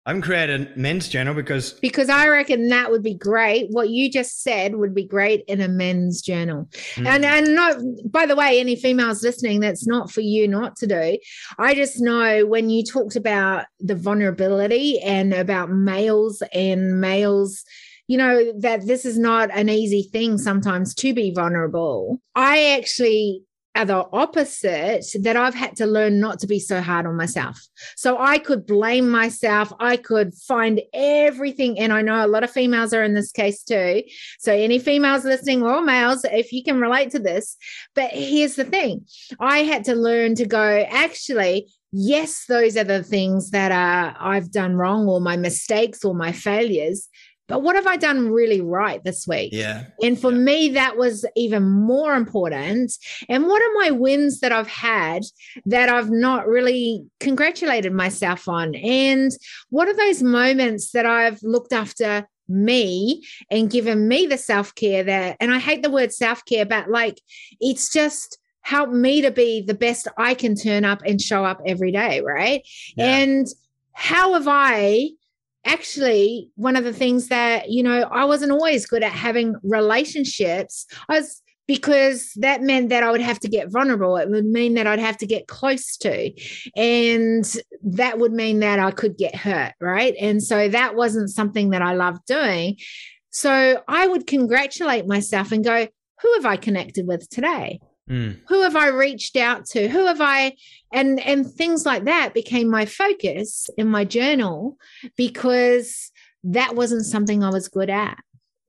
I 0.06 0.10
haven't 0.10 0.24
created 0.24 0.68
a 0.76 0.78
men's 0.78 1.08
journal 1.08 1.34
because 1.34 1.74
because 1.80 2.10
I 2.10 2.28
reckon 2.28 2.68
that 2.68 2.92
would 2.92 3.02
be 3.02 3.16
great. 3.16 3.68
What 3.72 3.90
you 3.90 4.12
just 4.12 4.44
said 4.44 4.76
would 4.76 4.94
be 4.94 5.06
great 5.06 5.46
in 5.48 5.62
a 5.62 5.70
men's 5.70 6.22
journal. 6.22 6.70
Mm. 6.96 7.08
And 7.08 7.26
and 7.26 7.56
not 7.56 7.78
by 8.12 8.26
the 8.26 8.36
way, 8.36 8.60
any 8.60 8.76
females 8.76 9.24
listening, 9.24 9.62
that's 9.62 9.88
not 9.88 10.12
for 10.12 10.20
you 10.20 10.46
not 10.46 10.76
to 10.78 10.88
do. 10.88 11.18
I 11.58 11.74
just 11.74 12.02
know 12.02 12.46
when 12.46 12.70
you 12.70 12.84
talked 12.84 13.16
about 13.16 13.66
the 13.80 13.96
vulnerability 13.96 15.00
and 15.00 15.34
about 15.34 15.72
males 15.72 16.44
and 16.54 17.00
males 17.00 17.64
you 18.08 18.18
know 18.18 18.52
that 18.60 18.86
this 18.86 19.06
is 19.06 19.18
not 19.18 19.50
an 19.52 19.70
easy 19.70 20.04
thing 20.04 20.38
sometimes 20.38 20.94
to 20.96 21.14
be 21.14 21.32
vulnerable. 21.34 22.22
I 22.36 22.78
actually 22.78 23.42
the 23.84 24.08
opposite 24.14 25.06
that 25.22 25.36
I've 25.36 25.54
had 25.54 25.76
to 25.78 25.86
learn 25.86 26.20
not 26.22 26.40
to 26.40 26.48
be 26.48 26.60
so 26.60 26.82
hard 26.82 27.06
on 27.06 27.18
myself. 27.18 27.60
So 27.98 28.18
I 28.18 28.38
could 28.38 28.66
blame 28.66 29.10
myself. 29.10 29.74
I 29.80 29.98
could 29.98 30.34
find 30.34 30.82
everything. 30.94 31.78
And 31.80 31.92
I 31.92 32.02
know 32.02 32.26
a 32.26 32.28
lot 32.28 32.46
of 32.46 32.52
females 32.52 32.94
are 32.94 33.04
in 33.04 33.14
this 33.14 33.32
case 33.32 33.64
too. 33.64 34.04
So, 34.40 34.54
any 34.54 34.80
females 34.80 35.26
listening 35.26 35.64
or 35.64 35.82
males, 35.82 36.24
if 36.24 36.54
you 36.54 36.64
can 36.64 36.80
relate 36.80 37.12
to 37.12 37.20
this, 37.20 37.58
but 37.94 38.12
here's 38.12 38.56
the 38.56 38.64
thing 38.64 39.06
I 39.40 39.60
had 39.60 39.84
to 39.86 39.96
learn 39.96 40.36
to 40.36 40.46
go, 40.46 40.86
actually, 40.90 41.68
yes, 41.92 42.46
those 42.46 42.76
are 42.78 42.84
the 42.84 43.04
things 43.04 43.52
that 43.52 43.72
are 43.72 44.16
I've 44.20 44.52
done 44.52 44.76
wrong 44.76 45.08
or 45.08 45.20
my 45.20 45.38
mistakes 45.38 46.04
or 46.04 46.14
my 46.14 46.32
failures 46.32 47.08
but 47.48 47.62
what 47.62 47.76
have 47.76 47.88
I 47.88 47.98
done 47.98 48.32
really 48.32 48.62
right 48.62 49.04
this 49.04 49.28
week? 49.28 49.52
Yeah. 49.54 49.86
And 50.02 50.20
for 50.20 50.32
yeah. 50.32 50.38
me, 50.38 50.70
that 50.70 50.98
was 50.98 51.26
even 51.36 51.64
more 51.64 52.16
important. 52.16 52.94
And 53.30 53.48
what 53.48 53.62
are 53.62 53.74
my 53.76 53.92
wins 53.92 54.40
that 54.40 54.52
I've 54.52 54.68
had 54.68 55.24
that 55.66 55.90
I've 55.90 56.10
not 56.10 56.48
really 56.48 57.06
congratulated 57.20 57.94
myself 57.94 58.48
on? 58.48 58.76
And 58.76 59.32
what 59.70 59.88
are 59.88 59.96
those 59.96 60.24
moments 60.24 60.92
that 60.92 61.06
I've 61.06 61.42
looked 61.44 61.74
after 61.74 62.28
me 62.48 63.24
and 63.50 63.72
given 63.72 64.08
me 64.08 64.26
the 64.26 64.38
self 64.38 64.74
care 64.76 65.04
that, 65.04 65.38
and 65.40 65.54
I 65.54 65.60
hate 65.60 65.84
the 65.84 65.92
word 65.92 66.14
self 66.14 66.44
care, 66.46 66.66
but 66.66 66.90
like 66.90 67.22
it's 67.60 67.92
just, 67.92 68.40
help 68.66 68.90
me 68.90 69.22
to 69.22 69.30
be 69.30 69.62
the 69.62 69.76
best 69.76 70.08
I 70.18 70.34
can 70.34 70.56
turn 70.56 70.84
up 70.84 71.04
and 71.06 71.22
show 71.22 71.46
up 71.46 71.62
every 71.68 71.92
day, 71.92 72.22
right? 72.22 72.68
Yeah. 72.98 73.18
And 73.18 73.48
how 73.94 74.34
have 74.34 74.48
I 74.48 75.12
actually 75.66 76.50
one 76.56 76.76
of 76.76 76.84
the 76.84 76.94
things 76.94 77.28
that 77.28 77.70
you 77.70 77.84
know 77.84 78.04
i 78.12 78.24
wasn't 78.24 78.52
always 78.52 78.86
good 78.86 79.04
at 79.04 79.12
having 79.12 79.56
relationships 79.64 80.86
i 81.10 81.20
was 81.20 81.42
because 81.68 82.32
that 82.36 82.62
meant 82.62 82.90
that 82.90 83.04
i 83.04 83.12
would 83.12 83.22
have 83.22 83.40
to 83.40 83.50
get 83.50 83.72
vulnerable. 83.72 84.18
It 84.18 84.30
would 84.30 84.46
mean 84.46 84.76
that 84.76 84.88
i'd 84.88 85.00
have 85.00 85.18
to 85.18 85.26
get 85.26 85.48
close 85.48 85.98
to 85.98 86.32
and 86.76 87.58
that 87.84 88.20
would 88.20 88.34
mean 88.34 88.60
that 88.60 88.80
i 88.80 88.92
could 88.92 89.18
get 89.18 89.36
hurt 89.36 89.74
right? 89.82 90.16
And 90.20 90.44
so 90.44 90.70
that 90.70 90.96
wasn't 90.96 91.30
something 91.30 91.72
that 91.72 91.82
i 91.82 91.94
loved 91.94 92.26
doing. 92.26 92.78
So 93.32 93.82
i 93.88 94.08
would 94.08 94.28
congratulate 94.28 95.08
myself 95.08 95.52
and 95.52 95.64
go 95.64 95.88
who 96.22 96.34
have 96.36 96.46
i 96.46 96.56
connected 96.56 97.08
with 97.08 97.28
today 97.30 97.80
Mm. 98.10 98.40
Who 98.48 98.62
have 98.62 98.76
I 98.76 98.90
reached 98.90 99.36
out 99.36 99.66
to? 99.68 99.88
Who 99.88 100.06
have 100.06 100.22
I 100.22 100.56
and 100.92 101.20
and 101.20 101.50
things 101.52 101.86
like 101.86 102.04
that 102.04 102.34
became 102.34 102.70
my 102.70 102.86
focus 102.86 103.70
in 103.78 103.88
my 103.88 104.06
journal 104.06 104.78
because 105.18 106.12
that 106.44 106.76
wasn't 106.76 107.06
something 107.06 107.44
I 107.44 107.50
was 107.50 107.68
good 107.68 107.90
at. 107.90 108.20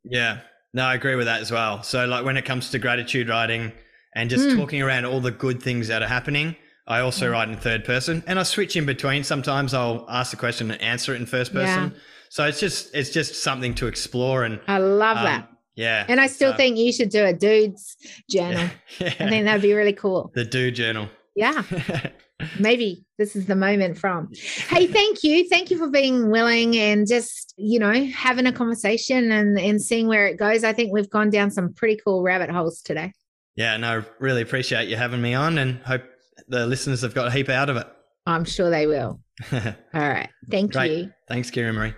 Yeah. 0.05 0.41
No, 0.72 0.84
I 0.84 0.95
agree 0.95 1.14
with 1.16 1.26
that 1.26 1.41
as 1.41 1.51
well. 1.51 1.82
So 1.82 2.07
like 2.07 2.24
when 2.24 2.37
it 2.37 2.45
comes 2.45 2.70
to 2.70 2.78
gratitude 2.78 3.28
writing 3.28 3.72
and 4.14 4.30
just 4.30 4.45
mm. 4.45 4.57
talking 4.57 4.80
around 4.82 5.05
all 5.05 5.20
the 5.20 5.30
good 5.30 5.62
things 5.62 5.89
that 5.89 6.03
are 6.03 6.09
happening, 6.09 6.57
I 6.87 7.01
also 7.01 7.26
yeah. 7.26 7.32
write 7.32 7.49
in 7.49 7.57
third 7.57 7.84
person 7.84 8.22
and 8.26 8.39
I 8.39 8.43
switch 8.43 8.76
in 8.76 8.87
between. 8.87 9.22
Sometimes 9.22 9.74
I'll 9.74 10.07
ask 10.09 10.30
the 10.30 10.37
question 10.39 10.70
and 10.70 10.80
answer 10.80 11.14
it 11.14 11.20
in 11.20 11.26
first 11.26 11.53
person. 11.53 11.93
Yeah. 11.93 12.01
So 12.30 12.45
it's 12.47 12.61
just 12.61 12.95
it's 12.95 13.11
just 13.11 13.43
something 13.43 13.74
to 13.76 13.87
explore 13.87 14.45
and 14.45 14.61
I 14.66 14.78
love 14.78 15.18
um, 15.18 15.24
that. 15.24 15.49
Yeah. 15.77 16.07
And 16.09 16.20
I 16.20 16.27
still 16.27 16.53
so, 16.53 16.57
think 16.57 16.79
you 16.79 16.93
should 16.93 17.11
do 17.11 17.24
a 17.24 17.33
dude's 17.33 17.97
journal. 18.31 18.68
Yeah, 18.99 19.09
I 19.20 19.29
think 19.29 19.45
that'd 19.45 19.62
be 19.62 19.74
really 19.74 19.93
cool. 19.93 20.31
The 20.35 20.45
dude 20.45 20.74
journal. 20.74 21.09
Yeah. 21.35 21.62
Maybe 22.59 23.05
this 23.18 23.37
is 23.37 23.47
the 23.47 23.57
moment 23.57 23.99
from. 23.99 24.31
Hey, 24.68 24.87
thank 24.87 25.22
you. 25.22 25.49
Thank 25.49 25.70
you 25.70 25.79
for 25.79 25.89
being 25.89 26.31
willing 26.31 26.77
and 26.77 27.07
just, 27.07 27.55
you 27.57 27.79
know, 27.79 28.07
having 28.07 28.47
a 28.47 28.53
conversation 28.53 29.33
and, 29.33 29.59
and 29.59 29.81
seeing 29.81 30.07
where 30.07 30.27
it 30.27 30.39
goes. 30.39 30.64
I 30.64 30.72
think 30.72 30.93
we've 30.93 31.11
gone 31.11 31.31
down 31.31 31.51
some 31.51 31.74
pretty 31.74 32.01
cool 32.03 32.22
rabbit 32.22 32.51
holes 32.51 32.81
today. 32.81 33.12
Yeah, 33.55 33.76
no, 33.76 34.05
really 34.18 34.42
appreciate 34.42 34.88
you 34.88 34.96
having 34.96 35.21
me 35.21 35.34
on 35.34 35.59
and 35.59 35.79
hope 35.80 36.03
the 36.49 36.67
listeners 36.67 37.03
have 37.03 37.14
got 37.14 37.29
a 37.29 37.30
heap 37.30 37.49
out 37.49 37.71
of 37.71 37.76
it. 37.76 37.87
I'm 38.26 38.45
sure 38.45 38.71
they 38.71 38.87
will. 38.87 39.21
All 39.53 39.61
right. 39.95 40.29
Thank 40.50 40.72
Great. 40.72 40.91
you. 40.91 41.13
Thanks, 41.29 41.50
Kiri 41.50 41.72
Marie. 41.72 41.95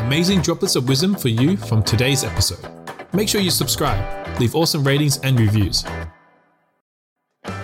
Amazing 0.00 0.42
droplets 0.42 0.76
of 0.76 0.88
wisdom 0.88 1.14
for 1.14 1.28
you 1.28 1.56
from 1.56 1.82
today's 1.82 2.22
episode. 2.22 2.64
Make 3.12 3.28
sure 3.28 3.40
you 3.40 3.50
subscribe, 3.50 4.38
leave 4.38 4.54
awesome 4.54 4.84
ratings 4.84 5.18
and 5.18 5.38
reviews. 5.38 5.84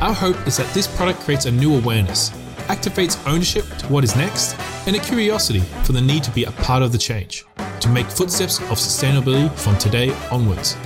Our 0.00 0.12
hope 0.12 0.46
is 0.46 0.56
that 0.56 0.72
this 0.74 0.86
product 0.96 1.20
creates 1.20 1.46
a 1.46 1.52
new 1.52 1.76
awareness, 1.76 2.30
activates 2.68 3.16
ownership 3.26 3.64
to 3.78 3.86
what 3.86 4.02
is 4.02 4.16
next 4.16 4.56
and 4.86 4.96
a 4.96 4.98
curiosity 4.98 5.60
for 5.84 5.92
the 5.92 6.00
need 6.00 6.24
to 6.24 6.30
be 6.32 6.44
a 6.44 6.50
part 6.52 6.82
of 6.82 6.90
the 6.90 6.98
change, 6.98 7.44
to 7.80 7.88
make 7.88 8.06
footsteps 8.06 8.58
of 8.58 8.78
sustainability 8.78 9.50
from 9.58 9.76
today 9.78 10.10
onwards. 10.30 10.76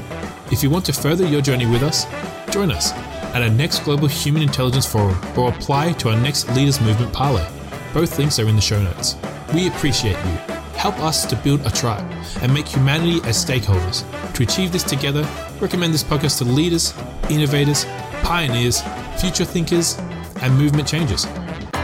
If 0.50 0.62
you 0.62 0.68
want 0.68 0.84
to 0.86 0.92
further 0.92 1.26
your 1.26 1.40
journey 1.40 1.66
with 1.66 1.82
us, 1.82 2.06
join 2.50 2.70
us 2.70 2.92
at 3.34 3.42
our 3.42 3.50
next 3.50 3.80
Global 3.84 4.08
Human 4.08 4.42
Intelligence 4.42 4.86
Forum 4.86 5.16
or 5.36 5.48
apply 5.48 5.92
to 5.94 6.10
our 6.10 6.20
next 6.20 6.48
Leaders 6.54 6.80
Movement 6.80 7.12
Parlay. 7.12 7.46
Both 7.94 8.18
links 8.18 8.38
are 8.38 8.48
in 8.48 8.56
the 8.56 8.62
show 8.62 8.82
notes. 8.82 9.16
We 9.54 9.68
appreciate 9.68 10.16
you. 10.26 10.55
Help 10.76 10.98
us 11.00 11.24
to 11.26 11.36
build 11.36 11.64
a 11.66 11.70
tribe 11.70 12.08
and 12.42 12.52
make 12.52 12.68
humanity 12.68 13.20
as 13.28 13.42
stakeholders. 13.42 14.04
To 14.34 14.42
achieve 14.42 14.72
this 14.72 14.82
together, 14.82 15.26
recommend 15.60 15.94
this 15.94 16.04
podcast 16.04 16.38
to 16.38 16.44
leaders, 16.44 16.94
innovators, 17.30 17.86
pioneers, 18.22 18.82
future 19.18 19.44
thinkers, 19.44 19.98
and 20.42 20.56
movement 20.56 20.86
changers. 20.86 21.26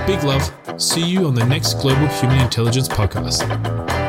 Big 0.07 0.23
love. 0.23 0.53
See 0.77 1.05
you 1.05 1.27
on 1.27 1.35
the 1.35 1.47
next 1.47 1.75
Global 1.75 2.07
Human 2.09 2.41
Intelligence 2.41 2.89
podcast. 2.89 4.02